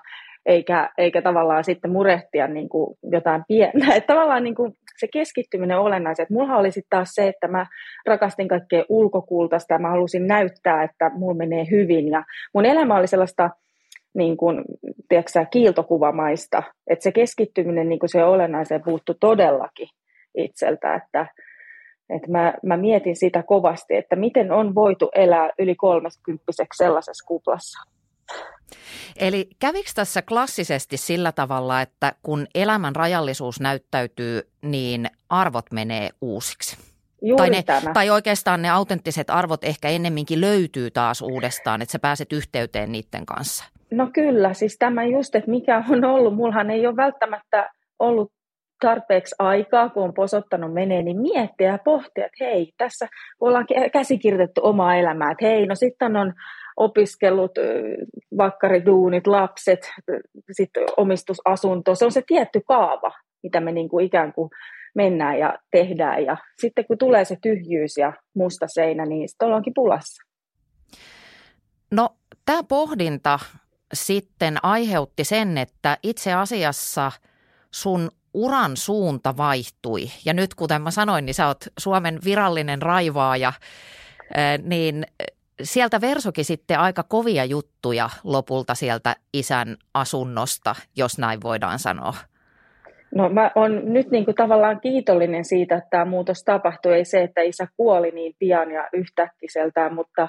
eikä, 0.46 0.90
eikä 0.98 1.22
tavallaan 1.22 1.64
sitten 1.64 1.90
murehtia 1.90 2.46
niin 2.46 2.68
kuin 2.68 2.96
jotain 3.12 3.42
pientä. 3.48 3.86
Että 3.94 4.14
tavallaan 4.14 4.44
niin 4.44 4.54
kuin 4.54 4.72
se 4.98 5.08
keskittyminen 5.12 5.78
on 5.78 5.84
olennaista. 5.84 6.26
Mulla 6.30 6.56
oli 6.56 6.70
sitten 6.70 6.90
taas 6.90 7.08
se, 7.14 7.28
että 7.28 7.48
mä 7.48 7.66
rakastin 8.06 8.48
kaikkea 8.48 8.84
ulkokultaista 8.88 9.74
ja 9.74 9.78
mä 9.78 9.90
halusin 9.90 10.26
näyttää, 10.26 10.82
että 10.82 11.10
mulla 11.14 11.34
menee 11.34 11.64
hyvin. 11.70 12.08
Ja 12.08 12.24
mun 12.54 12.66
elämä 12.66 12.96
oli 12.96 13.06
sellaista 13.06 13.50
niin 14.14 14.36
kuin, 14.36 14.64
tiedätkö, 15.08 15.46
kiiltokuvamaista, 15.50 16.62
että 16.90 17.02
se 17.02 17.12
keskittyminen 17.12 17.88
niin 17.88 17.98
kuin 17.98 18.10
se 18.10 18.24
olennaiseen 18.24 18.82
puuttu 18.84 19.14
todellakin 19.20 19.88
itseltä, 20.35 20.95
että, 20.95 21.26
että 22.11 22.30
mä, 22.30 22.55
mä 22.62 22.76
mietin 22.76 23.16
sitä 23.16 23.43
kovasti, 23.43 23.97
että 23.97 24.16
miten 24.16 24.53
on 24.53 24.74
voitu 24.74 25.11
elää 25.14 25.51
yli 25.59 25.74
kolmeskymppiseksi 25.74 26.76
sellaisessa 26.76 27.26
kuplassa. 27.26 27.93
Eli 29.16 29.49
kävikö 29.59 29.91
tässä 29.95 30.22
klassisesti 30.22 30.97
sillä 30.97 31.33
tavalla, 31.33 31.80
että 31.80 32.12
kun 32.22 32.47
elämän 32.55 32.97
rajallisuus 32.97 33.61
näyttäytyy, 33.61 34.43
niin 34.62 35.07
arvot 35.28 35.66
menee 35.72 36.11
uusiksi? 36.20 36.76
Juuri 37.22 37.37
tai, 37.37 37.51
ne, 37.51 37.62
tämä. 37.62 37.93
tai 37.93 38.11
oikeastaan 38.11 38.62
ne 38.62 38.70
autenttiset 38.70 39.30
arvot 39.30 39.64
ehkä 39.64 39.89
ennemminkin 39.89 40.41
löytyy 40.41 40.91
taas 40.91 41.22
uudestaan, 41.22 41.83
että 41.83 41.93
sä 41.93 41.99
pääset 41.99 42.33
yhteyteen 42.33 42.93
niiden 42.93 43.26
kanssa. 43.26 43.64
No 43.91 44.11
kyllä, 44.14 44.55
siis 44.55 44.76
tämä 44.78 45.05
just, 45.05 45.35
että 45.35 45.51
mikä 45.51 45.85
on 45.91 46.05
ollut, 46.05 46.35
mullahan 46.35 46.70
ei 46.70 46.87
ole 46.87 46.97
välttämättä 46.97 47.70
ollut 47.99 48.33
tarpeeksi 48.83 49.35
aikaa, 49.39 49.89
kun 49.89 50.03
on 50.03 50.14
posottanut 50.14 50.74
menee, 50.74 51.03
niin 51.03 51.20
miettiä 51.20 51.68
ja 51.68 51.78
pohtia, 51.85 52.26
että 52.26 52.45
hei, 52.45 52.72
tässä 52.78 53.09
ollaan 53.41 53.66
käsikirjoitettu 53.93 54.61
omaa 54.64 54.97
elämää, 54.97 55.30
että 55.30 55.47
hei, 55.47 55.66
no 55.66 55.74
sitten 55.74 56.16
on 56.16 56.33
opiskellut, 56.76 57.53
vakkariduunit, 58.39 59.26
lapset, 59.26 59.91
sitten 60.53 60.85
omistusasunto, 60.97 61.95
se 61.95 62.05
on 62.05 62.12
se 62.12 62.22
tietty 62.26 62.61
kaava, 62.68 63.12
mitä 63.43 63.61
me 63.61 63.72
niin 63.72 63.89
kuin 63.89 64.07
ikään 64.07 64.33
kuin 64.33 64.51
mennään 64.95 65.39
ja 65.39 65.59
tehdään. 65.70 66.24
Ja 66.24 66.37
sitten 66.61 66.85
kun 66.87 66.99
tulee 66.99 67.24
se 67.24 67.37
tyhjyys 67.43 67.97
ja 67.97 68.12
musta 68.35 68.66
seinä, 68.68 69.07
niin 69.07 69.28
sitten 69.28 69.47
ollaankin 69.47 69.74
pulassa. 69.74 70.22
No 71.91 72.16
tämä 72.45 72.62
pohdinta 72.62 73.39
sitten 73.95 74.57
aiheutti 74.62 75.24
sen, 75.24 75.59
että 75.59 75.99
itse 76.03 76.33
asiassa 76.33 77.12
sun 77.70 78.11
uran 78.35 78.76
suunta 78.76 79.37
vaihtui. 79.37 80.05
Ja 80.24 80.35
nyt 80.35 80.55
kuten 80.55 80.83
mä 80.83 80.91
sanoin, 80.91 81.26
niin 81.26 81.35
sä 81.35 81.47
oot 81.47 81.64
Suomen 81.78 82.18
virallinen 82.24 82.83
raivaaja, 82.83 83.53
niin 84.62 85.07
sieltä 85.62 86.01
Versokin 86.01 86.45
sitten 86.45 86.78
aika 86.78 87.03
kovia 87.03 87.45
juttuja 87.45 88.11
lopulta 88.24 88.74
sieltä 88.74 89.16
isän 89.33 89.76
asunnosta, 89.95 90.74
jos 90.97 91.18
näin 91.18 91.43
voidaan 91.43 91.78
sanoa. 91.78 92.14
No 93.14 93.28
mä 93.28 93.51
oon 93.55 93.80
nyt 93.93 94.11
niin 94.11 94.24
kuin 94.24 94.35
tavallaan 94.35 94.80
kiitollinen 94.80 95.45
siitä, 95.45 95.76
että 95.76 95.91
tämä 95.91 96.05
muutos 96.05 96.45
tapahtui. 96.45 96.95
Ei 96.95 97.05
se, 97.05 97.22
että 97.22 97.41
isä 97.41 97.66
kuoli 97.76 98.11
niin 98.11 98.35
pian 98.39 98.70
ja 98.70 98.89
yhtäkkiseltään, 98.93 99.95
mutta 99.95 100.28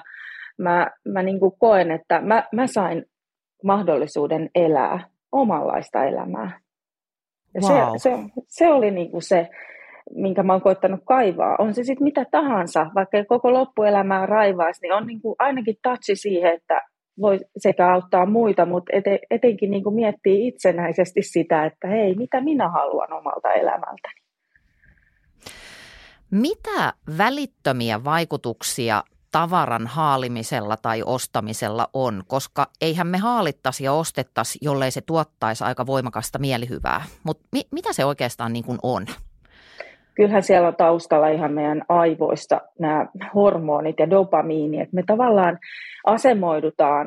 mä, 0.58 0.90
mä 1.08 1.22
niin 1.22 1.40
kuin 1.40 1.54
koen, 1.58 1.90
että 1.90 2.20
mä, 2.20 2.44
mä 2.52 2.66
sain 2.66 3.04
mahdollisuuden 3.64 4.50
elää 4.54 5.08
omanlaista 5.32 6.04
elämää. 6.04 6.60
Ja 7.54 7.60
wow. 7.60 7.92
se, 7.96 8.10
se, 8.10 8.10
se 8.48 8.68
oli 8.68 8.90
niin 8.90 9.10
kuin 9.10 9.22
se, 9.22 9.48
minkä 10.14 10.42
mä 10.42 10.52
oon 10.52 10.62
koittanut 10.62 11.00
kaivaa. 11.04 11.56
On 11.58 11.74
se 11.74 11.84
sitten 11.84 12.04
mitä 12.04 12.26
tahansa, 12.30 12.86
vaikka 12.94 13.24
koko 13.24 13.52
loppuelämää 13.52 14.26
raivaisi, 14.26 14.80
niin 14.82 14.92
on 14.92 15.06
niin 15.06 15.20
kuin 15.20 15.34
ainakin 15.38 15.76
touchi 15.82 16.16
siihen, 16.16 16.54
että 16.54 16.80
voi 17.20 17.40
sekä 17.56 17.92
auttaa 17.92 18.26
muita, 18.26 18.66
mutta 18.66 18.96
ete, 18.96 19.18
etenkin 19.30 19.70
niin 19.70 19.82
kuin 19.82 19.94
miettii 19.94 20.48
itsenäisesti 20.48 21.22
sitä, 21.22 21.64
että 21.66 21.88
hei, 21.88 22.14
mitä 22.14 22.40
minä 22.40 22.68
haluan 22.70 23.12
omalta 23.12 23.52
elämältäni. 23.52 24.24
Mitä 26.30 26.92
välittömiä 27.18 28.04
vaikutuksia 28.04 29.02
tavaran 29.34 29.86
haalimisella 29.86 30.76
tai 30.82 31.02
ostamisella 31.06 31.88
on, 31.92 32.22
koska 32.26 32.66
eihän 32.80 33.06
me 33.06 33.18
haalittaisi 33.18 33.84
ja 33.84 33.92
ostettaisi, 33.92 34.58
jollei 34.62 34.90
se 34.90 35.00
tuottaisi 35.00 35.64
aika 35.64 35.86
voimakasta 35.86 36.38
mielihyvää. 36.38 37.02
Mutta 37.24 37.48
mi- 37.52 37.68
mitä 37.72 37.92
se 37.92 38.04
oikeastaan 38.04 38.52
niin 38.52 38.64
kuin 38.64 38.78
on? 38.82 39.06
Kyllähän 40.14 40.42
siellä 40.42 40.68
on 40.68 40.76
taustalla 40.76 41.28
ihan 41.28 41.52
meidän 41.52 41.82
aivoista 41.88 42.60
nämä 42.78 43.06
hormonit 43.34 43.96
ja 43.98 44.10
dopamiini, 44.10 44.80
että 44.80 44.94
me 44.94 45.02
tavallaan 45.06 45.58
asemoidutaan 46.06 47.06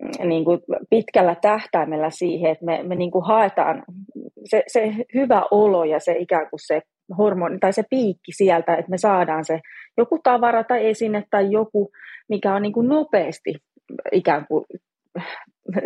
mm, 0.00 0.28
niin 0.28 0.44
kuin 0.44 0.60
pitkällä 0.90 1.34
tähtäimellä 1.34 2.10
siihen, 2.10 2.50
että 2.50 2.64
me, 2.64 2.82
me 2.82 2.94
niin 2.94 3.10
kuin 3.10 3.24
haetaan 3.24 3.84
se, 4.44 4.62
se 4.66 4.94
hyvä 5.14 5.42
olo 5.50 5.84
ja 5.84 6.00
se 6.00 6.12
ikään 6.18 6.50
kuin 6.50 6.60
se 6.66 6.82
hormoni 7.18 7.58
tai 7.58 7.72
se 7.72 7.82
piikki 7.90 8.32
sieltä, 8.32 8.74
että 8.74 8.90
me 8.90 8.98
saadaan 8.98 9.44
se 9.44 9.60
joku 9.96 10.18
tavara 10.22 10.64
tai 10.64 10.86
esine 10.86 11.24
tai 11.30 11.50
joku, 11.50 11.90
mikä 12.28 12.54
on 12.54 12.62
niin 12.62 12.72
kuin 12.72 12.88
nopeasti 12.88 13.54
ikään 14.12 14.46
kuin, 14.46 14.64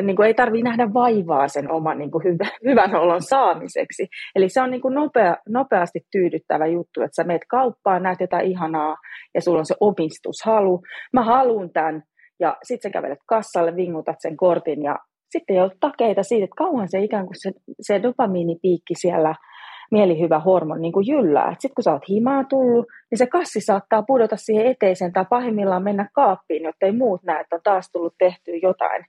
niin 0.03 0.17
kuin 0.17 0.27
ei 0.27 0.35
tarvitse 0.35 0.65
nähdä 0.65 0.95
vaivaa 0.95 1.49
sen 1.49 1.71
oman 1.71 1.99
niin 1.99 2.11
kuin 2.11 2.25
hyvä, 2.25 2.51
hyvän 2.71 2.95
olon 2.95 3.23
saamiseksi. 3.23 4.09
Eli 4.35 4.49
se 4.49 4.63
on 4.63 4.71
niin 4.71 4.81
kuin 4.81 4.95
nopea, 4.95 5.37
nopeasti 5.49 6.01
tyydyttävä 6.13 6.67
juttu, 6.67 7.03
että 7.03 7.15
sä 7.17 7.25
meet 7.25 7.43
kauppaan, 7.49 8.03
näet 8.03 8.21
jotain 8.21 8.47
ihanaa 8.47 8.97
ja 9.35 9.41
sulla 9.41 9.59
on 9.59 9.67
se 9.67 9.75
omistushalu. 9.81 10.83
Mä 11.13 11.25
haluan 11.25 11.71
tämän 11.73 12.03
ja 12.41 12.57
sitten 12.63 12.89
sä 12.89 12.93
kävelet 12.93 13.19
kassalle, 13.27 13.77
vingutat 13.77 14.17
sen 14.19 14.37
kortin 14.37 14.83
ja 14.83 14.99
sitten 15.31 15.57
ei 15.57 15.63
ole 15.63 15.77
takeita 15.81 16.23
siitä, 16.23 16.45
että 16.45 16.57
kauan 16.59 16.89
se 16.89 17.01
ikään 17.01 17.27
kuin 17.27 17.41
se, 17.43 17.51
se 17.81 18.03
dopamiinipiikki 18.03 18.95
siellä– 18.95 19.35
mielihyvä 19.93 20.39
hormoni 20.39 20.81
niin 20.81 20.93
kuin 20.93 21.07
jyllää. 21.07 21.51
Sitten 21.59 21.75
kun 21.75 21.85
sä 21.85 21.93
oot 21.93 22.09
himaa 22.09 22.45
tullut, 22.45 22.87
niin 23.11 23.19
se 23.19 23.27
kassi 23.27 23.61
saattaa 23.61 24.03
pudota 24.03 24.37
siihen 24.37 24.67
eteiseen 24.67 25.13
tai 25.13 25.25
pahimmillaan 25.31 25.83
mennä 25.83 26.09
kaappiin, 26.15 26.63
jotta 26.63 26.87
ei 26.87 26.93
muut 26.93 27.23
näe, 27.23 27.41
että 27.41 27.57
on 27.57 27.63
taas 27.65 27.91
tullut 27.93 28.15
tehtyä 28.19 28.55
jotain 28.63 29.05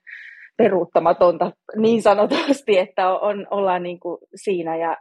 peruuttamatonta 0.57 1.51
niin 1.75 2.01
sanotusti, 2.01 2.79
että 2.79 3.09
on, 3.09 3.47
ollaan 3.51 3.83
niin 3.83 3.99
kuin 3.99 4.17
siinä 4.35 4.77
ja 4.77 4.97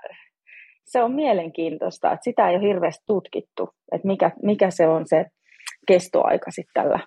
se 0.85 1.03
on 1.03 1.13
mielenkiintoista, 1.13 2.13
että 2.13 2.25
sitä 2.25 2.49
ei 2.49 2.57
ole 2.57 2.69
hirveästi 2.69 3.05
tutkittu, 3.07 3.71
että 3.93 4.07
mikä, 4.07 4.31
mikä 4.43 4.71
se 4.71 4.89
on 4.89 5.07
se 5.07 5.27
kestoaika 5.87 6.51
sitten 6.51 6.83
tällä 6.83 7.01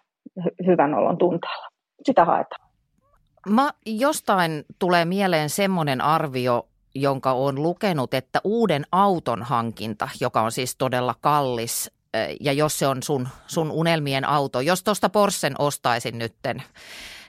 hyvän 0.65 0.93
olon 0.93 1.17
tunteella. 1.17 1.67
Sitä 2.03 2.25
haetaan. 2.25 2.69
Mä 3.49 3.69
jostain 3.85 4.63
tulee 4.79 5.05
mieleen 5.05 5.49
semmoinen 5.49 6.01
arvio, 6.01 6.67
jonka 6.95 7.31
on 7.33 7.63
lukenut, 7.63 8.13
että 8.13 8.41
uuden 8.43 8.83
auton 8.91 9.43
hankinta, 9.43 10.09
joka 10.21 10.41
on 10.41 10.51
siis 10.51 10.75
todella 10.75 11.15
kallis, 11.21 11.91
ja 12.39 12.53
jos 12.53 12.79
se 12.79 12.87
on 12.87 13.03
sun, 13.03 13.27
sun 13.47 13.71
unelmien 13.71 14.25
auto, 14.25 14.61
jos 14.61 14.83
tuosta 14.83 15.09
Porschen 15.09 15.55
ostaisin 15.59 16.19
nytten, 16.19 16.63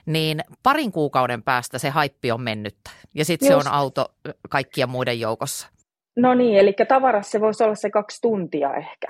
niin 0.05 0.43
parin 0.63 0.91
kuukauden 0.91 1.43
päästä 1.43 1.79
se 1.79 1.89
haippi 1.89 2.31
on 2.31 2.41
mennyt 2.41 2.77
ja 3.15 3.25
sitten 3.25 3.47
se 3.47 3.55
on 3.55 3.67
auto 3.67 4.05
kaikkien 4.49 4.89
muiden 4.89 5.19
joukossa. 5.19 5.67
No 6.15 6.33
niin, 6.33 6.57
eli 6.57 6.75
tavarassa 6.87 7.31
se 7.31 7.41
voisi 7.41 7.63
olla 7.63 7.75
se 7.75 7.89
kaksi 7.89 8.21
tuntia 8.21 8.73
ehkä. 8.73 9.07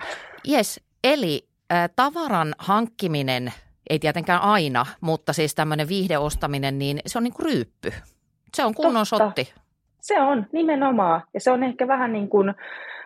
Yes, 0.49 0.79
eli 1.03 1.47
äh, 1.73 1.89
tavaran 1.95 2.55
hankkiminen, 2.57 3.53
ei 3.89 3.99
tietenkään 3.99 4.41
aina, 4.41 4.85
mutta 5.01 5.33
siis 5.33 5.55
tämmöinen 5.55 5.87
viihdeostaminen, 5.87 6.79
niin 6.79 6.99
se 7.05 7.17
on 7.17 7.23
niin 7.23 7.33
kuin 7.33 7.45
ryyppy. 7.45 7.93
Se 8.55 8.65
on 8.65 8.73
kunnon 8.73 9.05
Totta. 9.09 9.25
sotti. 9.25 9.53
Se 10.07 10.21
on 10.21 10.45
nimenomaan. 10.51 11.21
Ja 11.33 11.39
se 11.39 11.51
on 11.51 11.63
ehkä 11.63 11.87
vähän 11.87 12.13
niin 12.13 12.29
kuin 12.29 12.53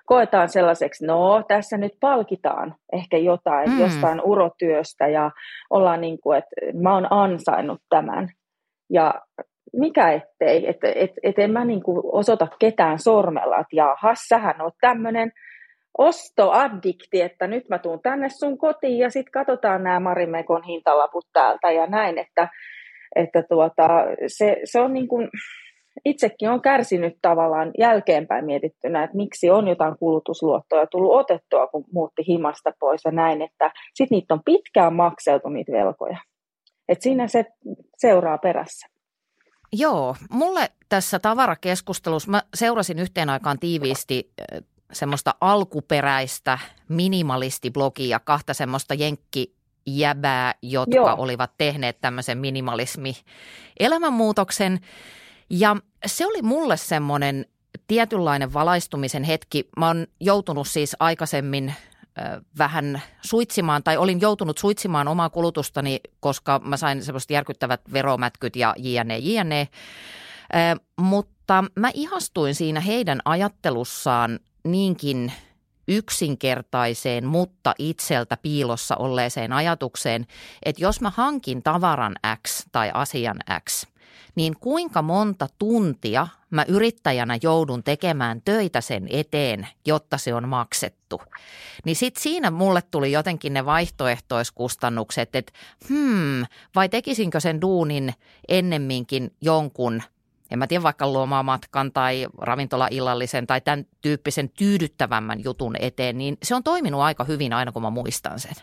koetaan 0.06 0.50
sellaiseksi, 0.50 1.06
no 1.06 1.44
tässä 1.48 1.78
nyt 1.78 1.94
palkitaan 2.00 2.76
ehkä 2.94 3.18
jotain 3.18 3.70
mm. 3.70 3.80
jostain 3.80 4.22
urotyöstä 4.24 5.08
ja 5.08 5.32
ollaan 5.70 6.02
niin 6.02 6.22
kuin, 6.22 6.38
että 6.38 6.56
mä 6.82 6.94
oon 6.94 7.08
ansainnut 7.10 7.82
tämän. 7.90 8.30
Ja 8.90 9.14
mikä 9.74 10.12
ettei, 10.12 10.70
että 10.70 10.88
et, 10.96 11.12
et 11.24 11.40
en 11.40 11.52
mä 11.52 11.66
niin 11.66 11.84
kuin 11.84 12.02
osoita 12.04 12.48
ketään 12.60 13.00
sormella, 13.00 13.58
että 13.58 13.76
jaha, 13.76 14.14
sähän 14.28 14.62
oot 14.62 14.74
tämmöinen 14.82 15.32
ostoaddikti, 15.98 17.22
että 17.22 17.48
nyt 17.48 17.70
mä 17.70 17.80
tuun 17.80 18.02
tänne 18.02 18.30
sun 18.30 18.58
kotiin 18.58 18.98
ja 18.98 19.10
sitten 19.10 19.32
katsotaan 19.32 19.84
nämä 19.84 20.00
Marimekon 20.00 20.64
hintalaput 20.64 21.26
täältä 21.34 21.72
ja 21.72 21.88
näin, 21.88 22.18
että, 22.18 22.48
että 23.16 23.44
tuota, 23.50 23.88
se, 24.28 24.58
se 24.64 24.80
on 24.80 24.94
niin 24.94 25.08
kuin, 25.08 25.30
itsekin 26.06 26.50
on 26.50 26.62
kärsinyt 26.62 27.18
tavallaan 27.22 27.72
jälkeenpäin 27.78 28.46
mietittynä, 28.46 29.04
että 29.04 29.18
miksi 29.18 29.50
on 29.50 29.68
jotain 29.68 29.98
kulutusluottoja 29.98 30.88
tullut 30.88 31.16
otettua, 31.16 31.68
kun 31.68 31.86
muutti 31.94 32.24
himasta 32.28 32.72
pois 32.80 33.06
ja 33.06 33.12
näin, 33.12 33.42
että 33.42 33.72
sitten 33.94 34.16
niitä 34.16 34.34
on 34.34 34.44
pitkään 34.46 34.94
makseltu 34.94 35.50
niitä 35.50 35.72
velkoja. 35.72 36.18
Et 36.90 37.02
siinä 37.02 37.28
se 37.28 37.46
seuraa 37.98 38.38
perässä. 38.38 38.88
Joo, 39.74 40.16
mulle 40.30 40.70
tässä 40.90 41.20
tavarakeskustelussa, 41.20 42.32
mä 42.32 42.42
seurasin 42.54 43.00
yhteen 43.00 43.30
aikaan 43.30 43.60
tiiviisti 43.60 44.32
semmoista 44.94 45.36
alkuperäistä 45.42 46.60
minimalistiblogia, 46.90 48.20
kahta 48.20 48.54
semmoista 48.54 48.94
jenkki 48.94 49.56
jäbää, 49.88 50.56
jotka 50.62 50.96
Joo. 50.96 51.16
olivat 51.18 51.52
tehneet 51.58 52.02
tämmöisen 52.02 52.38
minimalismi 52.38 53.14
elämänmuutoksen. 53.80 54.80
Ja 55.54 55.76
se 56.06 56.26
oli 56.26 56.42
mulle 56.42 56.78
semmoinen 56.78 57.46
tietynlainen 57.88 58.54
valaistumisen 58.54 59.24
hetki. 59.24 59.70
Mä 59.78 59.88
oon 59.88 60.08
joutunut 60.20 60.68
siis 60.68 60.96
aikaisemmin 61.00 61.74
vähän 62.58 63.02
suitsimaan 63.22 63.84
tai 63.84 63.98
olin 63.98 64.22
joutunut 64.22 64.58
suitsimaan 64.58 65.08
omaa 65.08 65.30
kulutustani, 65.30 66.00
koska 66.20 66.62
mä 66.64 66.78
sain 66.78 67.04
semmoiset 67.04 67.32
järkyttävät 67.32 67.82
veromätkyt 67.94 68.56
ja 68.56 68.76
jne, 68.78 69.18
jne. 69.18 69.68
Mutta 71.02 71.64
mä 71.76 71.92
ihastuin 71.94 72.56
siinä 72.56 72.80
heidän 72.80 73.20
ajattelussaan 73.26 74.40
niinkin 74.64 75.34
yksinkertaiseen, 75.88 77.26
mutta 77.26 77.74
itseltä 77.80 78.38
piilossa 78.38 78.96
olleeseen 78.96 79.54
ajatukseen, 79.54 80.26
että 80.64 80.84
jos 80.84 81.02
mä 81.02 81.12
hankin 81.16 81.64
tavaran 81.64 82.16
X 82.48 82.66
tai 82.72 82.92
asian 82.94 83.38
X, 83.70 83.88
niin 84.36 84.56
kuinka 84.60 85.02
monta 85.02 85.48
tuntia 85.60 86.28
mä 86.50 86.66
yrittäjänä 86.68 87.38
joudun 87.44 87.84
tekemään 87.84 88.42
töitä 88.46 88.82
sen 88.82 89.08
eteen, 89.10 89.68
jotta 89.86 90.18
se 90.18 90.34
on 90.34 90.50
maksettu. 90.50 91.22
Niin 91.86 91.96
sitten 91.96 92.24
siinä 92.24 92.52
mulle 92.52 92.82
tuli 92.82 93.12
jotenkin 93.12 93.54
ne 93.54 93.66
vaihtoehtoiskustannukset, 93.66 95.36
että 95.36 95.54
hmm, 95.90 96.46
vai 96.76 96.90
tekisinkö 96.90 97.40
sen 97.40 97.62
duunin 97.62 98.14
ennemminkin 98.48 99.34
jonkun 99.42 100.02
en 100.52 100.60
mä 100.60 100.68
tiedä, 100.68 100.84
vaikka 100.84 101.14
lomamatkan 101.14 101.92
tai 101.92 102.28
ravintolaillallisen 102.38 103.48
tai 103.48 103.62
tämän 103.62 103.86
tyyppisen 104.02 104.50
tyydyttävämmän 104.50 105.44
jutun 105.44 105.76
eteen, 105.80 106.18
niin 106.18 106.38
se 106.44 106.56
on 106.56 106.64
toiminut 106.64 107.02
aika 107.02 107.24
hyvin 107.24 107.54
aina, 107.54 107.72
kun 107.72 107.82
mä 107.82 107.90
muistan 107.90 108.40
sen. 108.40 108.56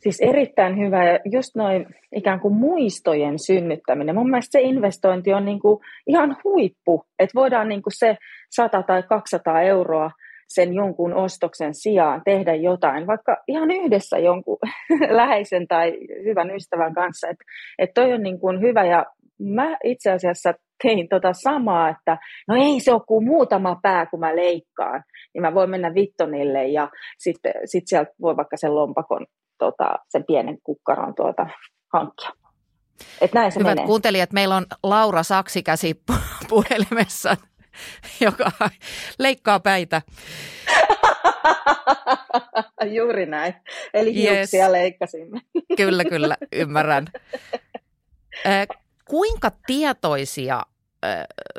Siis 0.00 0.20
erittäin 0.20 0.78
hyvä 0.78 1.04
ja 1.04 1.18
just 1.32 1.50
noin 1.56 1.86
ikään 2.16 2.40
kuin 2.40 2.54
muistojen 2.54 3.38
synnyttäminen. 3.38 4.14
Mun 4.14 4.30
mielestä 4.30 4.52
se 4.52 4.60
investointi 4.60 5.32
on 5.32 5.44
niin 5.44 5.60
kuin 5.60 5.80
ihan 6.06 6.36
huippu, 6.44 7.04
että 7.18 7.34
voidaan 7.34 7.68
niin 7.68 7.82
kuin 7.82 7.92
se 7.96 8.16
100 8.50 8.82
tai 8.82 9.02
200 9.02 9.62
euroa 9.62 10.10
sen 10.48 10.74
jonkun 10.74 11.14
ostoksen 11.14 11.74
sijaan 11.74 12.22
tehdä 12.24 12.54
jotain, 12.54 13.06
vaikka 13.06 13.36
ihan 13.48 13.70
yhdessä 13.70 14.18
jonkun 14.18 14.58
läheisen 15.20 15.68
tai 15.68 15.98
hyvän 16.24 16.50
ystävän 16.50 16.94
kanssa. 16.94 17.28
Että 17.28 17.44
et 17.78 17.90
toi 17.94 18.12
on 18.12 18.22
niin 18.22 18.40
kuin 18.40 18.60
hyvä 18.60 18.84
ja 18.84 19.06
mä 19.38 19.76
itse 19.84 20.10
asiassa 20.10 20.54
tein 20.82 21.08
tota 21.08 21.32
samaa, 21.32 21.88
että 21.88 22.18
no 22.48 22.56
ei 22.56 22.80
se 22.80 22.92
ole 22.92 23.02
kuin 23.06 23.24
muutama 23.24 23.78
pää, 23.82 24.06
kun 24.06 24.20
mä 24.20 24.36
leikkaan, 24.36 25.02
niin 25.34 25.42
mä 25.42 25.54
voin 25.54 25.70
mennä 25.70 25.94
Vittonille 25.94 26.66
ja 26.66 26.88
sitten 27.18 27.52
sit 27.64 27.84
sieltä 27.86 28.12
voi 28.20 28.36
vaikka 28.36 28.56
sen 28.56 28.74
lompakon, 28.74 29.26
tota, 29.60 29.94
sen 30.08 30.24
pienen 30.24 30.58
kukkaron 30.64 31.14
tuota, 31.14 31.46
hankkia. 31.92 32.30
Et 33.20 33.32
näin 33.32 33.52
se 33.52 33.60
Hyvät 33.60 33.70
menee. 33.70 33.86
kuuntelijat, 33.86 34.32
meillä 34.32 34.56
on 34.56 34.66
Laura 34.82 35.22
Saksikäsi 35.22 36.02
puhelimessa, 36.48 37.36
joka 38.20 38.52
leikkaa 39.18 39.60
päitä. 39.60 40.02
Juuri 42.96 43.26
näin. 43.26 43.54
Eli 43.94 44.14
hiuksia 44.14 44.64
yes. 44.64 44.72
leikkasimme. 44.72 45.40
Kyllä, 45.76 46.04
kyllä, 46.04 46.36
ymmärrän. 46.52 47.06
Kuinka 49.04 49.50
tietoisia 49.66 50.62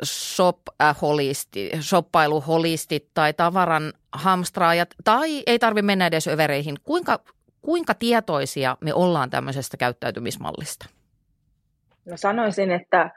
shop, 0.04 0.58
äh, 0.82 0.96
holisti, 1.02 1.70
shoppailuholistit 1.80 3.08
tai 3.14 3.32
tavaran 3.32 3.92
hamstraajat, 4.12 4.88
tai 5.04 5.42
ei 5.46 5.58
tarvitse 5.58 5.86
mennä 5.86 6.06
edes 6.06 6.28
övereihin, 6.28 6.76
kuinka, 6.82 7.18
kuinka 7.62 7.94
tietoisia 7.94 8.76
me 8.80 8.94
ollaan 8.94 9.30
tämmöisestä 9.30 9.76
käyttäytymismallista? 9.76 10.86
No 12.04 12.16
sanoisin, 12.16 12.70
että 12.70 13.10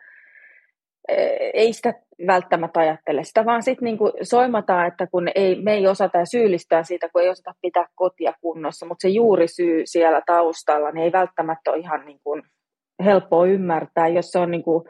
ei 1.53 1.73
sitä 1.73 1.93
välttämättä 2.27 2.79
ajattele 2.79 3.23
sitä, 3.23 3.45
vaan 3.45 3.63
sitten 3.63 3.85
niinku 3.85 4.11
soimataan, 4.21 4.87
että 4.87 5.07
kun 5.07 5.27
ei, 5.35 5.61
me 5.61 5.73
ei 5.73 5.87
osata 5.87 6.17
ja 6.17 6.25
syyllistää 6.25 6.83
siitä, 6.83 7.09
kun 7.09 7.21
ei 7.21 7.29
osata 7.29 7.53
pitää 7.61 7.85
kotia 7.95 8.33
kunnossa, 8.41 8.85
mutta 8.85 9.01
se 9.01 9.09
juuri 9.09 9.47
syy 9.47 9.81
siellä 9.85 10.21
taustalla 10.25 10.91
niin 10.91 11.03
ei 11.03 11.11
välttämättä 11.11 11.71
ole 11.71 11.79
ihan 11.79 12.05
niinku 12.05 12.41
helppoa 13.05 13.45
ymmärtää, 13.45 14.07
jos 14.07 14.31
se 14.31 14.39
on 14.39 14.51
niin 14.51 14.63
kuin 14.63 14.83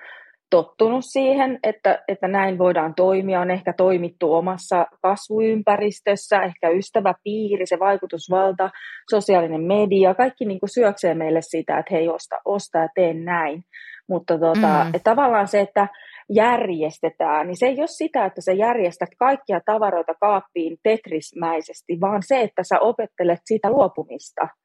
tottunut 0.56 1.06
siihen, 1.06 1.60
että, 1.64 2.04
että 2.08 2.28
näin 2.28 2.58
voidaan 2.58 2.96
toimia, 2.96 3.42
on 3.42 3.52
ehkä 3.52 3.74
toimittu 3.74 4.34
omassa 4.34 4.88
kasvuympäristössä, 5.02 6.42
ehkä 6.42 6.70
ystäväpiiri, 6.70 7.66
se 7.66 7.80
vaikutusvalta, 7.80 8.70
sosiaalinen 9.10 9.62
media, 9.62 10.16
kaikki 10.16 10.46
niin 10.46 10.60
kuin 10.60 10.70
syöksee 10.70 11.14
meille 11.14 11.42
sitä, 11.42 11.78
että 11.78 11.94
hei, 11.94 12.10
osta, 12.10 12.36
osta 12.46 12.78
ja 12.78 12.88
tee 12.96 13.14
näin. 13.14 13.64
Mutta 14.10 14.40
tota, 14.40 14.86
mm. 14.86 15.00
tavallaan 15.04 15.48
se, 15.48 15.60
että 15.60 15.88
järjestetään, 16.30 17.48
niin 17.48 17.58
se 17.58 17.66
ei 17.66 17.80
ole 17.80 17.88
sitä, 17.88 18.26
että 18.26 18.42
sä 18.42 18.54
järjestät 18.54 19.10
kaikkia 19.20 19.60
tavaroita 19.66 20.14
kaappiin 20.22 20.78
tetrismäisesti, 20.84 21.98
vaan 22.02 22.24
se, 22.26 22.42
että 22.42 22.64
sä 22.64 22.80
opettelet 22.80 23.40
siitä 23.46 23.70
luopumista– 23.70 24.48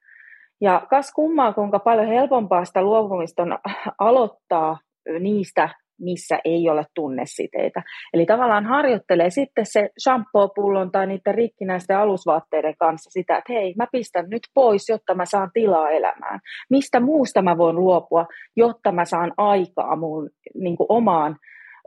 ja 0.61 0.87
kas 0.91 1.13
kummaa, 1.13 1.53
kuinka 1.53 1.79
paljon 1.79 2.07
helpompaa 2.07 2.65
sitä 2.65 2.83
luopumista 2.83 3.43
on 3.43 3.59
aloittaa 3.99 4.79
niistä, 5.21 5.69
missä 6.01 6.39
ei 6.45 6.71
ole 6.71 6.85
tunnesiteitä. 6.95 7.83
Eli 8.15 8.27
tavallaan 8.27 8.67
harjoittelee 8.67 9.31
sitten 9.31 9.67
se 9.67 9.89
shampoo-pullon 10.03 10.91
tai 10.91 11.07
niiden 11.07 11.35
rikkinäisten 11.35 11.99
alusvaatteiden 11.99 12.75
kanssa 12.79 13.11
sitä, 13.11 13.37
että 13.37 13.53
hei, 13.53 13.75
mä 13.77 13.87
pistän 13.93 14.31
nyt 14.31 14.43
pois, 14.55 14.89
jotta 14.89 15.15
mä 15.15 15.25
saan 15.25 15.51
tilaa 15.55 15.91
elämään. 15.91 16.41
Mistä 16.71 17.01
muusta 17.01 17.43
mä 17.43 17.59
voin 17.59 17.77
luopua, 17.77 18.27
jotta 18.57 18.93
mä 18.93 19.05
saan 19.05 19.33
aikaa 19.37 19.97
mun 19.97 20.31
niin 20.55 20.77
omaan, 20.89 21.37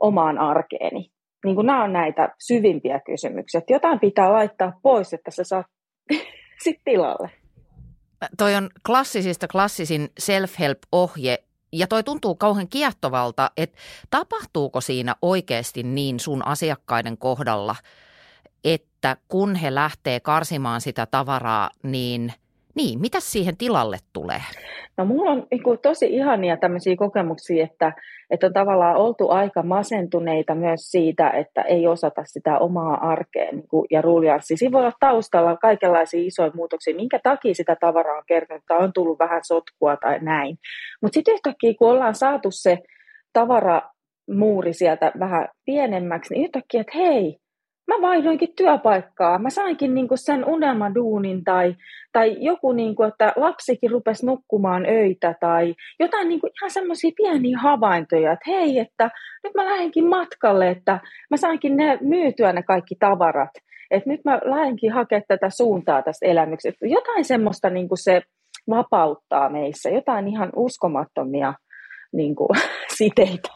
omaan 0.00 0.38
arkeeni. 0.38 1.10
Niin 1.44 1.54
kuin 1.54 1.66
nämä 1.66 1.84
on 1.84 1.92
näitä 1.92 2.34
syvimpiä 2.46 3.00
kysymyksiä. 3.06 3.58
Että 3.58 3.72
jotain 3.72 4.00
pitää 4.00 4.32
laittaa 4.32 4.72
pois, 4.82 5.12
että 5.12 5.30
sä 5.30 5.44
saat 5.44 5.66
sitten 6.64 6.84
tilalle 6.84 7.30
toi 8.38 8.54
on 8.54 8.70
klassisista 8.86 9.48
klassisin 9.48 10.08
self-help-ohje, 10.18 11.38
ja 11.78 11.86
toi 11.86 12.02
tuntuu 12.02 12.34
kauhean 12.34 12.68
kiehtovalta, 12.68 13.50
että 13.56 13.78
tapahtuuko 14.10 14.80
siinä 14.80 15.16
oikeasti 15.22 15.82
niin 15.82 16.20
sun 16.20 16.46
asiakkaiden 16.46 17.18
kohdalla, 17.18 17.76
että 18.64 19.16
kun 19.28 19.54
he 19.54 19.74
lähtee 19.74 20.20
karsimaan 20.20 20.80
sitä 20.80 21.06
tavaraa, 21.06 21.70
niin– 21.82 22.32
niin, 22.74 23.00
mitä 23.00 23.20
siihen 23.20 23.56
tilalle 23.56 23.96
tulee? 24.12 24.40
No 24.96 25.04
mulla 25.04 25.30
on 25.30 25.46
niin 25.50 25.62
kuin, 25.62 25.78
tosi 25.78 26.06
ihania 26.06 26.56
tämmöisiä 26.56 26.96
kokemuksia, 26.96 27.64
että, 27.64 27.92
että 28.30 28.46
on 28.46 28.52
tavallaan 28.52 28.96
oltu 28.96 29.30
aika 29.30 29.62
masentuneita 29.62 30.54
myös 30.54 30.80
siitä, 30.80 31.30
että 31.30 31.62
ei 31.62 31.86
osata 31.86 32.24
sitä 32.24 32.58
omaa 32.58 33.08
arkea 33.10 33.52
niin 33.52 33.68
kuin, 33.68 33.86
ja 33.90 34.02
ruljanssia. 34.02 34.56
Siinä 34.56 34.72
voi 34.72 34.80
olla 34.80 34.92
taustalla 35.00 35.56
kaikenlaisia 35.56 36.26
isoja 36.26 36.50
muutoksia, 36.54 36.96
minkä 36.96 37.20
takia 37.22 37.54
sitä 37.54 37.76
tavaraa 37.80 38.16
on 38.16 38.24
kertynyt 38.26 38.62
tai 38.68 38.78
on 38.78 38.92
tullut 38.92 39.18
vähän 39.18 39.40
sotkua 39.44 39.96
tai 39.96 40.18
näin. 40.20 40.56
Mutta 41.02 41.14
sitten 41.14 41.34
yhtäkkiä, 41.34 41.74
kun 41.78 41.90
ollaan 41.90 42.14
saatu 42.14 42.50
se 42.50 42.78
tavaramuuri 43.32 44.72
sieltä 44.72 45.12
vähän 45.18 45.48
pienemmäksi, 45.64 46.34
niin 46.34 46.44
yhtäkkiä, 46.44 46.80
että 46.80 46.98
hei, 46.98 47.38
mä 47.86 47.94
vaihdoinkin 48.00 48.54
työpaikkaa. 48.56 49.38
Mä 49.38 49.50
sainkin 49.50 49.94
niinku 49.94 50.16
sen 50.16 50.44
unelmaduunin 50.44 51.44
tai, 51.44 51.74
tai 52.12 52.36
joku, 52.40 52.72
niinku, 52.72 53.02
että 53.02 53.32
lapsikin 53.36 53.90
rupesi 53.90 54.26
nukkumaan 54.26 54.86
öitä 54.86 55.34
tai 55.40 55.74
jotain 56.00 56.28
niinku 56.28 56.46
ihan 56.46 56.70
semmoisia 56.70 57.10
pieniä 57.16 57.58
havaintoja, 57.58 58.32
että 58.32 58.50
hei, 58.50 58.78
että 58.78 59.10
nyt 59.44 59.54
mä 59.54 59.64
lähdenkin 59.64 60.08
matkalle, 60.08 60.70
että 60.70 61.00
mä 61.30 61.36
sainkin 61.36 61.76
ne 61.76 61.98
myytyä 62.00 62.52
ne 62.52 62.62
kaikki 62.62 62.94
tavarat. 63.00 63.50
Että 63.90 64.10
nyt 64.10 64.20
mä 64.24 64.40
lähdenkin 64.44 64.92
hakemaan 64.92 65.24
tätä 65.28 65.50
suuntaa 65.50 66.02
tästä 66.02 66.26
elämyksestä. 66.26 66.86
Jotain 66.86 67.24
semmoista 67.24 67.70
niinku 67.70 67.96
se 67.96 68.22
vapauttaa 68.70 69.48
meissä, 69.48 69.90
jotain 69.90 70.28
ihan 70.28 70.50
uskomattomia 70.56 71.54
niinku, 72.12 72.48
siteitä. 72.98 73.48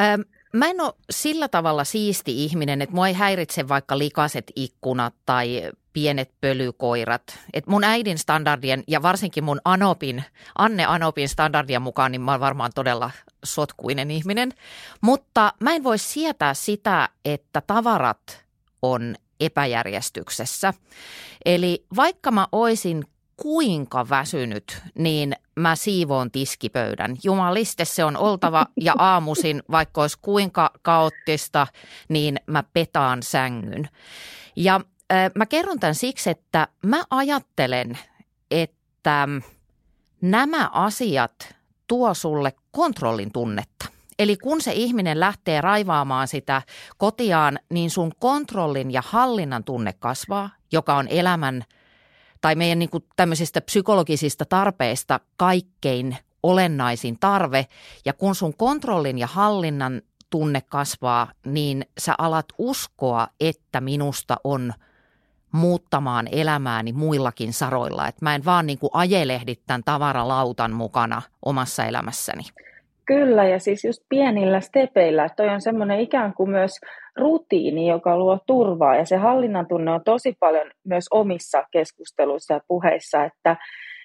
Ähm, 0.00 0.20
Mä 0.52 0.66
en 0.66 0.80
ole 0.80 0.92
sillä 1.10 1.48
tavalla 1.48 1.84
siisti 1.84 2.44
ihminen, 2.44 2.82
että 2.82 2.94
mua 2.94 3.08
ei 3.08 3.14
häiritse 3.14 3.68
vaikka 3.68 3.98
likaset 3.98 4.52
ikkunat 4.56 5.14
tai 5.26 5.70
pienet 5.92 6.30
pölykoirat. 6.40 7.38
Et 7.52 7.66
mun 7.66 7.84
äidin 7.84 8.18
standardien 8.18 8.84
ja 8.86 9.02
varsinkin 9.02 9.44
mun 9.44 9.60
Anopin, 9.64 10.24
Anne 10.58 10.84
Anopin 10.84 11.28
standardien 11.28 11.82
mukaan, 11.82 12.12
niin 12.12 12.20
mä 12.20 12.30
oon 12.30 12.40
varmaan 12.40 12.70
todella 12.74 13.10
sotkuinen 13.44 14.10
ihminen. 14.10 14.52
Mutta 15.00 15.52
mä 15.60 15.74
en 15.74 15.84
voi 15.84 15.98
sietää 15.98 16.54
sitä, 16.54 17.08
että 17.24 17.62
tavarat 17.66 18.44
on 18.82 19.14
epäjärjestyksessä. 19.40 20.74
Eli 21.44 21.86
vaikka 21.96 22.30
mä 22.30 22.46
oisin 22.52 23.04
kuinka 23.42 24.08
väsynyt, 24.08 24.82
niin 24.94 25.36
mä 25.56 25.76
siivoon 25.76 26.30
tiskipöydän. 26.30 27.16
Jumaliste 27.22 27.84
se 27.84 28.04
on 28.04 28.16
oltava 28.16 28.66
ja 28.80 28.94
aamusin, 28.98 29.62
vaikka 29.70 30.00
olisi 30.00 30.18
kuinka 30.22 30.70
kaoottista, 30.82 31.66
niin 32.08 32.36
mä 32.46 32.62
petaan 32.72 33.22
sängyn. 33.22 33.88
Ja 34.56 34.80
äh, 35.12 35.30
mä 35.34 35.46
kerron 35.46 35.80
tämän 35.80 35.94
siksi, 35.94 36.30
että 36.30 36.68
mä 36.86 37.02
ajattelen, 37.10 37.98
että 38.50 39.28
nämä 40.20 40.70
asiat 40.72 41.54
tuo 41.86 42.14
sulle 42.14 42.52
kontrollin 42.70 43.32
tunnetta. 43.32 43.86
Eli 44.18 44.36
kun 44.36 44.60
se 44.60 44.72
ihminen 44.72 45.20
lähtee 45.20 45.60
raivaamaan 45.60 46.28
sitä 46.28 46.62
kotiaan, 46.96 47.58
niin 47.70 47.90
sun 47.90 48.12
kontrollin 48.18 48.90
ja 48.90 49.02
hallinnan 49.06 49.64
tunne 49.64 49.92
kasvaa, 49.92 50.50
joka 50.72 50.94
on 50.94 51.08
elämän 51.08 51.64
tai 52.40 52.54
meidän 52.54 52.78
niin 52.78 52.90
kuin 52.90 53.04
tämmöisistä 53.16 53.60
psykologisista 53.60 54.44
tarpeista 54.44 55.20
kaikkein 55.36 56.16
olennaisin 56.42 57.18
tarve. 57.20 57.66
Ja 58.04 58.12
kun 58.12 58.34
sun 58.34 58.54
kontrollin 58.56 59.18
ja 59.18 59.26
hallinnan 59.26 60.02
tunne 60.30 60.62
kasvaa, 60.68 61.32
niin 61.46 61.86
sä 61.98 62.14
alat 62.18 62.46
uskoa, 62.58 63.28
että 63.40 63.80
minusta 63.80 64.36
on 64.44 64.72
muuttamaan 65.52 66.28
elämääni 66.32 66.92
muillakin 66.92 67.52
saroilla. 67.52 68.08
Että 68.08 68.24
mä 68.24 68.34
en 68.34 68.44
vaan 68.44 68.66
niin 68.66 68.78
kuin 68.78 68.90
ajelehdi 68.92 69.54
tämän 69.66 69.84
tavaralautan 69.84 70.72
mukana 70.72 71.22
omassa 71.44 71.84
elämässäni. 71.84 72.42
Kyllä, 73.04 73.44
ja 73.44 73.58
siis 73.58 73.84
just 73.84 74.02
pienillä 74.08 74.60
stepeillä, 74.60 75.28
toi 75.28 75.48
on 75.48 75.60
semmoinen 75.60 76.00
ikään 76.00 76.34
kuin 76.34 76.50
myös 76.50 76.80
rutiini, 77.18 77.88
joka 77.88 78.18
luo 78.18 78.38
turvaa, 78.46 78.96
ja 78.96 79.04
se 79.04 79.16
hallinnan 79.16 79.66
tunne 79.66 79.90
on 79.90 80.04
tosi 80.04 80.34
paljon 80.40 80.70
myös 80.84 81.04
omissa 81.10 81.64
keskusteluissa 81.72 82.54
ja 82.54 82.60
puheissa, 82.68 83.24
että, 83.24 83.56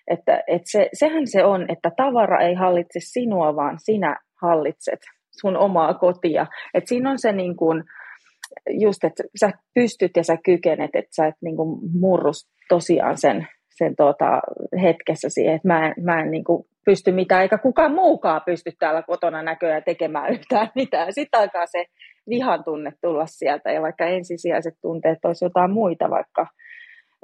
että, 0.07 0.43
että 0.47 0.71
se, 0.71 0.89
sehän 0.93 1.27
se 1.27 1.45
on, 1.45 1.65
että 1.69 1.91
tavara 1.97 2.39
ei 2.39 2.53
hallitse 2.53 2.99
sinua, 2.99 3.55
vaan 3.55 3.77
sinä 3.79 4.17
hallitset 4.41 4.99
sun 5.41 5.57
omaa 5.57 5.93
kotia. 5.93 6.45
Että 6.73 6.87
siinä 6.87 7.11
on 7.11 7.19
se 7.19 7.31
niin 7.31 7.55
kuin, 7.55 7.83
just, 8.69 9.03
että 9.03 9.23
sä 9.39 9.51
pystyt 9.73 10.11
ja 10.15 10.23
sä 10.23 10.37
kykenet, 10.45 10.91
että 10.93 11.15
sä 11.15 11.27
et 11.27 11.35
niin 11.41 11.55
kuin 11.55 11.79
murrus 11.99 12.47
tosiaan 12.69 13.17
sen, 13.17 13.47
sen 13.77 13.95
tuota, 13.95 14.41
hetkessä 14.81 15.29
siihen, 15.29 15.55
että 15.55 15.67
mä 15.67 15.87
en, 15.87 15.93
mä 16.03 16.21
en 16.21 16.31
niin 16.31 16.43
pysty 16.85 17.11
mitään, 17.11 17.41
eikä 17.41 17.57
kukaan 17.57 17.93
muukaan 17.93 18.41
pysty 18.45 18.71
täällä 18.79 19.01
kotona 19.01 19.43
näköjään 19.43 19.83
tekemään 19.83 20.31
yhtään 20.33 20.71
mitään. 20.75 21.13
Sitten 21.13 21.39
alkaa 21.39 21.65
se 21.65 21.85
vihan 22.29 22.63
tunne 22.63 22.91
tulla 23.01 23.25
sieltä, 23.25 23.71
ja 23.71 23.81
vaikka 23.81 24.05
ensisijaiset 24.05 24.73
tunteet 24.81 25.25
olisi 25.25 25.45
jotain 25.45 25.71
muita, 25.71 26.09
vaikka 26.09 26.47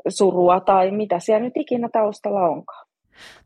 surua 0.08 0.60
tai 0.60 0.92
mitä 0.92 1.20
siellä 1.20 1.44
nyt 1.44 1.58
ikinä 1.58 1.90
taustalla 1.94 2.50
onkaan. 2.50 2.88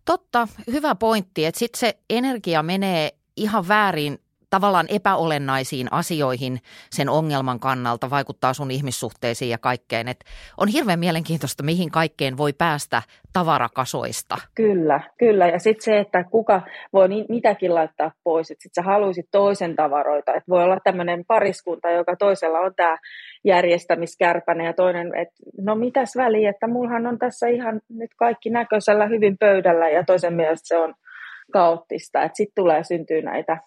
Totta, 0.05 0.47
hyvä 0.71 0.95
pointti, 0.95 1.45
että 1.45 1.59
sitten 1.59 1.79
se 1.79 1.93
energia 2.09 2.63
menee 2.63 3.09
ihan 3.37 3.67
väärin 3.67 4.17
tavallaan 4.53 4.85
epäolennaisiin 4.89 5.87
asioihin 5.91 6.59
sen 6.89 7.09
ongelman 7.09 7.59
kannalta, 7.59 8.09
vaikuttaa 8.09 8.53
sun 8.53 8.71
ihmissuhteisiin 8.71 9.51
ja 9.51 9.57
kaikkeen. 9.57 10.07
Et 10.07 10.23
on 10.57 10.67
hirveän 10.67 10.99
mielenkiintoista, 10.99 11.63
mihin 11.63 11.91
kaikkeen 11.91 12.37
voi 12.37 12.53
päästä 12.53 13.01
tavarakasoista. 13.33 14.37
Kyllä, 14.55 14.99
kyllä. 15.19 15.47
Ja 15.47 15.59
sitten 15.59 15.83
se, 15.83 15.99
että 15.99 16.23
kuka 16.23 16.61
voi 16.93 17.07
mitäkin 17.29 17.75
laittaa 17.75 18.11
pois. 18.23 18.51
Että 18.51 18.63
sitten 18.63 18.83
sä 18.83 18.91
haluaisit 18.91 19.25
toisen 19.31 19.75
tavaroita. 19.75 20.33
Että 20.33 20.49
voi 20.49 20.63
olla 20.63 20.77
tämmöinen 20.83 21.25
pariskunta, 21.27 21.89
joka 21.89 22.15
toisella 22.15 22.59
on 22.59 22.75
tämä 22.75 22.97
järjestämiskärpäne 23.43 24.65
ja 24.65 24.73
toinen, 24.73 25.07
että 25.15 25.35
no 25.61 25.75
mitäs 25.75 26.15
väliä, 26.17 26.49
että 26.49 26.67
mullahan 26.67 27.07
on 27.07 27.19
tässä 27.19 27.47
ihan 27.47 27.81
nyt 27.89 28.11
kaikki 28.17 28.49
näköisellä 28.49 29.05
hyvin 29.05 29.37
pöydällä 29.37 29.89
ja 29.89 30.03
toisen 30.03 30.33
mielestä 30.33 30.67
se 30.67 30.77
on 30.77 30.93
kaoottista. 31.53 32.19
Sitten 32.33 32.63
tulee 32.63 32.83
syntyä 32.83 33.21
näitä 33.21 33.57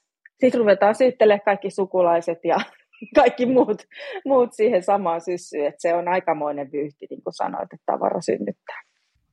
sitten 0.40 0.60
ruvetaan 0.60 0.94
syyttelemään 0.94 1.44
kaikki 1.44 1.70
sukulaiset 1.70 2.38
ja 2.44 2.56
kaikki 3.20 3.46
muut, 3.46 3.82
muut 4.24 4.52
siihen 4.52 4.82
samaan 4.82 5.20
syssyyn, 5.20 5.66
että 5.66 5.82
se 5.82 5.94
on 5.94 6.08
aikamoinen 6.08 6.72
vyyhti, 6.72 7.06
niin 7.10 7.22
kuin 7.22 7.34
sanoit, 7.34 7.72
että 7.72 7.92
tavara 7.92 8.20
synnyttää. 8.20 8.82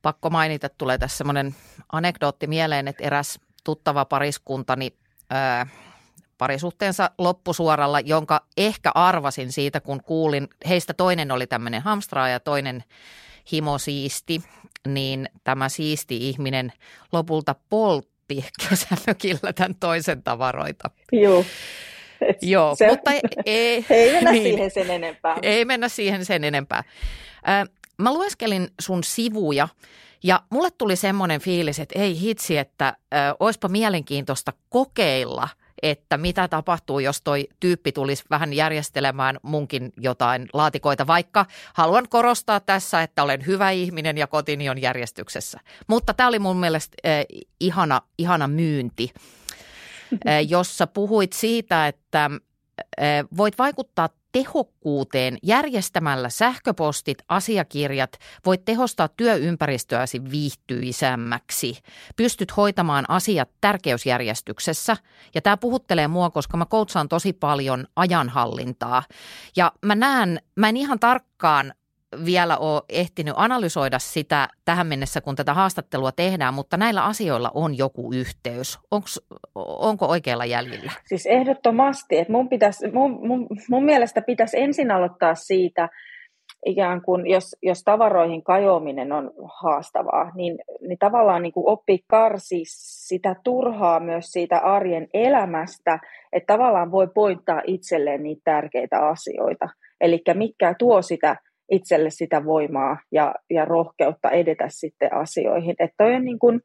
Pakko 0.02 0.30
mainita, 0.30 0.68
tulee 0.68 0.98
tässä 0.98 1.16
semmoinen 1.16 1.54
anekdootti 1.92 2.46
mieleen, 2.46 2.88
että 2.88 3.04
eräs 3.04 3.40
tuttava 3.64 4.04
pariskuntani 4.04 4.90
ää, 5.30 5.66
parisuhteensa 6.38 7.10
loppusuoralla, 7.18 8.00
jonka 8.00 8.46
ehkä 8.56 8.90
arvasin 8.94 9.52
siitä, 9.52 9.80
kun 9.80 10.02
kuulin, 10.02 10.48
heistä 10.68 10.94
toinen 10.94 11.30
oli 11.30 11.46
tämmöinen 11.46 11.82
hamstraa 11.82 12.28
ja 12.28 12.40
toinen 12.40 12.84
himosiisti, 13.52 14.42
niin 14.88 15.28
tämä 15.44 15.68
siisti 15.68 16.28
ihminen 16.28 16.72
lopulta 17.12 17.54
poltti 17.70 18.13
nappi 18.24 18.44
kesämökillä 18.68 19.52
tämän 19.52 19.74
toisen 19.80 20.22
tavaroita. 20.22 20.90
Joo. 21.12 21.44
Joo, 22.42 22.74
se, 22.74 22.88
mutta 22.88 23.10
ei, 23.46 23.84
ei 23.90 24.12
mennä 24.12 24.32
niin, 24.32 24.42
siihen 24.42 24.70
sen 24.70 24.90
enempää. 24.90 25.36
Ei 25.42 25.64
mennä 25.64 25.88
siihen 25.88 26.24
sen 26.24 26.44
enempää. 26.44 26.84
Äh, 27.48 27.68
mä 27.98 28.12
lueskelin 28.12 28.68
sun 28.80 29.04
sivuja 29.04 29.68
ja 30.22 30.42
mulle 30.50 30.70
tuli 30.70 30.96
semmoinen 30.96 31.40
fiilis, 31.40 31.78
että 31.78 31.98
ei 31.98 32.20
hitsi, 32.20 32.58
että 32.58 32.88
äh, 32.88 33.34
olisipa 33.40 33.68
mielenkiintoista 33.68 34.52
kokeilla– 34.68 35.48
että 35.84 36.18
mitä 36.18 36.48
tapahtuu, 36.48 36.98
jos 36.98 37.22
toi 37.22 37.48
tyyppi 37.60 37.92
tulisi 37.92 38.24
vähän 38.30 38.52
järjestelemään 38.52 39.38
munkin 39.42 39.92
jotain 39.96 40.48
laatikoita, 40.52 41.06
vaikka 41.06 41.46
haluan 41.74 42.08
korostaa 42.08 42.60
tässä, 42.60 43.02
että 43.02 43.22
olen 43.22 43.46
hyvä 43.46 43.70
ihminen 43.70 44.18
ja 44.18 44.26
kotini 44.26 44.68
on 44.68 44.82
järjestyksessä. 44.82 45.60
Mutta 45.86 46.14
tämä 46.14 46.28
oli 46.28 46.38
mun 46.38 46.56
mielestä 46.56 46.94
eh, 47.04 47.26
ihana, 47.60 48.02
ihana 48.18 48.48
myynti, 48.48 49.12
eh, 50.24 50.48
jossa 50.48 50.86
puhuit 50.86 51.32
siitä, 51.32 51.88
että 51.88 52.30
eh, 52.98 53.24
voit 53.36 53.58
vaikuttaa 53.58 54.08
tehokkuuteen 54.34 55.38
järjestämällä 55.42 56.28
sähköpostit, 56.28 57.18
asiakirjat, 57.28 58.18
voit 58.46 58.64
tehostaa 58.64 59.08
työympäristöäsi 59.08 60.30
viihtyisämmäksi. 60.30 61.78
Pystyt 62.16 62.56
hoitamaan 62.56 63.04
asiat 63.08 63.50
tärkeysjärjestyksessä. 63.60 64.96
Ja 65.34 65.42
tämä 65.42 65.56
puhuttelee 65.56 66.08
mua, 66.08 66.30
koska 66.30 66.56
mä 66.56 66.66
koutsaan 66.66 67.08
tosi 67.08 67.32
paljon 67.32 67.86
ajanhallintaa. 67.96 69.02
Ja 69.56 69.72
mä 69.84 69.94
näen, 69.94 70.40
mä 70.56 70.68
en 70.68 70.76
ihan 70.76 71.00
tarkkaan 71.00 71.74
vielä 72.24 72.58
ole 72.58 72.82
ehtinyt 72.88 73.34
analysoida 73.36 73.98
sitä 73.98 74.48
tähän 74.64 74.86
mennessä, 74.86 75.20
kun 75.20 75.36
tätä 75.36 75.54
haastattelua 75.54 76.12
tehdään, 76.12 76.54
mutta 76.54 76.76
näillä 76.76 77.04
asioilla 77.04 77.50
on 77.54 77.78
joku 77.78 78.12
yhteys. 78.12 78.78
Onks, 78.90 79.20
onko 79.54 80.06
oikealla 80.06 80.44
jäljellä? 80.44 80.92
Siis 81.06 81.26
ehdottomasti. 81.26 82.18
Että 82.18 82.32
mun, 82.32 82.48
pitäisi, 82.48 82.90
mun, 82.90 83.26
mun, 83.26 83.46
mun 83.70 83.84
mielestä 83.84 84.22
pitäisi 84.22 84.60
ensin 84.60 84.90
aloittaa 84.90 85.34
siitä, 85.34 85.88
ikään 86.66 87.02
kuin 87.02 87.26
jos, 87.26 87.56
jos 87.62 87.82
tavaroihin 87.82 88.42
kajoaminen 88.42 89.12
on 89.12 89.30
haastavaa, 89.62 90.32
niin, 90.34 90.58
niin 90.80 90.98
tavallaan 90.98 91.42
niin 91.42 91.52
kuin 91.52 91.68
oppii 91.68 91.98
karsi 92.06 92.62
sitä 92.66 93.36
turhaa 93.44 94.00
myös 94.00 94.26
siitä 94.32 94.58
arjen 94.58 95.08
elämästä, 95.14 95.98
että 96.32 96.52
tavallaan 96.52 96.90
voi 96.90 97.08
pointtaa 97.14 97.62
itselleen 97.66 98.22
niitä 98.22 98.42
tärkeitä 98.44 99.08
asioita. 99.08 99.68
Eli 100.00 100.22
mitkä 100.34 100.74
tuo 100.78 101.02
sitä 101.02 101.36
itselle 101.70 102.10
sitä 102.10 102.44
voimaa 102.44 102.96
ja, 103.12 103.34
ja 103.50 103.64
rohkeutta 103.64 104.30
edetä 104.30 104.64
sitten 104.68 105.14
asioihin. 105.14 105.74
Et 105.78 105.90
toi 105.98 106.14
on 106.14 106.24
niin 106.24 106.38
kun, 106.38 106.60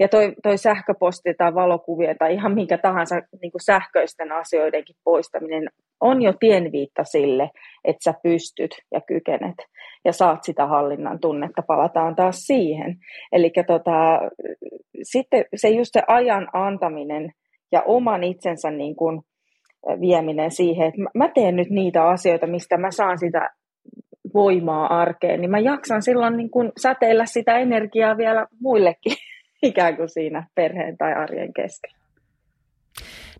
ja 0.00 0.08
toi, 0.08 0.34
toi 0.42 0.58
sähköposti 0.58 1.34
tai 1.38 1.54
valokuvia 1.54 2.14
tai 2.18 2.34
ihan 2.34 2.54
minkä 2.54 2.78
tahansa 2.78 3.16
niin 3.42 3.52
kuin 3.52 3.64
sähköisten 3.64 4.32
asioidenkin 4.32 4.96
poistaminen 5.04 5.68
on 6.00 6.22
jo 6.22 6.32
tienviitta 6.40 7.04
sille, 7.04 7.50
että 7.84 8.04
sä 8.04 8.14
pystyt 8.22 8.70
ja 8.92 9.00
kykenet 9.00 9.56
ja 10.04 10.12
saat 10.12 10.44
sitä 10.44 10.66
hallinnan 10.66 11.20
tunnetta. 11.20 11.62
Palataan 11.66 12.16
taas 12.16 12.36
siihen. 12.36 12.96
Eli 13.32 13.50
tota, 13.66 14.20
sitten 15.02 15.44
se 15.56 15.68
just 15.68 15.90
se 15.92 16.02
ajan 16.08 16.48
antaminen 16.52 17.32
ja 17.72 17.82
oman 17.82 18.24
itsensä 18.24 18.70
niin 18.70 18.96
kuin 18.96 19.20
vieminen 20.00 20.50
siihen, 20.50 20.88
että 20.88 21.00
mä 21.14 21.28
teen 21.28 21.56
nyt 21.56 21.70
niitä 21.70 22.04
asioita, 22.04 22.46
mistä 22.46 22.76
mä 22.76 22.90
saan 22.90 23.18
sitä 23.18 23.50
voimaa 24.34 25.00
arkeen, 25.00 25.40
niin 25.40 25.50
mä 25.50 25.58
jaksan 25.58 26.02
silloin 26.02 26.36
niin 26.36 26.50
kuin 26.50 26.72
säteillä 26.82 27.26
sitä 27.26 27.58
energiaa 27.58 28.16
vielä 28.16 28.46
muillekin 28.60 29.16
ikään 29.62 29.96
kuin 29.96 30.08
siinä 30.08 30.46
perheen 30.54 30.98
tai 30.98 31.14
arjen 31.14 31.52
kesken. 31.52 31.90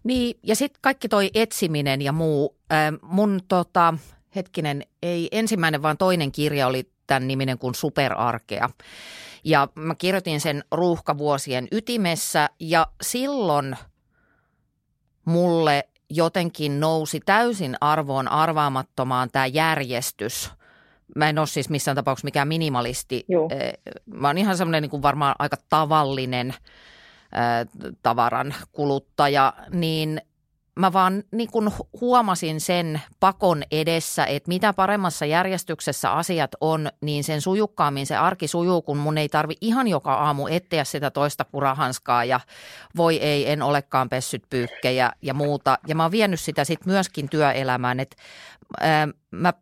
Niin, 0.04 0.38
ja 0.42 0.56
sitten 0.56 0.78
kaikki 0.82 1.08
toi 1.08 1.30
etsiminen 1.34 2.02
ja 2.02 2.12
muu. 2.12 2.56
Äh, 2.72 2.78
mun 3.02 3.40
tota, 3.48 3.94
hetkinen, 4.34 4.82
ei 5.02 5.28
ensimmäinen, 5.32 5.82
vaan 5.82 5.98
toinen 5.98 6.32
kirja 6.32 6.66
oli 6.66 6.88
tämän 7.06 7.28
niminen 7.28 7.58
kuin 7.58 7.74
Superarkea. 7.74 8.68
Ja 9.44 9.68
mä 9.74 9.94
kirjoitin 9.94 10.40
sen 10.40 10.64
ruuhkavuosien 10.72 11.68
ytimessä 11.72 12.50
ja 12.60 12.86
silloin 13.02 13.76
mulle 15.24 15.88
jotenkin 16.10 16.80
nousi 16.80 17.20
täysin 17.26 17.76
arvoon 17.80 18.28
arvaamattomaan 18.28 19.28
tämä 19.32 19.46
järjestys– 19.46 20.50
mä 21.16 21.28
en 21.28 21.38
ole 21.38 21.46
siis 21.46 21.70
missään 21.70 21.94
tapauksessa 21.94 22.26
mikään 22.26 22.48
minimalisti. 22.48 23.24
Joo. 23.28 23.48
Mä 24.06 24.28
oon 24.28 24.38
ihan 24.38 24.56
semmoinen 24.56 24.82
niin 24.82 25.02
varmaan 25.02 25.34
aika 25.38 25.56
tavallinen 25.68 26.54
tavaran 28.02 28.54
kuluttaja, 28.72 29.52
niin 29.72 30.20
mä 30.74 30.92
vaan 30.92 31.22
niin 31.30 31.50
kuin 31.50 31.70
huomasin 32.00 32.60
sen 32.60 33.00
pakon 33.20 33.62
edessä, 33.70 34.26
että 34.26 34.48
mitä 34.48 34.72
paremmassa 34.72 35.26
järjestyksessä 35.26 36.12
asiat 36.12 36.50
on, 36.60 36.88
niin 37.00 37.24
sen 37.24 37.40
sujukkaammin 37.40 38.06
se 38.06 38.16
arki 38.16 38.48
sujuu, 38.48 38.82
kun 38.82 38.96
mun 38.96 39.18
ei 39.18 39.28
tarvi 39.28 39.54
ihan 39.60 39.88
joka 39.88 40.14
aamu 40.14 40.46
etsiä 40.46 40.84
sitä 40.84 41.10
toista 41.10 41.44
kurahanskaa 41.44 42.24
ja 42.24 42.40
voi 42.96 43.16
ei, 43.16 43.50
en 43.50 43.62
olekaan 43.62 44.08
pessyt 44.08 44.42
pyykkejä 44.50 45.12
ja 45.22 45.34
muuta. 45.34 45.78
Ja 45.86 45.94
mä 45.94 46.02
oon 46.02 46.12
vienyt 46.12 46.40
sitä 46.40 46.64
sitten 46.64 46.92
myöskin 46.92 47.28
työelämään, 47.28 48.00
että 48.00 48.16
ää, 48.80 49.08
mä 49.30 49.52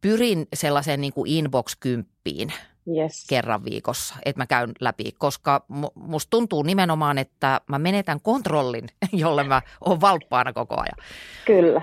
pyrin 0.00 0.46
sellaiseen 0.54 1.00
niin 1.00 1.12
kuin 1.12 1.30
inbox-kymppiin– 1.30 2.52
yes. 2.96 3.26
kerran 3.28 3.64
viikossa, 3.64 4.14
että 4.24 4.40
mä 4.40 4.46
käyn 4.46 4.72
läpi, 4.80 5.12
koska 5.18 5.64
musta 5.94 6.30
tuntuu 6.30 6.62
nimenomaan, 6.62 7.18
että 7.18 7.60
mä 7.68 7.78
menetän 7.78 8.20
kontrollin, 8.20 8.88
jolle 9.12 9.44
mä 9.44 9.62
oon 9.86 10.00
valppaana 10.00 10.52
koko 10.52 10.74
ajan. 10.74 11.08
Kyllä. 11.46 11.82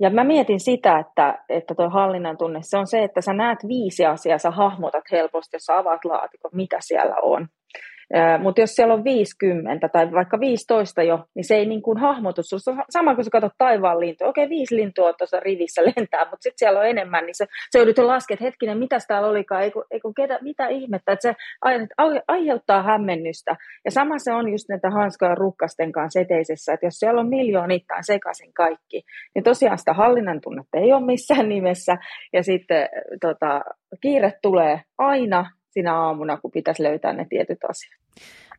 Ja 0.00 0.10
mä 0.10 0.24
mietin 0.24 0.60
sitä, 0.60 0.98
että, 0.98 1.44
että 1.48 1.74
tuo 1.74 1.90
hallinnan 1.90 2.38
tunne, 2.38 2.58
se 2.62 2.78
on 2.78 2.86
se, 2.86 3.04
että 3.04 3.20
sä 3.20 3.32
näet 3.32 3.58
viisi 3.68 4.06
asiaa, 4.06 4.38
sä 4.38 4.50
hahmotat 4.50 5.04
helposti, 5.12 5.56
jos 5.56 5.62
sä 5.62 5.78
avaat 5.78 6.04
laatikon, 6.04 6.50
mitä 6.54 6.76
siellä 6.80 7.16
on. 7.22 7.48
Mutta 8.42 8.60
jos 8.60 8.70
siellä 8.74 8.94
on 8.94 9.04
50 9.04 9.88
tai 9.88 10.12
vaikka 10.12 10.40
15 10.40 11.02
jo, 11.02 11.24
niin 11.34 11.44
se 11.44 11.56
ei 11.56 11.66
niin 11.66 11.82
kuin 11.82 11.98
hahmotu. 11.98 12.42
Susta 12.42 12.72
sama 12.90 13.14
kuin 13.14 13.24
sä 13.24 13.30
katsot 13.30 13.52
taivaan 13.58 14.00
lintua. 14.00 14.28
Okei, 14.28 14.48
viisi 14.48 14.76
lintua 14.76 15.12
tuossa 15.12 15.40
rivissä 15.40 15.82
lentää, 15.96 16.24
mutta 16.24 16.42
sitten 16.42 16.58
siellä 16.58 16.80
on 16.80 16.86
enemmän, 16.86 17.26
niin 17.26 17.34
se, 17.34 17.46
se 17.70 17.78
joudut 17.78 17.98
jo 17.98 18.06
laskemaan, 18.06 18.36
että 18.36 18.44
hetkinen, 18.44 18.78
mitä 18.78 18.98
täällä 19.08 19.28
olikaan, 19.28 19.62
ei 19.62 19.70
kun, 19.70 19.84
ei 19.90 20.00
kun 20.00 20.14
ketä, 20.14 20.38
mitä 20.42 20.68
ihmettä, 20.68 21.12
että 21.12 21.28
se 21.28 21.34
aiheuttaa 22.28 22.82
hämmennystä. 22.82 23.56
Ja 23.84 23.90
sama 23.90 24.18
se 24.18 24.32
on 24.32 24.48
just 24.48 24.68
näitä 24.68 24.90
hanskoja 24.90 25.34
rukkasten 25.34 25.92
kanssa 25.92 26.20
eteisessä, 26.20 26.72
että 26.72 26.86
jos 26.86 26.94
siellä 26.94 27.20
on 27.20 27.28
miljoonittain 27.28 28.04
sekaisin 28.04 28.52
kaikki, 28.52 29.02
niin 29.34 29.44
tosiaan 29.44 29.78
sitä 29.78 29.92
hallinnan 29.92 30.40
tunnetta 30.40 30.78
ei 30.78 30.92
ole 30.92 31.04
missään 31.04 31.48
nimessä, 31.48 31.96
ja 32.32 32.42
sitten 32.42 32.88
tota, 33.20 33.60
kiire 34.00 34.32
tulee 34.42 34.80
aina, 34.98 35.50
sinä 35.74 36.00
aamuna, 36.00 36.36
kun 36.36 36.50
pitäisi 36.50 36.82
löytää 36.82 37.12
ne 37.12 37.26
tietyt 37.28 37.58
asiat. 37.68 37.94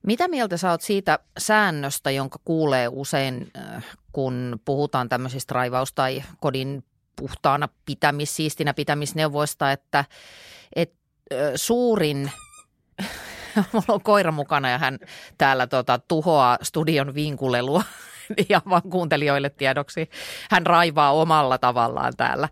Mitä 0.04 0.28
mieltä 0.28 0.58
sä 0.58 0.72
oot 0.72 0.82
siitä 0.82 1.20
säännöstä, 1.38 2.12
jonka 2.12 2.40
kuulee 2.46 2.88
usein, 2.92 3.48
äh, 3.58 3.86
kun 4.12 4.60
puhutaan 4.66 5.10
tämmöisistä 5.10 5.54
raivaus- 5.56 5.94
tai 5.94 6.24
kodin 6.40 6.84
puhtaana 7.16 7.70
pitämis, 7.86 8.36
siistinä 8.36 8.74
pitämisneuvoista, 8.74 9.72
että, 9.72 10.06
että 10.76 10.98
suurin 11.56 12.32
mulla 13.72 13.86
on 13.88 14.02
koira 14.02 14.32
mukana 14.32 14.70
ja 14.70 14.78
hän 14.78 15.00
täällä 15.38 15.68
tota, 15.68 16.00
tuhoaa 16.08 16.58
studion 16.62 17.16
vinkulelua 17.16 17.84
ja 18.50 18.62
vaan 18.70 18.82
kuuntelijoille 18.90 19.50
tiedoksi. 19.50 20.10
Hän 20.52 20.66
raivaa 20.66 21.14
omalla 21.14 21.58
tavallaan 21.58 22.14
täällä. 22.18 22.50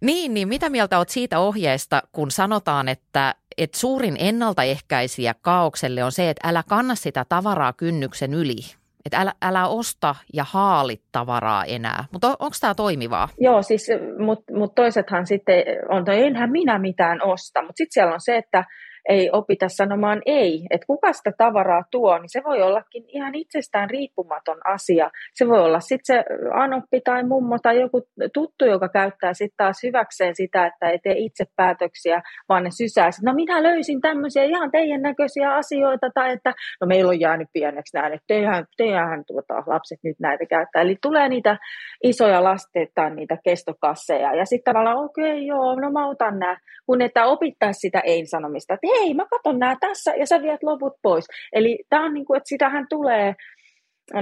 Niin, 0.00 0.34
niin 0.34 0.48
mitä 0.48 0.70
mieltä 0.70 0.98
olet 0.98 1.08
siitä 1.08 1.38
ohjeesta, 1.38 2.02
kun 2.12 2.30
sanotaan, 2.30 2.88
että, 2.88 3.34
että 3.58 3.78
suurin 3.78 4.16
ennaltaehkäisijä 4.18 5.34
kaaukselle 5.42 6.04
on 6.04 6.12
se, 6.12 6.30
että 6.30 6.48
älä 6.48 6.62
kanna 6.68 6.94
sitä 6.94 7.24
tavaraa 7.28 7.72
kynnyksen 7.72 8.34
yli. 8.34 8.56
Että 9.04 9.18
älä, 9.18 9.32
älä 9.42 9.68
osta 9.68 10.14
ja 10.34 10.44
haali 10.44 11.00
tavaraa 11.12 11.64
enää. 11.64 12.04
Mutta 12.12 12.28
on, 12.28 12.36
onko 12.38 12.56
tämä 12.60 12.74
toimivaa? 12.74 13.28
Joo, 13.40 13.62
siis, 13.62 13.88
mutta 14.18 14.52
mut 14.56 14.74
toisethan 14.74 15.26
sitten 15.26 15.64
on, 15.88 15.98
että 15.98 16.12
enhän 16.12 16.50
minä 16.50 16.78
mitään 16.78 17.22
osta. 17.22 17.62
Mutta 17.62 17.76
sitten 17.76 17.92
siellä 17.92 18.14
on 18.14 18.20
se, 18.20 18.36
että 18.36 18.64
ei 19.08 19.30
opita 19.32 19.68
sanomaan 19.68 20.22
ei. 20.26 20.66
Että 20.70 20.86
kuka 20.86 21.12
sitä 21.12 21.32
tavaraa 21.38 21.82
tuo, 21.90 22.18
niin 22.18 22.28
se 22.28 22.42
voi 22.44 22.62
ollakin 22.62 23.04
ihan 23.08 23.34
itsestään 23.34 23.90
riippumaton 23.90 24.58
asia. 24.64 25.10
Se 25.34 25.48
voi 25.48 25.60
olla 25.60 25.80
sitten 25.80 26.16
se 26.16 26.24
anoppi 26.54 27.00
tai 27.04 27.24
mummo 27.24 27.58
tai 27.62 27.80
joku 27.80 28.02
tuttu, 28.34 28.64
joka 28.64 28.88
käyttää 28.88 29.34
sitten 29.34 29.56
taas 29.56 29.82
hyväkseen 29.82 30.34
sitä, 30.34 30.66
että 30.66 30.88
ei 30.90 30.98
tee 30.98 31.14
itse 31.16 31.44
päätöksiä, 31.56 32.22
vaan 32.48 32.64
ne 32.64 32.70
sysää. 32.70 33.10
No 33.24 33.34
minä 33.34 33.62
löysin 33.62 34.00
tämmöisiä 34.00 34.44
ihan 34.44 34.70
teidän 34.70 35.02
näköisiä 35.02 35.54
asioita, 35.54 36.10
tai 36.14 36.32
että 36.32 36.54
no 36.80 36.86
meillä 36.86 37.10
on 37.10 37.20
jäänyt 37.20 37.48
pieneksi 37.52 37.96
näin, 37.96 38.12
että 38.12 38.24
teidän, 38.26 38.64
teidän 38.76 39.24
tuota, 39.26 39.54
lapset 39.66 39.98
nyt 40.02 40.16
näitä 40.20 40.46
käyttää. 40.46 40.82
Eli 40.82 40.96
tulee 41.02 41.28
niitä 41.28 41.56
isoja 42.04 42.44
lasteita, 42.44 43.10
niitä 43.10 43.36
kestokasseja, 43.44 44.34
ja 44.34 44.44
sitten 44.44 44.72
tavallaan 44.72 45.04
okei, 45.04 45.32
okay, 45.32 45.42
joo, 45.42 45.80
no 45.80 45.90
mä 45.90 46.08
otan 46.08 46.38
nämä, 46.38 46.56
kun 46.86 47.02
että 47.02 47.26
opittaisi 47.26 47.80
sitä 47.80 48.00
ei-sanomista, 48.00 48.74
että 48.74 48.86
hei, 49.00 49.14
mä 49.14 49.26
katson 49.30 49.58
nämä 49.58 49.76
tässä 49.80 50.14
ja 50.14 50.26
sä 50.26 50.42
viet 50.42 50.62
loput 50.62 50.92
pois. 51.02 51.26
Eli 51.52 51.78
tämä 51.88 52.04
on 52.04 52.14
niin 52.14 52.24
kuin, 52.24 52.36
että 52.36 52.48
sitähän 52.48 52.86
tulee 52.88 53.34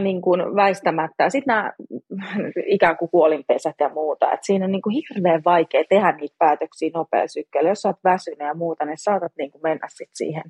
niin 0.01 0.23
kuin 0.23 0.41
väistämättä. 0.41 1.31
Sitten 1.31 1.55
nämä 1.55 1.73
ikään 2.67 2.97
kuin 2.97 3.11
kuolinpesät 3.11 3.75
ja 3.81 3.89
muuta. 3.89 4.33
Et 4.33 4.41
siinä 4.43 4.65
on 4.65 4.73
niin 4.73 4.83
kuin 4.83 4.97
hirveän 5.11 5.43
vaikea 5.45 5.85
tehdä 5.89 6.13
niitä 6.13 6.37
päätöksiä 6.39 6.91
nopealla 6.95 7.29
sykkeellä. 7.29 7.71
Jos 7.71 7.87
olet 7.87 7.97
väsynyt 8.05 8.47
ja 8.47 8.55
muuta, 8.55 8.85
niin 8.85 8.99
saatat 8.99 9.33
niin 9.39 9.51
kuin 9.51 9.63
mennä 9.63 9.87
sit 9.89 10.11
siihen. 10.15 10.45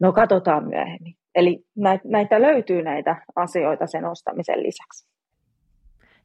No 0.00 0.12
katsotaan 0.12 0.68
myöhemmin. 0.68 1.14
Eli 1.34 1.64
näitä 2.04 2.42
löytyy 2.42 2.82
näitä 2.82 3.16
asioita 3.36 3.86
sen 3.86 4.04
ostamisen 4.04 4.62
lisäksi. 4.62 5.08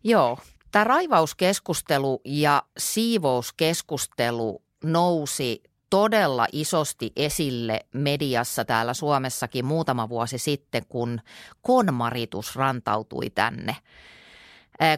Joo. 0.03 0.37
Tämä 0.71 0.83
raivauskeskustelu 0.83 2.21
ja 2.25 2.63
siivouskeskustelu 2.77 4.61
nousi 4.83 5.63
todella 5.95 6.47
isosti 6.51 7.11
esille 7.15 7.85
mediassa 7.93 8.65
täällä 8.65 8.93
Suomessakin 8.93 9.65
muutama 9.65 10.09
vuosi 10.09 10.37
sitten, 10.37 10.83
kun 10.89 11.21
konmaritus 11.61 12.55
rantautui 12.55 13.29
tänne. 13.29 13.75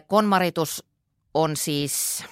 Konmaritus 0.06 0.84
on 1.34 1.56
siis 1.56 2.24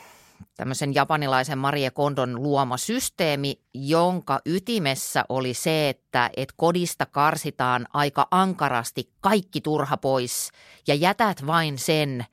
tämmöisen 0.57 0.95
japanilaisen 0.95 1.59
Marie 1.59 1.91
Kondon 1.91 2.43
luoma 2.43 2.77
systeemi, 2.77 3.61
jonka 3.75 4.41
ytimessä 4.47 5.25
oli 5.29 5.55
se, 5.55 5.89
että 5.89 6.31
et 6.37 6.53
kodista 6.57 7.07
karsitaan 7.07 7.87
aika 7.93 8.29
ankarasti 8.31 9.11
kaikki 9.21 9.61
turha 9.61 9.97
pois 9.97 10.51
ja 10.87 10.95
jätät 10.95 11.47
vain 11.47 11.79
sen– 11.79 12.25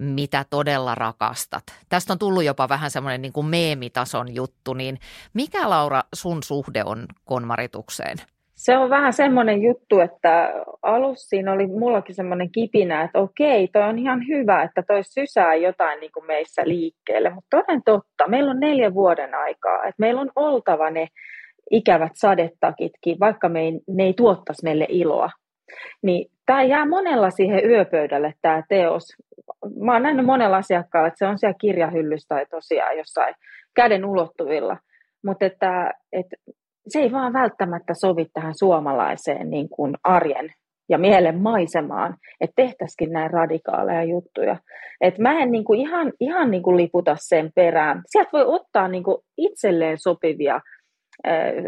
mitä 0.00 0.44
todella 0.50 0.94
rakastat. 0.94 1.62
Tästä 1.88 2.12
on 2.12 2.18
tullut 2.18 2.44
jopa 2.44 2.68
vähän 2.68 2.90
semmoinen 2.90 3.22
niin 3.22 3.32
kuin 3.32 3.46
meemitason 3.46 4.34
juttu, 4.34 4.74
niin 4.74 4.98
mikä 5.34 5.70
Laura 5.70 6.02
sun 6.14 6.42
suhde 6.42 6.82
on 6.84 7.06
konmaritukseen? 7.24 8.16
Se 8.54 8.78
on 8.78 8.90
vähän 8.90 9.12
semmoinen 9.12 9.62
juttu, 9.62 10.00
että 10.00 10.52
alussa 10.82 11.28
siinä 11.28 11.52
oli 11.52 11.66
mullakin 11.66 12.14
semmoinen 12.14 12.50
kipinä, 12.52 13.02
että 13.02 13.18
okei, 13.18 13.68
toi 13.68 13.82
on 13.82 13.98
ihan 13.98 14.26
hyvä, 14.28 14.62
että 14.62 14.82
toi 14.82 15.04
sysää 15.04 15.54
jotain 15.54 16.00
niin 16.00 16.12
kuin 16.12 16.26
meissä 16.26 16.62
liikkeelle, 16.64 17.30
mutta 17.30 17.56
toden 17.56 17.82
totta, 17.84 18.28
meillä 18.28 18.50
on 18.50 18.60
neljä 18.60 18.94
vuoden 18.94 19.34
aikaa, 19.34 19.76
että 19.76 19.94
meillä 19.98 20.20
on 20.20 20.30
oltava 20.36 20.90
ne 20.90 21.08
ikävät 21.70 22.12
sadetakitkin, 22.14 23.20
vaikka 23.20 23.48
me 23.48 23.60
ei, 23.60 23.80
ne 23.88 24.04
ei 24.04 24.14
tuottaisi 24.14 24.64
meille 24.64 24.86
iloa. 24.88 25.30
Niin 26.02 26.30
tämä 26.46 26.62
jää 26.62 26.86
monella 26.86 27.30
siihen 27.30 27.70
yöpöydälle 27.70 28.34
tämä 28.42 28.62
teos. 28.68 29.16
Mä 29.80 29.92
oon 29.92 30.02
nähnyt 30.02 30.26
monella 30.26 30.56
asiakkaalla, 30.56 31.08
että 31.08 31.18
se 31.18 31.26
on 31.26 31.38
siellä 31.38 31.56
kirjahyllyssä 31.60 32.26
tai 32.28 32.46
tosiaan 32.46 32.98
jossain 32.98 33.34
käden 33.76 34.04
ulottuvilla. 34.04 34.76
Mutta 35.24 35.46
että, 35.46 35.92
että 36.12 36.36
se 36.88 36.98
ei 36.98 37.12
vaan 37.12 37.32
välttämättä 37.32 37.94
sovi 37.94 38.26
tähän 38.32 38.54
suomalaiseen 38.58 39.50
niin 39.50 39.68
kuin 39.68 39.94
arjen 40.04 40.50
ja 40.88 40.98
mielen 40.98 41.42
maisemaan, 41.42 42.16
että 42.40 42.62
tehtäisikin 42.62 43.12
näin 43.12 43.30
radikaaleja 43.30 44.04
juttuja. 44.04 44.56
Et 45.00 45.18
mä 45.18 45.38
en 45.38 45.50
niin 45.50 45.64
kuin 45.64 45.80
ihan, 45.80 46.12
ihan 46.20 46.50
niin 46.50 46.62
kuin 46.62 46.76
liputa 46.76 47.16
sen 47.20 47.50
perään. 47.54 48.02
Sieltä 48.06 48.30
voi 48.32 48.44
ottaa 48.46 48.88
niin 48.88 49.02
kuin 49.02 49.16
itselleen 49.38 49.98
sopivia 49.98 50.60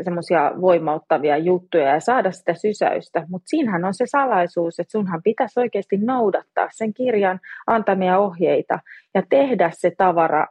semmoisia 0.05 0.53
voimauttavia 0.61 1.37
juttuja 1.37 1.89
ja 1.89 2.01
saada 2.01 2.31
sitä 2.31 2.55
sysäystä, 2.55 3.27
mutta 3.29 3.49
siinähän 3.49 3.85
on 3.85 3.95
se 3.95 4.05
salaisuus, 4.07 4.81
että 4.81 4.91
sunhan 4.91 5.23
pitäisi 5.23 5.61
oikeasti 5.61 5.97
noudattaa 5.97 6.69
sen 6.71 6.95
kirjan 6.95 7.41
antamia 7.67 8.19
ohjeita 8.19 8.79
ja 9.15 9.23
tehdä 9.31 9.71
se 9.73 9.91
tavara 9.97 10.47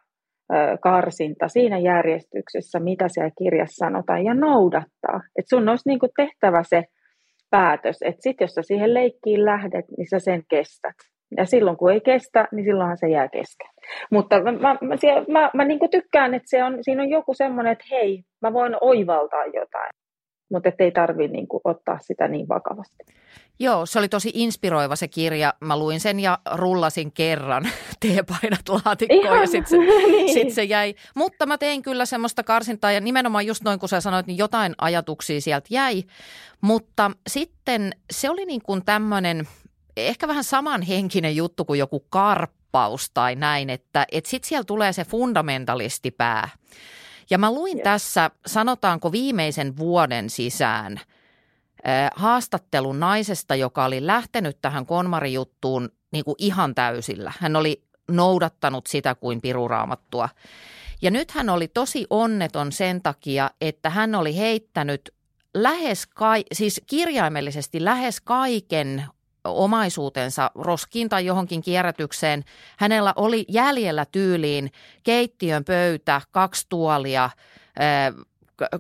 karsinta 0.82 1.48
siinä 1.48 1.78
järjestyksessä, 1.78 2.80
mitä 2.80 3.08
siellä 3.08 3.32
kirjassa 3.38 3.86
sanotaan, 3.86 4.26
ja 4.26 4.34
noudattaa. 4.34 5.22
Että 5.36 5.50
sun 5.50 5.70
olisi 5.70 5.90
niin 5.90 6.00
tehtävä 6.16 6.64
se 6.64 6.84
päätös, 7.50 7.98
että 8.02 8.22
sitten 8.22 8.46
jos 8.46 8.54
sä 8.54 8.62
siihen 8.62 8.94
leikkiin 8.94 9.46
lähdet, 9.46 9.86
niin 9.98 10.08
sä 10.10 10.20
sen 10.20 10.44
kestät. 10.50 10.96
Ja 11.38 11.46
silloin 11.46 11.78
kun 11.78 11.92
ei 11.92 12.02
kestä, 12.02 12.48
niin 12.52 12.66
silloinhan 12.66 12.98
se 12.98 13.10
jää 13.10 13.28
kesken. 13.28 13.70
Mutta 14.12 14.42
mä, 14.42 14.52
mä, 14.52 14.78
mä, 14.82 14.98
siellä, 14.98 15.26
mä, 15.30 15.52
mä 15.54 15.66
niin 15.66 15.80
tykkään, 15.92 16.34
että 16.34 16.50
se 16.50 16.64
on, 16.64 16.78
siinä 16.82 17.04
on 17.04 17.10
joku 17.10 17.34
semmoinen, 17.34 17.72
että 17.74 17.86
hei, 17.92 18.24
mä 18.42 18.54
voin 18.54 18.76
oivaltaa 18.82 19.46
jotain. 19.46 19.90
mutta 20.52 20.72
ei 20.80 20.92
tarvitse 20.92 21.34
niin 21.34 21.48
kuin, 21.48 21.62
ottaa 21.64 21.98
sitä 22.02 22.28
niin 22.28 22.48
vakavasti. 22.48 23.04
Joo, 23.60 23.86
se 23.86 24.00
oli 24.00 24.10
tosi 24.10 24.32
inspiroiva 24.34 24.96
se 24.96 25.08
kirja. 25.08 25.54
Mä 25.62 25.80
luin 25.80 26.00
sen 26.00 26.20
ja 26.20 26.40
rullasin 26.56 27.12
kerran 27.12 27.64
teepainat 28.02 28.70
laatikkoon 28.70 29.40
ja 29.40 29.48
sitten 29.48 29.70
se, 29.70 29.78
niin. 30.08 30.34
sit 30.34 30.54
se 30.54 30.64
jäi. 30.64 30.96
Mutta 31.16 31.46
mä 31.46 31.58
tein 31.58 31.82
kyllä 31.82 32.06
semmoista 32.06 32.44
karsintaa 32.44 32.92
ja 32.92 33.02
nimenomaan 33.02 33.46
just 33.46 33.64
noin 33.64 33.80
kun 33.80 33.90
sä 33.90 34.02
sanoit, 34.02 34.28
niin 34.28 34.38
jotain 34.38 34.74
ajatuksia 34.78 35.42
sieltä 35.42 35.68
jäi. 35.72 36.04
Mutta 36.62 37.12
sitten 37.28 37.92
se 38.12 38.30
oli 38.30 38.46
niin 38.46 38.62
kuin 38.62 38.86
tämmöinen 38.86 39.48
ehkä 39.98 40.28
vähän 40.28 40.44
samanhenkinen 40.44 41.36
juttu 41.36 41.66
kuin 41.66 41.80
joku 41.80 42.00
karppaus 42.00 43.10
tai 43.14 43.36
näin, 43.36 43.70
että, 43.70 44.06
että 44.12 44.30
sitten 44.30 44.50
siellä 44.50 44.64
tulee 44.64 44.94
se 44.94 45.06
fundamentalistipää. 45.06 46.50
Ja 47.30 47.38
mä 47.38 47.52
luin 47.52 47.82
tässä, 47.84 48.32
sanotaanko 48.46 49.12
viimeisen 49.12 49.78
vuoden 49.78 50.30
sisään, 50.30 51.00
haastattelun 52.16 53.00
naisesta, 53.00 53.56
joka 53.56 53.86
oli 53.86 54.08
lähtenyt 54.08 54.58
tähän 54.62 54.86
konmarijuttuun 54.86 55.90
niin 56.12 56.26
kuin 56.26 56.36
ihan 56.38 56.76
täysillä. 56.76 57.34
Hän 57.40 57.56
oli 57.56 57.84
noudattanut 58.12 58.88
sitä 58.88 59.16
kuin 59.16 59.42
piruraamattua. 59.42 60.30
Ja 61.02 61.12
nyt 61.12 61.32
hän 61.32 61.50
oli 61.50 61.68
tosi 61.68 62.08
onneton 62.10 62.72
sen 62.72 63.02
takia, 63.02 63.52
että 63.62 63.90
hän 63.90 64.16
oli 64.16 64.38
heittänyt 64.38 65.14
lähes, 65.54 66.08
ka- 66.08 66.44
siis 66.54 66.82
kirjaimellisesti 66.88 67.84
lähes 67.84 68.22
kaiken 68.22 69.06
omaisuutensa 69.56 70.52
roskiin 70.56 71.10
tai 71.10 71.26
johonkin 71.26 71.62
kierrätykseen. 71.62 72.44
Hänellä 72.78 73.14
oli 73.16 73.46
jäljellä 73.50 74.06
tyyliin 74.06 74.72
keittiön 75.04 75.64
pöytä, 75.64 76.22
kaksi 76.32 76.66
tuolia, 76.70 77.30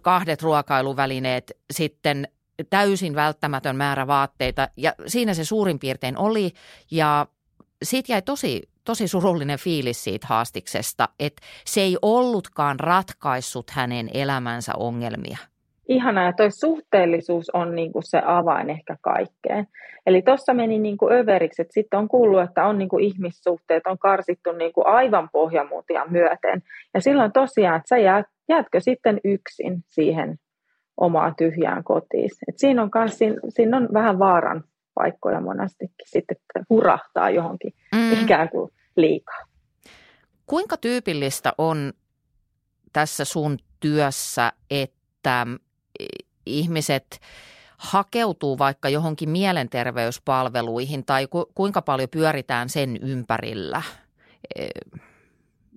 kahdet 0.01 0.41
ruokailuvälineet, 0.41 1.51
sitten 1.71 2.27
täysin 2.69 3.15
välttämätön 3.15 3.75
määrä 3.75 4.07
vaatteita. 4.07 4.69
Ja 4.77 4.93
siinä 5.07 5.33
se 5.33 5.45
suurin 5.45 5.79
piirtein 5.79 6.17
oli. 6.17 6.51
Ja 6.91 7.27
siitä 7.83 8.11
jäi 8.11 8.21
tosi, 8.21 8.69
tosi 8.83 9.07
surullinen 9.07 9.59
fiilis 9.59 10.03
siitä 10.03 10.27
haastiksesta, 10.27 11.09
että 11.19 11.41
se 11.65 11.81
ei 11.81 11.97
ollutkaan 12.01 12.79
ratkaissut 12.79 13.69
hänen 13.69 14.09
elämänsä 14.13 14.73
ongelmia– 14.75 15.37
ihana 15.89 16.25
ja 16.25 16.33
toi 16.33 16.51
suhteellisuus 16.51 17.49
on 17.49 17.75
niin 17.75 17.93
kuin 17.93 18.03
se 18.03 18.21
avain 18.25 18.69
ehkä 18.69 18.97
kaikkeen. 19.01 19.67
Eli 20.05 20.21
tuossa 20.21 20.53
meni 20.53 20.79
niin 20.79 20.97
kuin 20.97 21.13
överiksi, 21.13 21.61
että 21.61 21.73
sitten 21.73 21.99
on 21.99 22.07
kuullut, 22.07 22.41
että 22.41 22.65
on 22.65 22.77
niin 22.77 22.89
kuin 22.89 23.03
ihmissuhteet 23.03 23.87
on 23.87 23.97
karsittu 23.97 24.51
niin 24.51 24.73
kuin 24.73 24.87
aivan 24.87 25.29
pohjamuutia 25.31 26.05
myöten. 26.09 26.63
Ja 26.93 27.01
silloin 27.01 27.31
tosiaan, 27.31 27.77
että 27.77 27.89
sä 27.89 27.97
jäät, 27.97 28.25
jäätkö 28.49 28.79
sitten 28.79 29.19
yksin 29.23 29.83
siihen 29.87 30.37
omaan 30.97 31.35
tyhjään 31.37 31.83
kotiin. 31.83 32.29
Et 32.47 32.57
siinä, 32.57 32.81
on 32.81 32.91
kans, 32.91 33.17
siinä, 33.17 33.35
siinä 33.49 33.77
on 33.77 33.87
vähän 33.93 34.19
vaaran 34.19 34.63
paikkoja 34.95 35.41
monestikin 35.41 36.05
sitten, 36.05 36.37
että 36.37 36.65
hurahtaa 36.69 37.29
johonkin 37.29 37.73
mm. 37.95 38.23
ikään 38.23 38.49
kuin 38.49 38.71
liikaa. 38.95 39.45
Kuinka 40.45 40.77
tyypillistä 40.77 41.53
on 41.57 41.93
tässä 42.93 43.25
sun 43.25 43.57
työssä, 43.79 44.53
että 44.69 45.47
ihmiset 46.45 47.19
hakeutuu 47.77 48.57
vaikka 48.57 48.89
johonkin 48.89 49.29
mielenterveyspalveluihin 49.29 51.05
tai 51.05 51.27
ku, 51.27 51.51
kuinka 51.55 51.81
paljon 51.81 52.09
pyöritään 52.09 52.69
sen 52.69 52.97
ympärillä? 53.01 53.81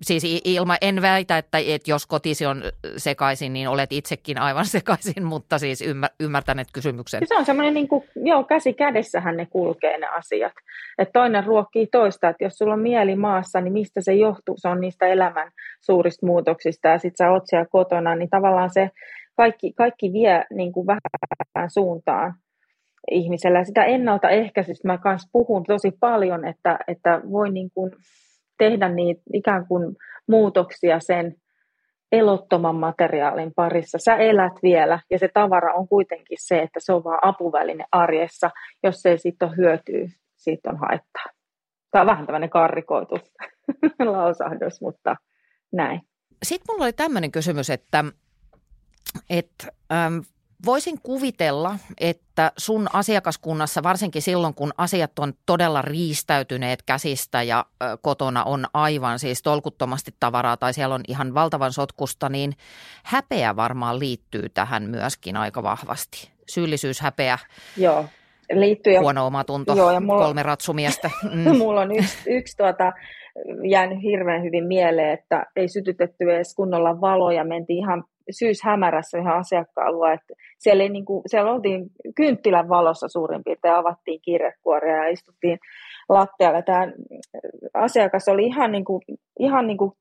Siis 0.01 0.41
ilma, 0.43 0.77
en 0.81 1.01
väitä, 1.01 1.37
että, 1.37 1.57
että 1.57 1.91
jos 1.91 2.05
kotisi 2.05 2.45
on 2.45 2.63
sekaisin, 2.97 3.53
niin 3.53 3.67
olet 3.67 3.91
itsekin 3.91 4.37
aivan 4.37 4.65
sekaisin, 4.75 5.23
mutta 5.23 5.59
siis 5.59 5.81
ymmär, 5.81 6.09
ymmärtänet 6.19 6.67
kysymyksen. 6.73 7.21
Se 7.27 7.35
on 7.35 7.45
semmoinen, 7.45 7.73
niin 7.73 7.87
kuin, 7.87 8.03
joo, 8.15 8.43
käsi 8.43 8.73
kädessähän 8.73 9.37
ne 9.37 9.45
kulkee 9.45 9.97
ne 9.97 10.07
asiat. 10.07 10.53
Että 10.97 11.19
toinen 11.19 11.43
ruokkii 11.43 11.87
toista, 11.87 12.29
että 12.29 12.43
jos 12.43 12.53
sulla 12.57 12.73
on 12.73 12.79
mieli 12.79 13.15
maassa, 13.15 13.61
niin 13.61 13.73
mistä 13.73 14.01
se 14.01 14.13
johtuu? 14.13 14.55
Se 14.57 14.67
on 14.67 14.81
niistä 14.81 15.07
elämän 15.07 15.51
suurista 15.81 16.25
muutoksista 16.25 16.87
ja 16.87 16.97
sitten 16.97 17.25
sä 17.25 17.31
oot 17.31 17.43
siellä 17.45 17.67
kotona, 17.71 18.15
niin 18.15 18.29
tavallaan 18.29 18.69
se 18.73 18.89
kaikki, 19.37 19.73
kaikki 19.73 20.13
vie 20.13 20.45
niin 20.53 20.71
kuin 20.71 20.87
vähän 20.87 21.69
suuntaan 21.69 22.33
ihmisellä. 23.11 23.63
Sitä 23.63 23.83
ennaltaehkäisystä 23.83 24.87
mä 24.87 24.97
kanssa 24.97 25.29
puhun 25.31 25.63
tosi 25.63 25.91
paljon, 25.99 26.45
että, 26.45 26.79
että 26.87 27.21
voi 27.31 27.49
niin 27.49 27.71
kuin 27.73 27.91
tehdä 28.57 28.89
niitä 28.89 29.21
ikään 29.33 29.67
kuin 29.67 29.95
muutoksia 30.27 30.99
sen 30.99 31.35
elottoman 32.11 32.75
materiaalin 32.75 33.51
parissa. 33.55 33.97
Sä 33.97 34.15
elät 34.15 34.53
vielä 34.63 34.99
ja 35.11 35.19
se 35.19 35.29
tavara 35.33 35.73
on 35.73 35.87
kuitenkin 35.87 36.37
se, 36.39 36.59
että 36.59 36.79
se 36.79 36.93
on 36.93 37.03
vaan 37.03 37.19
apuväline 37.21 37.85
arjessa. 37.91 38.49
Jos 38.83 39.01
se 39.01 39.09
ei 39.09 39.17
sitten 39.17 39.47
ole 39.47 39.57
hyötyä, 39.57 40.07
siitä 40.35 40.69
on 40.69 40.77
haittaa. 40.77 41.25
Tämä 41.91 42.01
on 42.01 42.07
vähän 42.07 42.25
tämmöinen 42.25 42.49
karrikoitu 42.49 43.19
lausahdus, 44.13 44.81
mutta 44.81 45.15
näin. 45.71 46.01
Sitten 46.43 46.73
mulla 46.73 46.85
oli 46.85 46.93
tämmöinen 46.93 47.31
kysymys, 47.31 47.69
että 47.69 48.03
että 49.29 49.67
äm, 49.91 50.23
voisin 50.65 51.01
kuvitella, 51.03 51.75
että 51.99 52.51
sun 52.57 52.87
asiakaskunnassa, 52.93 53.83
varsinkin 53.83 54.21
silloin 54.21 54.53
kun 54.53 54.71
asiat 54.77 55.19
on 55.19 55.33
todella 55.45 55.81
riistäytyneet 55.81 56.81
käsistä 56.81 57.43
ja 57.43 57.65
ö, 57.83 57.97
kotona 58.01 58.43
on 58.43 58.65
aivan 58.73 59.19
siis 59.19 59.43
tolkuttomasti 59.43 60.11
tavaraa 60.19 60.57
tai 60.57 60.73
siellä 60.73 60.95
on 60.95 61.01
ihan 61.07 61.33
valtavan 61.33 61.73
sotkusta, 61.73 62.29
niin 62.29 62.53
häpeä 63.03 63.55
varmaan 63.55 63.99
liittyy 63.99 64.49
tähän 64.49 64.83
myöskin 64.83 65.37
aika 65.37 65.63
vahvasti. 65.63 66.29
Syyllisyys, 66.49 67.01
häpeä. 67.01 67.37
Joo. 67.77 68.05
Liittyy 68.53 68.97
Huono 68.97 69.25
omatunto, 69.25 69.75
Joo, 69.75 69.91
ja 69.91 69.99
mulla, 69.99 70.25
kolme 70.25 70.43
ratsumiestä. 70.43 71.09
Mm. 71.33 71.57
mulla 71.57 71.81
on 71.81 71.95
yksi, 71.95 72.17
yksi 72.27 72.57
tuota, 72.57 72.93
jäänyt 73.69 74.01
hirveän 74.01 74.43
hyvin 74.43 74.63
mieleen, 74.63 75.13
että 75.13 75.45
ei 75.55 75.67
sytytetty 75.67 76.31
edes 76.31 76.55
kunnolla 76.55 77.01
valoja, 77.01 77.43
mentiin 77.43 77.79
ihan 77.79 78.03
syyshämärässä 78.39 79.17
ihan 79.17 79.37
asiakkaan 79.37 80.13
että 80.13 80.33
siellä, 80.57 80.83
ei 80.83 80.89
niin 80.89 81.05
kuin, 81.05 81.21
siellä 81.25 81.51
oltiin 81.51 81.89
kynttilän 82.15 82.69
valossa 82.69 83.07
suurin 83.07 83.43
piirtein, 83.43 83.73
avattiin 83.73 84.21
kirjekuoria 84.21 84.95
ja 84.95 85.07
istuttiin 85.07 85.59
lattialle. 86.09 86.61
Tämä 86.61 86.91
asiakas 87.73 88.27
oli 88.27 88.45
ihan, 88.45 88.71
niin 88.71 88.85
kuin, 88.85 89.01
ihan 89.39 89.67
niin 89.67 89.77
kuin 89.77 89.91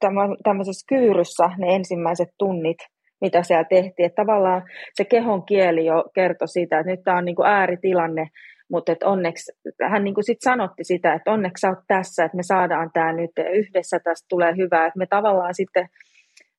tämmöisessä 0.45 0.87
kyyryssä 0.89 1.51
ne 1.59 1.74
ensimmäiset 1.74 2.28
tunnit, 2.39 2.78
mitä 3.20 3.43
siellä 3.43 3.64
tehtiin. 3.64 4.07
Että 4.07 4.22
tavallaan 4.22 4.62
se 4.95 5.05
kehon 5.05 5.47
kieli 5.47 5.87
jo 5.87 6.05
kertoi 6.14 6.49
siitä, 6.49 6.78
että 6.78 6.91
nyt 6.91 7.01
tämä 7.05 7.18
on 7.18 7.24
niin 7.24 7.37
kuin 7.37 7.49
ääritilanne, 7.49 8.26
mutta 8.70 8.93
että 8.93 9.09
onneksi, 9.09 9.53
hän 9.91 10.05
niin 10.05 10.14
kuin 10.14 10.24
sit 10.24 10.39
sanotti 10.41 10.85
sitä, 10.85 11.14
että 11.14 11.33
onneksi 11.33 11.61
sä 11.61 11.68
oot 11.68 11.78
tässä, 11.89 12.24
että 12.24 12.37
me 12.37 12.43
saadaan 12.43 12.91
tämä 12.93 13.12
nyt 13.12 13.31
yhdessä, 13.53 13.99
tästä 13.99 14.26
tulee 14.28 14.57
hyvää, 14.57 14.87
että 14.87 14.99
me 14.99 15.07
tavallaan 15.07 15.55
sitten 15.55 15.89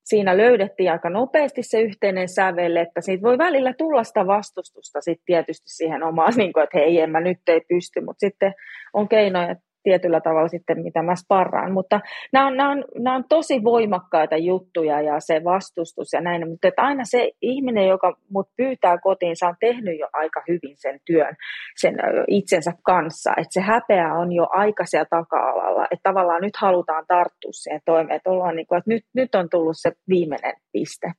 siinä 0.04 0.38
löydettiin 0.38 0.92
aika 0.92 1.10
nopeasti 1.10 1.64
se 1.64 1.82
yhteinen 1.82 2.30
sävel, 2.30 2.76
että 2.76 3.02
siitä 3.02 3.22
voi 3.22 3.38
välillä 3.38 3.74
tulla 3.74 4.04
sitä 4.04 4.28
vastustusta 4.28 5.02
sitten 5.02 5.26
tietysti 5.26 5.70
siihen 5.70 6.04
omaan, 6.04 6.34
niin 6.38 6.54
kuin, 6.54 6.64
että 6.64 6.78
hei, 6.78 7.00
en 7.00 7.10
mä 7.10 7.22
nyt 7.22 7.40
ei 7.48 7.62
pysty, 7.70 8.02
mutta 8.02 8.20
sitten 8.20 8.54
on 8.94 9.10
keinoja 9.10 9.56
tietyllä 9.84 10.22
tavalla 10.22 10.48
sitten, 10.48 10.84
mitä 10.84 11.04
mä 11.04 11.16
sparraan. 11.16 11.72
Mutta 11.72 12.00
nämä 12.34 12.48
on, 12.48 12.58
nämä 12.58 12.72
on, 12.72 12.84
nämä 13.00 13.16
on 13.16 13.24
tosi 13.30 13.64
voimakkaita 13.64 14.38
juttuja 14.38 15.02
ja 15.02 15.20
se 15.20 15.44
vastustus 15.44 16.14
ja 16.14 16.22
näin, 16.22 16.50
mutta 16.50 16.68
että 16.68 16.82
aina 16.82 17.04
se 17.06 17.32
ihminen, 17.42 17.88
joka 17.88 18.18
mut 18.30 18.50
pyytää 18.58 18.98
kotiin, 18.98 19.36
on 19.48 19.56
tehnyt 19.60 20.00
jo 20.00 20.08
aika 20.14 20.42
hyvin 20.48 20.78
sen 20.78 21.00
työn 21.06 21.36
sen 21.82 21.96
itsensä 22.28 22.72
kanssa, 22.84 23.32
että 23.32 23.54
se 23.54 23.62
häpeä 23.62 24.14
on 24.14 24.32
jo 24.32 24.48
aika 24.50 24.86
siellä 24.86 25.08
taka-alalla, 25.10 25.88
että 25.92 26.10
tavallaan 26.10 26.42
nyt 26.42 26.58
halutaan 26.58 27.06
tarttua 27.08 27.52
siihen 27.52 27.82
toimeen, 27.86 28.16
että, 28.16 28.30
ollaan 28.30 28.56
niin 28.56 28.68
kuin, 28.68 28.78
että 28.78 28.90
nyt, 28.90 29.06
nyt 29.14 29.36
on 29.36 29.50
tullut 29.50 29.76
se 29.76 29.92
viimeinen 30.10 30.54
piste. 30.72 31.12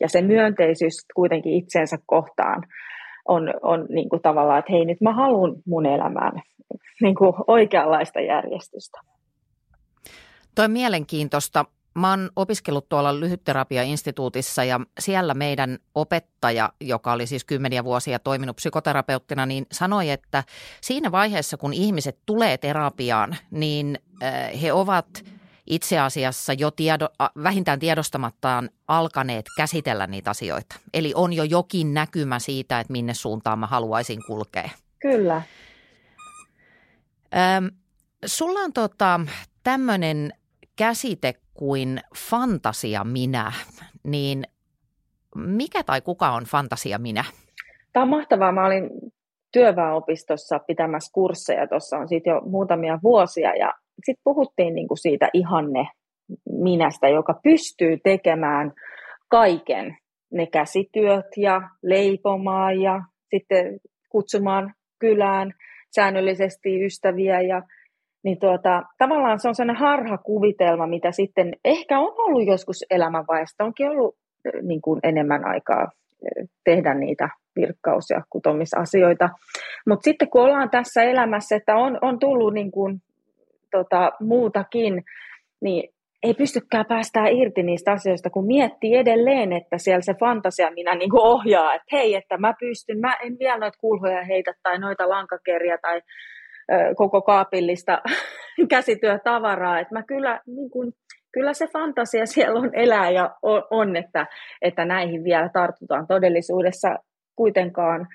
Ja 0.00 0.08
se 0.08 0.22
myönteisyys 0.22 1.06
kuitenkin 1.14 1.52
itsensä 1.52 1.96
kohtaan 2.06 2.62
on, 3.28 3.54
on 3.62 3.86
niin 3.88 4.08
kuin 4.08 4.22
tavallaan, 4.22 4.58
että 4.58 4.72
hei 4.72 4.84
nyt 4.84 5.00
mä 5.00 5.12
haluan 5.12 5.56
mun 5.66 5.86
elämään 5.86 6.32
niin 7.02 7.14
kuin 7.14 7.32
oikeanlaista 7.46 8.20
järjestystä. 8.20 9.00
Tuo 10.54 10.64
on 10.64 10.70
mielenkiintoista. 10.70 11.64
Mä 11.94 12.10
oon 12.10 12.30
opiskellut 12.36 12.88
tuolla 12.88 13.20
lyhytterapiainstituutissa 13.20 14.64
ja 14.64 14.80
siellä 14.98 15.34
meidän 15.34 15.78
opettaja, 15.94 16.72
joka 16.80 17.12
oli 17.12 17.26
siis 17.26 17.44
kymmeniä 17.44 17.84
vuosia 17.84 18.18
toiminut 18.18 18.56
psykoterapeuttina, 18.56 19.46
niin 19.46 19.66
sanoi, 19.72 20.10
että 20.10 20.44
siinä 20.80 21.12
vaiheessa 21.12 21.56
kun 21.56 21.72
ihmiset 21.72 22.18
tulee 22.26 22.58
terapiaan, 22.58 23.36
niin 23.50 23.98
äh, 24.22 24.62
he 24.62 24.72
ovat 24.72 25.06
itse 25.66 25.98
asiassa 25.98 26.52
jo 26.52 26.70
tiedo, 26.70 27.08
vähintään 27.42 27.78
tiedostamattaan 27.78 28.70
alkaneet 28.88 29.46
käsitellä 29.56 30.06
niitä 30.06 30.30
asioita. 30.30 30.76
Eli 30.94 31.12
on 31.14 31.32
jo 31.32 31.44
jokin 31.44 31.94
näkymä 31.94 32.38
siitä, 32.38 32.80
että 32.80 32.92
minne 32.92 33.14
suuntaan 33.14 33.58
mä 33.58 33.66
haluaisin 33.66 34.20
kulkea. 34.26 34.70
Kyllä. 34.98 35.42
Öm, 37.56 37.70
sulla 38.26 38.60
on 38.60 38.72
tota, 38.72 39.20
tämmöinen 39.62 40.32
käsite 40.76 41.34
kuin 41.54 42.00
fantasia 42.16 43.04
minä, 43.04 43.52
niin 44.02 44.44
mikä 45.36 45.82
tai 45.84 46.00
kuka 46.00 46.30
on 46.30 46.44
fantasia 46.44 46.98
minä? 46.98 47.24
tämä 47.96 48.04
on 48.04 48.10
mahtavaa. 48.10 48.52
Mä 48.52 48.66
olin 48.66 48.90
työväenopistossa 49.52 50.58
pitämässä 50.58 51.12
kursseja, 51.12 51.68
tuossa 51.68 51.98
on 51.98 52.08
siitä 52.08 52.30
jo 52.30 52.40
muutamia 52.40 52.98
vuosia, 53.02 53.56
ja 53.56 53.74
sitten 54.04 54.24
puhuttiin 54.24 54.74
niin 54.74 54.88
kuin 54.88 54.98
siitä 54.98 55.28
ihanne 55.32 55.88
minästä, 56.50 57.08
joka 57.08 57.40
pystyy 57.42 57.96
tekemään 58.04 58.72
kaiken, 59.28 59.96
ne 60.32 60.46
käsityöt 60.46 61.26
ja 61.36 61.60
leipomaan 61.82 62.80
ja 62.80 63.02
sitten 63.34 63.78
kutsumaan 64.08 64.74
kylään 64.98 65.52
säännöllisesti 65.94 66.84
ystäviä 66.84 67.40
ja 67.40 67.62
niin 68.24 68.38
tuota, 68.38 68.82
tavallaan 68.98 69.40
se 69.40 69.48
on 69.48 69.54
sellainen 69.54 69.80
harhakuvitelma, 69.80 70.86
mitä 70.86 71.12
sitten 71.12 71.52
ehkä 71.64 71.98
on 71.98 72.14
ollut 72.18 72.46
joskus 72.46 72.84
elämänvaiheessa, 72.90 73.64
onkin 73.64 73.88
ollut 73.88 74.16
niin 74.62 74.82
kuin 74.82 75.00
enemmän 75.02 75.46
aikaa 75.46 75.90
tehdä 76.64 76.94
niitä 76.94 77.28
virkkaus- 77.56 78.10
ja 78.10 78.22
kutomisasioita. 78.30 79.28
Mutta 79.88 80.04
sitten 80.04 80.30
kun 80.30 80.42
ollaan 80.42 80.70
tässä 80.70 81.02
elämässä, 81.02 81.56
että 81.56 81.76
on, 81.76 81.98
on 82.02 82.18
tullut 82.18 82.54
niin 82.54 82.70
kuin, 82.70 83.00
tota, 83.78 84.12
muutakin, 84.20 85.02
niin 85.60 85.88
ei 86.22 86.34
pystykään 86.34 86.86
päästään 86.86 87.32
irti 87.32 87.62
niistä 87.62 87.92
asioista, 87.92 88.30
kun 88.30 88.46
miettii 88.46 88.96
edelleen, 88.96 89.52
että 89.52 89.78
siellä 89.78 90.00
se 90.00 90.14
fantasia 90.14 90.70
minä 90.70 90.94
niin 90.94 91.10
kuin 91.10 91.22
ohjaa, 91.22 91.74
että 91.74 91.86
hei, 91.92 92.14
että 92.14 92.38
mä 92.38 92.54
pystyn, 92.60 93.00
mä 93.00 93.16
en 93.24 93.36
vielä 93.38 93.58
noita 93.58 93.78
kulhoja 93.80 94.24
heitä 94.24 94.52
tai 94.62 94.78
noita 94.78 95.08
lankakeria 95.08 95.78
tai 95.78 96.00
ö, 96.72 96.94
koko 96.96 97.22
kaapillista 97.22 98.02
käsityötavaraa, 98.70 99.80
että 99.80 99.94
mä 99.94 100.02
kyllä, 100.02 100.40
niin 100.46 100.70
kuin, 100.70 100.92
kyllä 101.32 101.54
se 101.54 101.66
fantasia 101.66 102.26
siellä 102.26 102.60
on 102.60 102.70
elää 102.72 103.10
ja 103.10 103.36
on 103.70 103.96
että, 103.96 104.26
että 104.62 104.84
näihin 104.84 105.24
vielä 105.24 105.50
tartutaan 105.52 106.06
todellisuudessa 106.06 106.96
kuitenkaan 107.36 108.06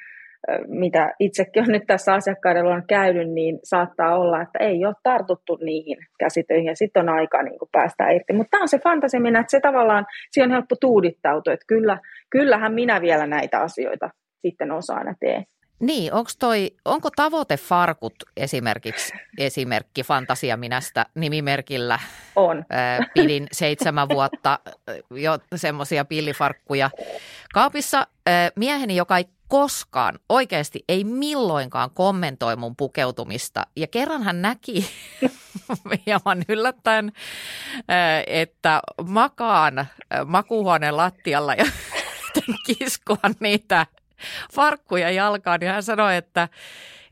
mitä 0.68 1.14
itsekin 1.20 1.64
on 1.64 1.70
nyt 1.70 1.84
tässä 1.88 2.14
asiakkaiden 2.14 2.66
on 2.66 2.84
käynyt, 2.88 3.30
niin 3.30 3.60
saattaa 3.64 4.18
olla, 4.18 4.42
että 4.42 4.60
ei 4.60 4.86
ole 4.86 4.96
tartuttu 5.04 5.56
niihin 5.56 5.98
käsitöihin 6.20 6.66
ja 6.66 6.76
sitten 6.76 7.10
on 7.10 7.16
aika 7.16 7.44
niin 7.44 7.60
päästä 7.72 8.10
irti. 8.10 8.34
Mutta 8.34 8.52
tämä 8.52 8.62
on 8.62 8.68
se 8.68 8.80
fantasimina, 8.80 9.40
että 9.40 9.52
se 9.52 9.60
tavallaan, 9.60 10.06
siihen 10.32 10.50
on 10.50 10.54
helppo 10.54 10.76
tuudittautua, 10.76 11.54
että 11.54 11.66
kyllä, 11.68 11.98
kyllähän 12.30 12.74
minä 12.74 13.02
vielä 13.02 13.28
näitä 13.28 13.60
asioita 13.60 14.10
sitten 14.42 14.72
osaan 14.72 15.08
ja 15.08 15.14
teen. 15.20 15.46
Niin, 15.80 16.14
onko 16.14 16.30
toi, 16.40 16.72
onko 16.86 17.10
tavoite 17.16 17.58
farkut 17.58 18.14
esimerkiksi 18.38 19.14
esimerkki 19.38 20.04
Fantasiaminästä 20.04 21.06
nimimerkillä? 21.16 22.00
On. 22.36 22.66
pidin 23.14 23.48
seitsemän 23.52 24.10
vuotta 24.10 24.60
jo 25.12 25.40
semmoisia 25.56 26.06
pillifarkkuja 26.06 26.90
kaapissa. 27.54 28.08
mieheni, 28.56 28.96
joka 28.96 29.18
ei 29.18 29.26
koskaan, 29.52 30.20
oikeasti 30.30 30.84
ei 30.90 31.04
milloinkaan 31.04 31.92
kommentoi 31.94 32.56
mun 32.56 32.76
pukeutumista. 32.76 33.68
Ja 33.76 33.88
kerran 33.88 34.24
hän 34.24 34.42
näki 34.42 34.90
hieman 36.06 36.44
yllättäen, 36.50 37.12
että 38.28 38.82
makaan 39.08 39.86
makuuhuoneen 40.26 40.98
lattialla 40.98 41.54
ja 41.54 41.66
kiskoa 42.68 43.30
niitä 43.40 43.86
farkkuja 44.54 45.12
jalkaan. 45.12 45.62
Ja 45.62 45.74
hän 45.74 45.84
sanoi, 45.84 46.16
että, 46.16 46.50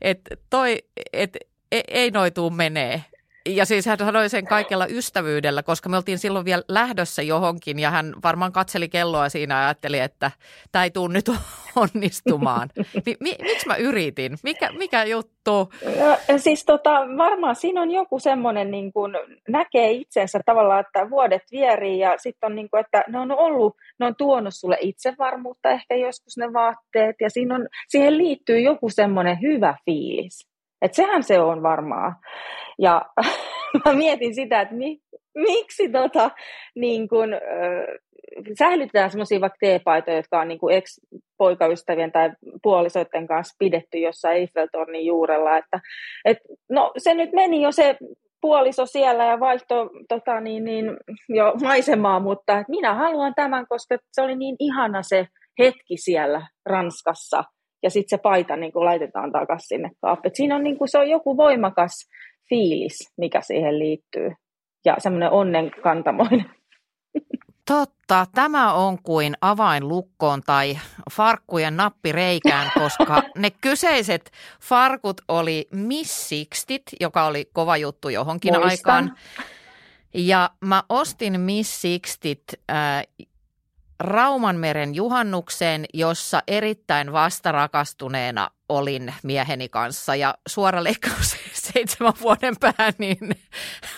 että 0.00 0.36
toi, 0.50 0.78
että 1.12 1.38
e, 1.72 1.80
ei 1.88 2.10
noituu 2.10 2.50
menee. 2.50 3.04
Ja 3.46 3.64
siis 3.64 3.86
hän 3.86 3.98
sanoi 3.98 4.28
sen 4.28 4.46
kaikella 4.46 4.86
ystävyydellä, 4.86 5.62
koska 5.62 5.88
me 5.88 5.96
oltiin 5.96 6.18
silloin 6.18 6.44
vielä 6.44 6.62
lähdössä 6.68 7.22
johonkin 7.22 7.78
ja 7.78 7.90
hän 7.90 8.14
varmaan 8.22 8.52
katseli 8.52 8.88
kelloa 8.88 9.28
siinä 9.28 9.54
ja 9.54 9.66
ajatteli, 9.66 9.98
että 9.98 10.30
tämä 10.72 10.84
ei 10.84 10.90
tule 10.90 11.12
nyt 11.12 11.28
onnistumaan. 11.76 12.68
Mi- 13.06 13.16
mi- 13.20 13.36
miksi 13.42 13.66
mä 13.66 13.76
yritin? 13.76 14.36
Mikä, 14.42 14.72
mikä 14.72 15.04
juttu? 15.04 15.72
No, 16.00 16.38
siis 16.38 16.64
tota, 16.64 16.90
varmaan 16.90 17.56
siinä 17.56 17.82
on 17.82 17.90
joku 17.90 18.18
semmoinen, 18.18 18.70
niin 18.70 18.92
kuin 18.92 19.12
näkee 19.48 19.90
itsensä 19.90 20.40
tavallaan, 20.46 20.80
että 20.80 21.10
vuodet 21.10 21.42
vierii 21.52 21.98
ja 21.98 22.14
sitten 22.18 22.46
on 22.46 22.56
niin 22.56 22.70
kuin, 22.70 22.80
että 22.80 23.04
ne 23.08 23.18
on 23.18 23.32
ollut, 23.32 23.76
ne 24.00 24.06
on 24.06 24.14
tuonut 24.18 24.54
sulle 24.54 24.76
itsevarmuutta 24.80 25.70
ehkä 25.70 25.94
joskus 25.94 26.36
ne 26.36 26.52
vaatteet 26.52 27.16
ja 27.20 27.30
siinä 27.30 27.54
on, 27.54 27.68
siihen 27.88 28.18
liittyy 28.18 28.60
joku 28.60 28.88
semmoinen 28.88 29.40
hyvä 29.42 29.74
fiilis. 29.84 30.49
Että 30.82 30.96
sehän 30.96 31.22
se 31.22 31.40
on 31.40 31.62
varmaan. 31.62 32.16
Ja 32.78 33.02
mä 33.84 33.92
mietin 33.92 34.34
sitä, 34.34 34.60
että 34.60 34.74
mi, 34.74 34.98
miksi 35.34 35.88
tota, 35.88 36.30
niin 36.74 37.08
kun, 37.08 37.34
äh, 37.34 37.40
säilytetään 38.58 39.10
semmoisia 39.10 39.40
vaikka 39.40 39.56
teepaitoja, 39.60 40.16
jotka 40.16 40.40
on 40.40 40.48
niin 40.48 40.58
ex-poikaystävien 40.70 42.12
tai 42.12 42.30
puolisoiden 42.62 43.26
kanssa 43.26 43.56
pidetty 43.58 43.98
jossain 43.98 44.36
Eiffeltornin 44.36 45.06
juurella. 45.06 45.56
Että, 45.56 45.80
et, 46.24 46.38
no 46.70 46.92
se 46.98 47.14
nyt 47.14 47.32
meni 47.32 47.62
jo 47.62 47.72
se 47.72 47.96
puoliso 48.40 48.86
siellä 48.86 49.24
ja 49.24 49.40
vaihto 49.40 49.90
tota, 50.08 50.40
niin, 50.40 50.64
niin, 50.64 50.96
jo 51.28 51.54
maisemaa, 51.62 52.20
mutta 52.20 52.58
et 52.58 52.68
minä 52.68 52.94
haluan 52.94 53.34
tämän, 53.34 53.66
koska 53.68 53.96
se 54.12 54.22
oli 54.22 54.36
niin 54.36 54.56
ihana 54.58 55.02
se 55.02 55.26
hetki 55.58 55.96
siellä 55.96 56.46
Ranskassa– 56.66 57.44
ja 57.82 57.90
sitten 57.90 58.18
se 58.18 58.22
paita 58.22 58.56
niin 58.56 58.72
kuin 58.72 58.84
laitetaan 58.84 59.32
takaisin 59.32 59.68
sinne 59.68 59.90
kaappiin. 60.00 60.32
Siinä 60.34 60.56
on, 60.56 60.64
niin 60.64 60.78
kuin, 60.78 60.88
se 60.88 60.98
on 60.98 61.08
joku 61.08 61.36
voimakas 61.36 61.92
fiilis, 62.48 63.12
mikä 63.16 63.40
siihen 63.40 63.78
liittyy 63.78 64.30
ja 64.84 64.94
semmoinen 64.98 65.30
onnenkantamoinen. 65.30 66.50
Totta, 67.66 68.26
tämä 68.34 68.74
on 68.74 69.02
kuin 69.02 69.34
avain 69.40 69.88
lukkoon 69.88 70.42
tai 70.46 70.78
farkkujen 71.12 71.76
nappireikään, 71.76 72.70
koska 72.78 73.22
ne 73.36 73.50
kyseiset 73.50 74.30
farkut 74.62 75.20
oli 75.28 75.68
Miss 75.72 76.28
Sixtit, 76.28 76.82
joka 77.00 77.26
oli 77.26 77.44
kova 77.52 77.76
juttu 77.76 78.08
johonkin 78.08 78.54
Muistan. 78.54 78.94
aikaan. 78.94 79.16
Ja 80.14 80.50
mä 80.64 80.82
ostin 80.88 81.40
Miss 81.40 81.80
Sixtit 81.80 82.42
äh, 82.70 83.06
Raumanmeren 84.00 84.94
juhannukseen, 84.94 85.84
jossa 85.94 86.42
erittäin 86.46 87.12
vastarakastuneena 87.12 88.50
olin 88.68 89.14
mieheni 89.22 89.68
kanssa 89.68 90.14
ja 90.14 90.34
suora 90.48 90.84
leikkaus 90.84 91.36
seitsemän 91.72 92.12
vuoden 92.20 92.54
päähän 92.60 92.92
niin 92.98 93.30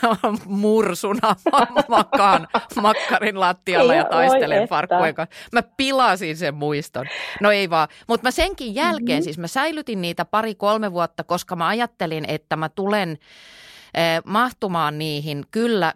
mursuna 0.46 1.36
makaan 1.88 2.48
makkarin 2.80 3.40
lattialla 3.40 3.94
ja 3.94 4.04
taistelen 4.04 4.68
farkkujen 4.68 5.14
kanssa. 5.14 5.36
Mä 5.52 5.62
pilasin 5.76 6.36
sen 6.36 6.54
muiston. 6.54 7.06
No 7.40 7.50
ei 7.50 7.70
vaan, 7.70 7.88
mutta 8.08 8.26
mä 8.26 8.30
senkin 8.30 8.74
jälkeen, 8.74 9.18
mm-hmm. 9.18 9.24
siis 9.24 9.38
mä 9.38 9.46
säilytin 9.46 10.02
niitä 10.02 10.24
pari-kolme 10.24 10.92
vuotta, 10.92 11.24
koska 11.24 11.56
mä 11.56 11.68
ajattelin, 11.68 12.24
että 12.28 12.56
mä 12.56 12.68
tulen 12.68 13.10
eh, 13.94 14.22
mahtumaan 14.24 14.98
niihin 14.98 15.44
kyllä 15.50 15.92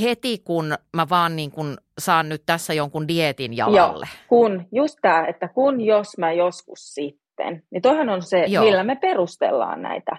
heti, 0.00 0.38
kun 0.38 0.74
mä 0.96 1.08
vaan 1.08 1.36
niin 1.36 1.50
kun 1.50 1.78
saan 1.98 2.28
nyt 2.28 2.42
tässä 2.46 2.74
jonkun 2.74 3.08
dietin 3.08 3.56
jalalle. 3.56 4.06
Joo, 4.10 4.24
kun, 4.28 4.66
just 4.72 4.98
tämä, 5.02 5.26
että 5.26 5.48
kun 5.48 5.80
jos 5.80 6.18
mä 6.18 6.32
joskus 6.32 6.94
sitten, 6.94 7.62
niin 7.70 7.82
toihan 7.82 8.08
on 8.08 8.22
se, 8.22 8.44
Joo. 8.48 8.64
millä 8.64 8.84
me 8.84 8.96
perustellaan 8.96 9.82
näitä 9.82 10.16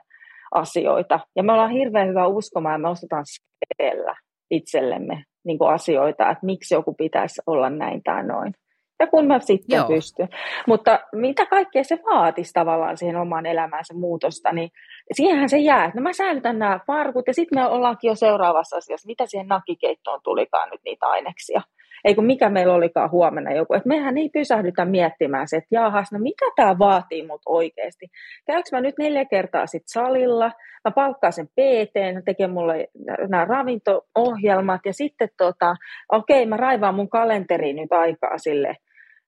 asioita. 0.51 1.19
Ja 1.35 1.43
me 1.43 1.51
ollaan 1.51 1.71
hirveän 1.71 2.07
hyvä 2.07 2.27
uskomaan, 2.27 2.73
ja 2.73 2.79
me 2.79 2.89
osataan 2.89 3.25
siellä 3.25 4.15
itsellemme 4.51 5.23
niin 5.45 5.59
asioita, 5.73 6.29
että 6.29 6.45
miksi 6.45 6.73
joku 6.73 6.93
pitäisi 6.93 7.41
olla 7.47 7.69
näin 7.69 8.03
tai 8.03 8.23
noin 8.23 8.53
ja 8.99 9.07
kun 9.07 9.27
mä 9.27 9.39
sitten 9.39 9.77
Joo. 9.77 9.87
pystyn. 9.87 10.29
Mutta 10.67 10.99
mitä 11.15 11.45
kaikkea 11.45 11.83
se 11.83 11.99
vaatisi 12.13 12.53
tavallaan 12.53 12.97
siihen 12.97 13.15
omaan 13.15 13.45
elämäänsä 13.45 13.93
muutosta, 13.93 14.53
niin 14.53 14.69
siihenhän 15.13 15.49
se 15.49 15.57
jää. 15.57 15.91
No 15.95 16.01
mä 16.01 16.13
säilytän 16.13 16.59
nämä 16.59 16.79
farkut 16.87 17.27
ja 17.27 17.33
sitten 17.33 17.59
me 17.59 17.67
ollaankin 17.67 18.07
jo 18.07 18.15
seuraavassa 18.15 18.77
asiassa. 18.77 19.07
Mitä 19.07 19.25
siihen 19.25 19.47
nakikeittoon 19.47 20.19
tulikaan 20.23 20.69
nyt 20.69 20.81
niitä 20.85 21.05
aineksia? 21.05 21.61
Ei 22.05 22.15
kun 22.15 22.25
mikä 22.25 22.49
meillä 22.49 22.73
olikaan 22.73 23.11
huomenna 23.11 23.53
joku. 23.53 23.73
Että 23.73 23.87
mehän 23.87 24.17
ei 24.17 24.29
pysähdytä 24.29 24.85
miettimään 24.85 25.47
se, 25.47 25.57
että 25.57 25.75
jahas, 25.75 26.11
no 26.11 26.19
mitä 26.19 26.45
tämä 26.55 26.79
vaatii 26.79 27.27
mut 27.27 27.41
oikeasti. 27.45 28.05
Käykö 28.47 28.69
mä 28.71 28.81
nyt 28.81 28.95
neljä 28.99 29.25
kertaa 29.25 29.67
sit 29.67 29.83
salilla, 29.85 30.51
mä 30.85 30.91
palkkaan 30.95 31.33
sen 31.33 31.47
PT, 31.47 32.25
tekee 32.25 32.47
mulle 32.47 32.87
nämä 33.27 33.45
ravinto-ohjelmat 33.45 34.81
ja 34.85 34.93
sitten 34.93 35.29
tota, 35.37 35.75
okei, 36.11 36.37
okay, 36.37 36.49
mä 36.49 36.57
raivaan 36.57 36.95
mun 36.95 37.09
kalenteriin 37.09 37.75
nyt 37.75 37.91
aikaa 37.91 38.37
sille 38.37 38.75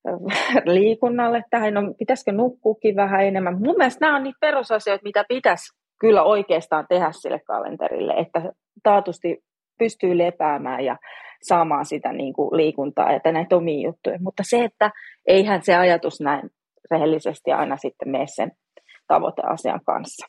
liikunnalle 0.65 1.44
tähän, 1.49 1.73
no 1.73 1.82
pitäisikö 1.99 2.32
nukkuukin 2.32 2.95
vähän 2.95 3.23
enemmän. 3.23 3.61
Mun 3.61 3.76
mielestä 3.78 4.06
nämä 4.06 4.15
on 4.15 4.23
niitä 4.23 4.38
perusasioita, 4.41 5.03
mitä 5.03 5.26
pitäisi 5.28 5.78
kyllä 5.99 6.23
oikeastaan 6.23 6.86
tehdä 6.90 7.11
sille 7.11 7.40
kalenterille, 7.40 8.14
että 8.14 8.41
taatusti 8.84 9.44
pystyy 9.78 10.18
lepäämään 10.18 10.86
ja 10.86 10.98
saamaan 11.41 11.86
sitä 11.86 12.14
niin 12.14 12.34
kuin 12.34 12.57
liikuntaa, 12.57 13.11
että 13.11 13.32
näitä 13.32 13.56
omia 13.56 13.88
juttuja. 13.88 14.18
Mutta 14.22 14.44
se, 14.45 14.64
että 14.64 14.91
eihän 15.28 15.61
se 15.64 15.76
ajatus 15.76 16.22
näin 16.22 16.49
rehellisesti 16.91 17.52
aina 17.52 17.78
sitten 17.78 18.10
mene 18.10 18.26
sen 18.28 18.52
tavoiteasian 19.07 19.82
kanssa. 19.86 20.28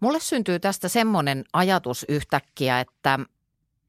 Mulle 0.00 0.20
syntyy 0.20 0.60
tästä 0.60 0.88
semmoinen 0.88 1.44
ajatus 1.52 2.06
yhtäkkiä, 2.08 2.80
että 2.80 3.18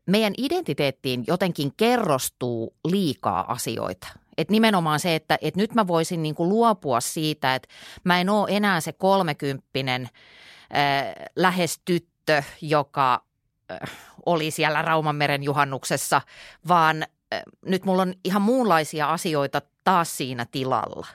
meidän 0.05 0.33
identiteettiin 0.37 1.23
jotenkin 1.27 1.71
kerrostuu 1.77 2.73
liikaa 2.91 3.51
asioita. 3.51 4.07
Että 4.41 4.51
nimenomaan 4.51 4.99
se, 4.99 5.15
että, 5.15 5.37
että 5.41 5.59
nyt 5.59 5.73
mä 5.73 5.87
voisin 5.87 6.23
niin 6.23 6.35
kuin 6.35 6.49
luopua 6.49 7.01
siitä, 7.01 7.55
että 7.55 7.69
mä 8.03 8.21
en 8.21 8.29
ole 8.29 8.47
enää 8.51 8.81
se 8.81 8.93
kolmekymppinen 8.93 10.01
äh, 10.03 11.13
lähes 11.35 11.81
tyttö, 11.85 12.43
joka 12.61 13.23
äh, 13.71 13.91
oli 14.25 14.51
siellä 14.51 14.81
Raumanmeren 14.81 15.43
juhannuksessa, 15.43 16.21
vaan 16.67 17.03
äh, 17.33 17.41
nyt 17.65 17.85
mulla 17.85 18.01
on 18.01 18.13
ihan 18.23 18.41
muunlaisia 18.41 19.11
asioita 19.11 19.61
taas 19.83 20.17
siinä 20.17 20.45
tilalla. 20.51 21.07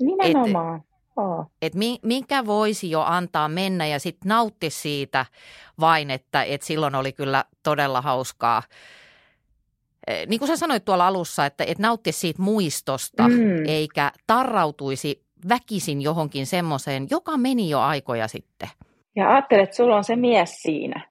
Nimenomaan. 0.00 0.76
Et, 0.76 0.92
että 1.62 1.78
minkä 2.02 2.46
voisi 2.46 2.90
jo 2.90 3.00
antaa 3.00 3.48
mennä 3.48 3.86
ja 3.86 4.00
sitten 4.00 4.28
nautti 4.28 4.70
siitä 4.70 5.26
vain, 5.80 6.10
että 6.10 6.42
et 6.42 6.62
silloin 6.62 6.94
oli 6.94 7.12
kyllä 7.12 7.44
todella 7.62 8.00
hauskaa. 8.00 8.62
Eh, 10.06 10.26
niin 10.26 10.38
kuin 10.38 10.48
sä 10.48 10.56
sanoit 10.56 10.84
tuolla 10.84 11.06
alussa, 11.06 11.46
että 11.46 11.64
et 11.64 11.78
nautti 11.78 12.12
siitä 12.12 12.42
muistosta 12.42 13.28
mm. 13.28 13.66
eikä 13.66 14.12
tarrautuisi 14.26 15.22
väkisin 15.48 16.02
johonkin 16.02 16.46
semmoiseen, 16.46 17.06
joka 17.10 17.36
meni 17.36 17.70
jo 17.70 17.80
aikoja 17.80 18.28
sitten. 18.28 18.68
Ja 19.16 19.32
ajattelet, 19.32 19.62
että 19.62 19.76
sulla 19.76 19.96
on 19.96 20.04
se 20.04 20.16
mies 20.16 20.62
siinä. 20.62 21.08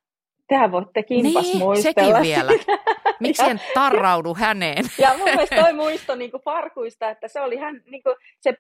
Tehän 0.48 0.72
voitte 0.72 1.04
kimpas 1.04 1.44
niin, 1.46 1.58
muistella. 1.58 2.14
sekin 2.14 2.22
vielä. 2.22 2.52
Miksi 3.20 3.44
en 3.50 3.62
tarraudu 3.74 4.34
häneen? 4.34 4.86
Ja 4.98 5.10
mun 5.18 5.24
mielestä 5.24 5.56
toi 5.56 5.74
muisto 5.84 6.16
niin 6.16 6.32
kuin 6.32 6.44
farkuista, 6.44 7.10
että 7.10 7.28
se 7.28 7.42
oli 7.42 7.58
hän, 7.58 7.82
niin 7.92 8.04
kuin, 8.04 8.16
se 8.40 8.54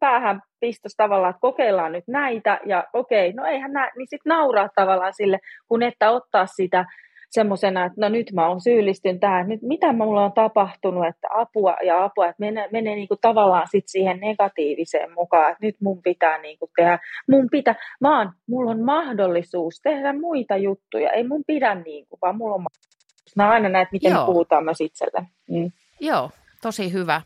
päähän 0.00 0.42
pistos 0.60 0.92
tavallaan, 0.96 1.30
että 1.30 1.40
kokeillaan 1.40 1.92
nyt 1.92 2.08
näitä, 2.08 2.60
ja 2.66 2.84
okei, 2.92 3.32
no 3.32 3.44
eihän 3.44 3.72
nää, 3.72 3.90
niin 3.96 4.08
sitten 4.08 4.30
nauraa 4.30 4.68
tavallaan 4.74 5.14
sille, 5.14 5.38
kun 5.68 5.82
että 5.82 6.10
ottaa 6.10 6.46
sitä 6.46 6.84
semmoisena, 7.30 7.84
että 7.84 8.00
no 8.00 8.08
nyt 8.08 8.32
mä 8.32 8.48
oon 8.48 8.60
syyllistyn 8.60 9.20
tähän, 9.20 9.48
nyt 9.48 9.62
mitä 9.62 9.92
mulla 9.92 10.24
on 10.24 10.32
tapahtunut, 10.32 11.06
että 11.06 11.28
apua 11.34 11.76
ja 11.86 12.04
apua, 12.04 12.26
että 12.26 12.40
menee, 12.40 12.68
menee 12.72 12.94
niin 12.94 13.08
kuin 13.08 13.20
tavallaan 13.20 13.66
sit 13.70 13.84
siihen 13.88 14.20
negatiiviseen 14.20 15.12
mukaan, 15.12 15.52
että 15.52 15.66
nyt 15.66 15.76
mun 15.80 16.02
pitää 16.02 16.38
niin 16.38 16.58
kuin 16.58 16.70
tehdä, 16.76 16.98
mun 17.30 17.48
pitää, 17.50 17.74
vaan 18.02 18.32
mulla 18.48 18.70
on 18.70 18.84
mahdollisuus 18.84 19.80
tehdä 19.82 20.12
muita 20.12 20.56
juttuja, 20.56 21.10
ei 21.10 21.28
mun 21.28 21.44
pidä 21.46 21.74
niin 21.74 22.06
kuin, 22.06 22.18
vaan 22.22 22.36
mulla 22.36 22.54
on 22.54 22.60
mahdollisuus. 22.60 23.36
Mä 23.36 23.50
aina 23.50 23.68
näet, 23.68 23.88
miten 23.92 24.12
Joo. 24.12 24.26
puhutaan 24.26 24.64
myös 24.64 24.80
itselle. 24.80 25.22
Mm. 25.50 25.72
Joo, 26.00 26.30
tosi 26.62 26.92
hyvä. 26.92 27.22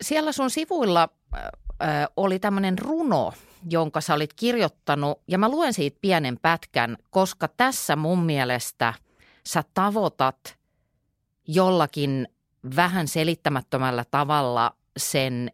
Siellä 0.00 0.32
sun 0.32 0.50
sivuilla 0.50 1.08
oli 2.16 2.38
tämmöinen 2.38 2.78
runo, 2.78 3.32
jonka 3.70 4.00
sä 4.00 4.14
olit 4.14 4.34
kirjoittanut, 4.34 5.22
ja 5.28 5.38
mä 5.38 5.48
luen 5.48 5.74
siitä 5.74 5.98
pienen 6.00 6.38
pätkän, 6.42 6.96
koska 7.10 7.48
tässä 7.48 7.96
mun 7.96 8.22
mielestä 8.22 8.94
sä 9.46 9.64
tavoitat 9.74 10.56
jollakin 11.48 12.28
vähän 12.76 13.08
selittämättömällä 13.08 14.04
tavalla 14.10 14.76
sen 14.96 15.52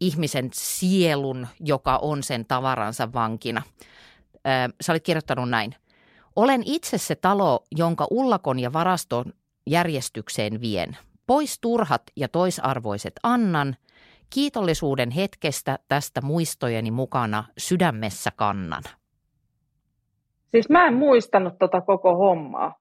ihmisen 0.00 0.50
sielun, 0.54 1.46
joka 1.60 1.96
on 1.96 2.22
sen 2.22 2.44
tavaransa 2.46 3.12
vankina. 3.12 3.62
Sä 4.80 4.92
olit 4.92 5.04
kirjoittanut 5.04 5.50
näin. 5.50 5.74
Olen 6.36 6.62
itse 6.64 6.98
se 6.98 7.14
talo, 7.14 7.64
jonka 7.76 8.06
ullakon 8.10 8.58
ja 8.58 8.72
varaston 8.72 9.32
järjestykseen 9.66 10.60
vien– 10.60 10.96
Pois 11.28 11.58
turhat 11.60 12.02
ja 12.16 12.28
toisarvoiset 12.28 13.12
annan, 13.22 13.76
kiitollisuuden 14.30 15.10
hetkestä 15.10 15.78
tästä 15.88 16.20
muistojeni 16.20 16.90
mukana 16.90 17.44
sydämessä 17.58 18.30
kannan. 18.36 18.82
Siis 20.50 20.68
mä 20.68 20.86
en 20.86 20.94
muistanut 20.94 21.58
tota 21.58 21.80
koko 21.80 22.16
hommaa. 22.16 22.74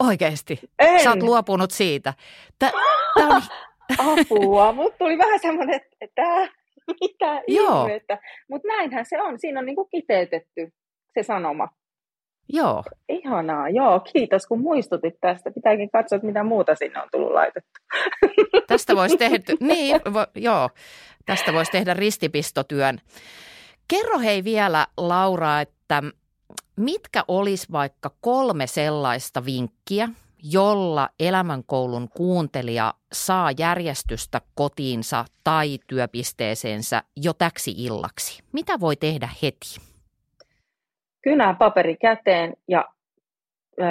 Oikeesti? 0.00 0.60
En. 0.78 1.00
Sä 1.00 1.10
oot 1.10 1.22
luopunut 1.22 1.70
siitä. 1.70 2.14
Tä, 2.58 2.72
tää 3.14 3.26
on... 3.28 3.42
Apua, 3.98 4.72
mutta 4.72 4.98
tuli 4.98 5.18
vähän 5.18 5.40
semmoinen, 5.40 5.80
että 6.00 6.22
mitä 7.00 7.42
ihmettä. 7.46 8.18
Mutta 8.50 8.68
näinhän 8.68 9.04
se 9.08 9.22
on, 9.22 9.38
siinä 9.38 9.60
on 9.60 9.66
niinku 9.66 9.84
kiteytetty 9.84 10.72
se 11.14 11.22
sanoma. 11.22 11.68
Joo. 12.48 12.84
Ihanaa, 13.08 13.68
joo. 13.68 14.00
Kiitos 14.00 14.46
kun 14.46 14.60
muistutit 14.60 15.14
tästä. 15.20 15.50
Pitääkin 15.50 15.90
katsoa, 15.90 16.18
mitä 16.22 16.42
muuta 16.42 16.74
sinne 16.74 17.02
on 17.02 17.08
tullut 17.12 17.32
laitettu. 17.32 17.70
Tästä 18.68 18.96
voisi 18.96 19.16
tehdä, 19.16 19.38
niin, 19.60 20.00
vo, 20.14 20.26
joo. 20.34 20.70
Tästä 21.26 21.52
voisi 21.52 21.72
tehdä 21.72 21.94
ristipistotyön. 21.94 23.00
Kerro 23.88 24.18
hei 24.18 24.44
vielä, 24.44 24.86
Laura, 24.96 25.60
että 25.60 26.02
mitkä 26.76 27.24
olisi 27.28 27.66
vaikka 27.72 28.10
kolme 28.20 28.66
sellaista 28.66 29.44
vinkkiä, 29.44 30.08
jolla 30.42 31.08
elämänkoulun 31.20 32.08
kuuntelija 32.08 32.94
saa 33.12 33.50
järjestystä 33.58 34.40
kotiinsa 34.54 35.24
tai 35.44 35.78
työpisteeseensä 35.86 37.02
jo 37.16 37.32
täksi 37.32 37.74
illaksi? 37.76 38.42
Mitä 38.52 38.80
voi 38.80 38.96
tehdä 38.96 39.28
heti? 39.42 39.93
Kynää 41.24 41.54
paperi 41.54 41.96
käteen 41.96 42.54
ja 42.68 42.84
ö, 43.80 43.84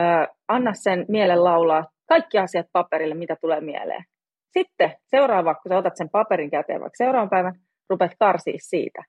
anna 0.48 0.74
sen 0.74 1.06
mielen 1.08 1.44
laulaa 1.44 1.86
kaikki 2.10 2.38
asiat 2.38 2.68
paperille, 2.72 3.16
mitä 3.16 3.36
tulee 3.42 3.62
mieleen. 3.62 4.04
Sitten 4.54 4.94
seuraava, 5.04 5.56
kun 5.56 5.70
sä 5.70 5.78
otat 5.78 5.98
sen 5.98 6.10
paperin 6.10 6.52
käteen 6.52 6.82
vaikka 6.82 6.98
seuraavan 6.98 7.30
päivän, 7.30 7.54
rupeat 7.90 8.12
karsia 8.20 8.58
siitä 8.58 9.04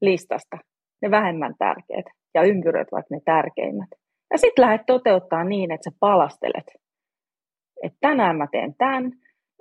listasta 0.00 0.56
ne 1.02 1.10
vähemmän 1.10 1.54
tärkeät 1.58 2.06
ja 2.34 2.42
ympyröit 2.42 2.92
vaikka 2.92 3.14
ne 3.14 3.20
tärkeimmät. 3.24 3.88
Ja 4.32 4.38
sitten 4.38 4.64
lähdet 4.64 4.86
toteuttaa 4.86 5.44
niin, 5.44 5.72
että 5.72 5.90
sä 5.90 5.96
palastelet. 6.00 6.66
Että 7.82 7.98
tänään 8.00 8.36
mä 8.36 8.46
teen 8.52 8.74
tämän, 8.78 9.12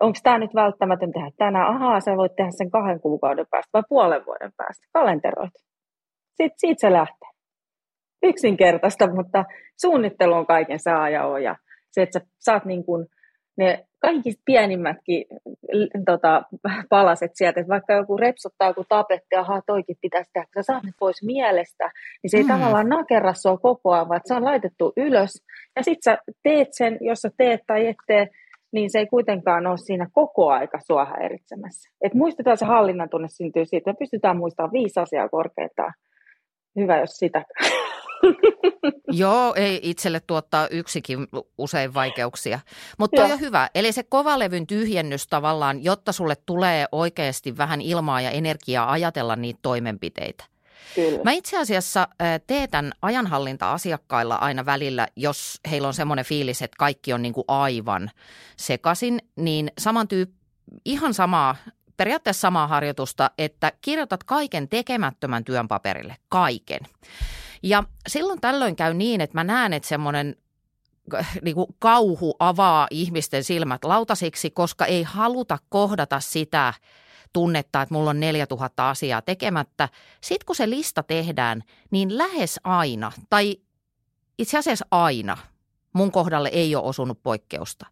onko 0.01 0.19
tämä 0.23 0.37
nyt 0.37 0.55
välttämätön 0.55 1.11
tehdä 1.11 1.31
tänään, 1.37 1.67
ahaa, 1.67 1.99
sä 1.99 2.17
voit 2.17 2.35
tehdä 2.35 2.51
sen 2.51 2.71
kahden 2.71 3.01
kuukauden 3.01 3.45
päästä 3.51 3.69
vai 3.73 3.83
puolen 3.89 4.25
vuoden 4.25 4.51
päästä, 4.57 4.87
kalenteroit. 4.93 5.53
Sitten 6.37 6.59
siitä 6.59 6.81
se 6.81 6.91
lähtee 6.91 7.29
yksinkertaista, 8.23 9.13
mutta 9.13 9.45
suunnittelu 9.81 10.33
on 10.33 10.45
kaiken 10.45 10.79
saa 10.79 11.09
ja 11.09 11.25
on. 11.25 11.43
Ja 11.43 11.55
se, 11.91 12.01
että 12.01 12.19
sä 12.19 12.25
saat 12.39 12.65
niin 12.65 12.83
kuin 12.83 13.07
ne 13.57 13.85
kaikista 13.99 14.41
pienimmätkin 14.45 15.25
tota, 16.05 16.43
palaset 16.89 17.31
sieltä, 17.33 17.59
että 17.59 17.69
vaikka 17.69 17.93
joku 17.93 18.17
repsottaa 18.17 18.67
joku 18.67 18.83
tapetti, 18.89 19.35
ahaa, 19.35 19.61
toikin 19.65 19.97
pitäisi 20.01 20.31
tehdä, 20.33 20.47
kun 20.53 20.63
sä 20.63 20.65
saat 20.65 20.83
ne 20.83 20.91
pois 20.99 21.23
mielestä, 21.23 21.91
niin 22.23 22.31
se 22.31 22.37
ei 22.37 22.43
mm. 22.43 22.49
tavallaan 22.49 22.89
nakerra 22.89 23.33
sua 23.33 23.57
koko 23.57 23.91
ajan, 23.91 24.09
vaan 24.09 24.21
se 24.25 24.33
on 24.33 24.45
laitettu 24.45 24.93
ylös, 24.97 25.43
ja 25.75 25.83
sitten 25.83 26.13
sä 26.13 26.17
teet 26.43 26.67
sen, 26.71 26.97
jos 27.01 27.19
sä 27.19 27.29
teet 27.37 27.61
tai 27.67 27.87
et 27.87 27.97
tee, 28.07 28.27
niin 28.71 28.89
se 28.91 28.99
ei 28.99 29.07
kuitenkaan 29.07 29.67
ole 29.67 29.77
siinä 29.77 30.07
koko 30.11 30.49
aika 30.49 30.79
sua 30.87 31.05
häiritsemässä. 31.05 31.89
Et 32.01 32.13
muistetaan 32.13 32.57
se 32.57 32.65
hallinnan 32.65 33.09
tunne 33.09 33.27
syntyy 33.29 33.65
siitä, 33.65 33.91
että 33.91 33.99
pystytään 33.99 34.37
muistamaan 34.37 34.73
viisi 34.73 34.99
asiaa 34.99 35.29
korkeintaan. 35.29 35.93
Hyvä, 36.75 36.99
jos 36.99 37.09
sitä 37.09 37.45
Joo, 39.11 39.53
ei 39.55 39.79
itselle 39.83 40.19
tuottaa 40.19 40.67
yksikin 40.67 41.27
usein 41.57 41.93
vaikeuksia. 41.93 42.59
Mutta 42.97 43.23
on 43.23 43.39
hyvä. 43.39 43.69
Eli 43.75 43.91
se 43.91 44.03
kovalevyn 44.03 44.67
tyhjennys 44.67 45.27
tavallaan, 45.27 45.83
jotta 45.83 46.11
sulle 46.11 46.35
tulee 46.45 46.85
oikeasti 46.91 47.57
vähän 47.57 47.81
ilmaa 47.81 48.21
ja 48.21 48.31
energiaa 48.31 48.91
ajatella 48.91 49.35
niitä 49.35 49.59
toimenpiteitä. 49.61 50.43
Kyllä. 50.95 51.23
Mä 51.23 51.31
itse 51.31 51.57
asiassa 51.57 52.07
teetän 52.47 52.91
ajanhallinta 53.01 53.71
asiakkailla 53.71 54.35
aina 54.35 54.65
välillä, 54.65 55.07
jos 55.15 55.59
heillä 55.71 55.87
on 55.87 55.93
semmoinen 55.93 56.25
fiilis, 56.25 56.61
että 56.61 56.75
kaikki 56.79 57.13
on 57.13 57.21
niin 57.21 57.33
kuin 57.33 57.45
aivan 57.47 58.11
sekasin, 58.57 59.21
niin 59.35 59.71
saman 59.77 60.07
tyyppi, 60.07 60.35
ihan 60.85 61.13
samaa 61.13 61.55
periaatteessa 61.97 62.41
samaa 62.41 62.67
harjoitusta, 62.67 63.31
että 63.37 63.71
kirjoitat 63.81 64.23
kaiken 64.23 64.69
tekemättömän 64.69 65.43
työn 65.43 65.67
paperille, 65.67 66.15
kaiken. 66.29 66.79
Ja 67.63 67.83
silloin 68.07 68.41
tällöin 68.41 68.75
käy 68.75 68.93
niin, 68.93 69.21
että 69.21 69.37
mä 69.37 69.43
näen, 69.43 69.73
että 69.73 69.89
semmoinen 69.89 70.35
niin 71.41 71.55
kuin 71.55 71.75
kauhu 71.79 72.35
avaa 72.39 72.87
ihmisten 72.91 73.43
silmät 73.43 73.83
lautasiksi, 73.83 74.49
koska 74.49 74.85
ei 74.85 75.03
haluta 75.03 75.57
kohdata 75.69 76.19
sitä 76.19 76.73
tunnetta, 77.33 77.81
että 77.81 77.93
mulla 77.93 78.09
on 78.09 78.19
4000 78.19 78.89
asiaa 78.89 79.21
tekemättä. 79.21 79.89
Sitten 80.21 80.45
kun 80.45 80.55
se 80.55 80.69
lista 80.69 81.03
tehdään, 81.03 81.63
niin 81.91 82.17
lähes 82.17 82.59
aina, 82.63 83.11
tai 83.29 83.57
itse 84.37 84.57
asiassa 84.57 84.85
aina, 84.91 85.37
mun 85.93 86.11
kohdalle 86.11 86.49
ei 86.53 86.75
ole 86.75 86.83
osunut 86.83 87.23
poikkeusta, 87.23 87.85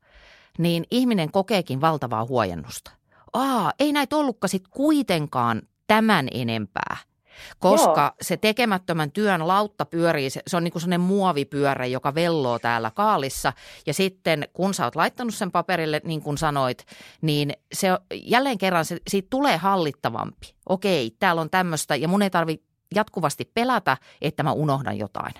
niin 0.57 0.85
ihminen 0.91 1.31
kokeekin 1.31 1.81
valtavaa 1.81 2.26
huojennusta. 2.26 2.91
Aa, 3.34 3.73
ei 3.80 3.91
näitä 3.91 4.15
ollutkaan 4.15 4.49
sit 4.49 4.68
kuitenkaan 4.68 5.61
tämän 5.88 6.27
enempää. 6.31 6.98
Koska 7.59 8.01
Joo. 8.01 8.11
se 8.22 8.38
tekemättömän 8.38 9.11
työn 9.11 9.47
lautta 9.47 9.85
pyörii, 9.85 10.30
se, 10.30 10.41
se 10.47 10.57
on 10.57 10.64
niin 10.64 10.72
kuin 10.72 10.81
sellainen 10.81 11.07
muovipyörä, 11.07 11.85
joka 11.85 12.15
velloo 12.15 12.59
täällä 12.59 12.91
kaalissa. 12.95 13.53
Ja 13.85 13.93
sitten 13.93 14.43
kun 14.53 14.73
sä 14.73 14.84
oot 14.84 14.95
laittanut 14.95 15.34
sen 15.34 15.51
paperille, 15.51 16.01
niin 16.03 16.22
kuin 16.22 16.38
sanoit, 16.38 16.85
niin 17.22 17.53
se 17.73 17.88
jälleen 18.14 18.57
kerran 18.57 18.85
se, 18.85 18.97
siitä 19.07 19.27
tulee 19.30 19.57
hallittavampi. 19.57 20.53
Okei, 20.69 21.11
täällä 21.19 21.41
on 21.41 21.49
tämmöistä 21.49 21.95
ja 21.95 22.07
mun 22.07 22.22
ei 22.22 22.30
tarvi 22.30 22.61
jatkuvasti 22.95 23.51
pelätä, 23.53 23.97
että 24.22 24.43
mä 24.43 24.51
unohdan 24.51 24.97
jotain. 24.97 25.34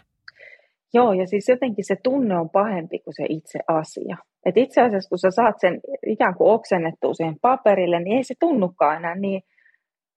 Joo, 0.94 1.14
ja 1.14 1.28
siis 1.28 1.50
jotenkin 1.50 1.86
se 1.86 1.96
tunne 2.04 2.40
on 2.40 2.50
pahempi 2.50 3.00
kuin 3.00 3.14
se 3.14 3.26
itse 3.30 3.60
asia. 3.68 4.18
Et 4.46 4.58
itse 4.58 4.82
asiassa, 4.82 5.10
kun 5.10 5.20
sä 5.20 5.32
saat 5.32 5.56
sen 5.60 5.80
ikään 6.06 6.36
kuin 6.36 6.52
oksennettua 6.52 7.14
siihen 7.14 7.36
paperille, 7.42 8.00
niin 8.00 8.18
ei 8.18 8.24
se 8.24 8.34
tunnukaan 8.40 8.98
enää 8.98 9.16
niin 9.16 9.42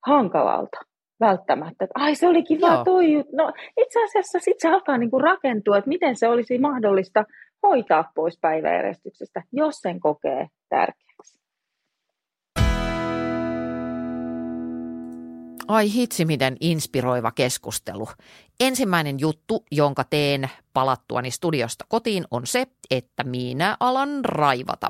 hankalalta 0.07 0.79
välttämättä. 1.21 1.85
Että 1.85 2.01
ai 2.01 2.15
se 2.15 2.29
olikin 2.29 2.61
vaan 2.61 2.85
toi 2.85 3.13
juttu. 3.13 3.37
No 3.37 3.53
itse 3.77 4.05
asiassa 4.05 4.39
sitten 4.39 4.71
se 4.71 4.75
alkaa 4.75 4.99
niinku 4.99 5.19
rakentua, 5.19 5.79
että 5.79 5.89
miten 5.89 6.17
se 6.17 6.29
olisi 6.29 6.59
mahdollista 6.59 7.25
hoitaa 7.63 8.13
pois 8.15 8.39
päiväjärjestyksestä, 8.41 9.43
jos 9.53 9.77
sen 9.77 10.01
kokee 10.01 10.49
tärkeäksi. 10.69 11.41
Ai 15.69 15.93
hitsi, 15.95 16.25
miten 16.25 16.57
inspiroiva 16.61 17.31
keskustelu. 17.31 18.09
Ensimmäinen 18.61 19.21
juttu, 19.21 19.65
jonka 19.71 20.05
teen 20.05 20.51
palattuani 20.73 21.31
studiosta 21.31 21.85
kotiin, 21.89 22.25
on 22.31 22.47
se, 22.47 22.67
että 22.91 23.25
minä 23.25 23.77
alan 23.81 24.25
raivata. 24.25 24.89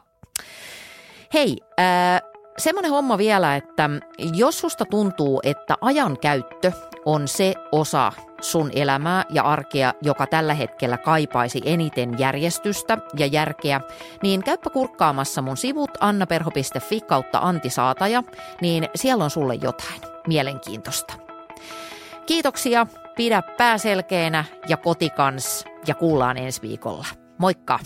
Hei, 1.34 1.56
äh, 1.80 2.29
semmoinen 2.58 2.90
homma 2.90 3.18
vielä, 3.18 3.56
että 3.56 3.90
jos 4.34 4.58
susta 4.58 4.84
tuntuu, 4.84 5.40
että 5.44 5.76
ajan 5.80 6.18
käyttö 6.18 6.72
on 7.04 7.28
se 7.28 7.54
osa 7.72 8.12
sun 8.40 8.70
elämää 8.74 9.24
ja 9.30 9.42
arkea, 9.42 9.94
joka 10.02 10.26
tällä 10.26 10.54
hetkellä 10.54 10.98
kaipaisi 10.98 11.60
eniten 11.64 12.18
järjestystä 12.18 12.98
ja 13.18 13.26
järkeä, 13.26 13.80
niin 14.22 14.44
käyppä 14.44 14.70
kurkkaamassa 14.70 15.42
mun 15.42 15.56
sivut 15.56 15.90
annaperho.fi 16.00 17.00
kautta 17.00 17.38
antisaataja, 17.38 18.22
niin 18.60 18.88
siellä 18.94 19.24
on 19.24 19.30
sulle 19.30 19.54
jotain 19.54 20.00
mielenkiintoista. 20.26 21.14
Kiitoksia, 22.26 22.86
pidä 23.16 23.42
pää 23.42 23.78
selkeänä 23.78 24.44
ja 24.68 24.76
kotikans 24.76 25.64
ja 25.86 25.94
kuullaan 25.94 26.36
ensi 26.36 26.62
viikolla. 26.62 27.06
Moikka! 27.38 27.78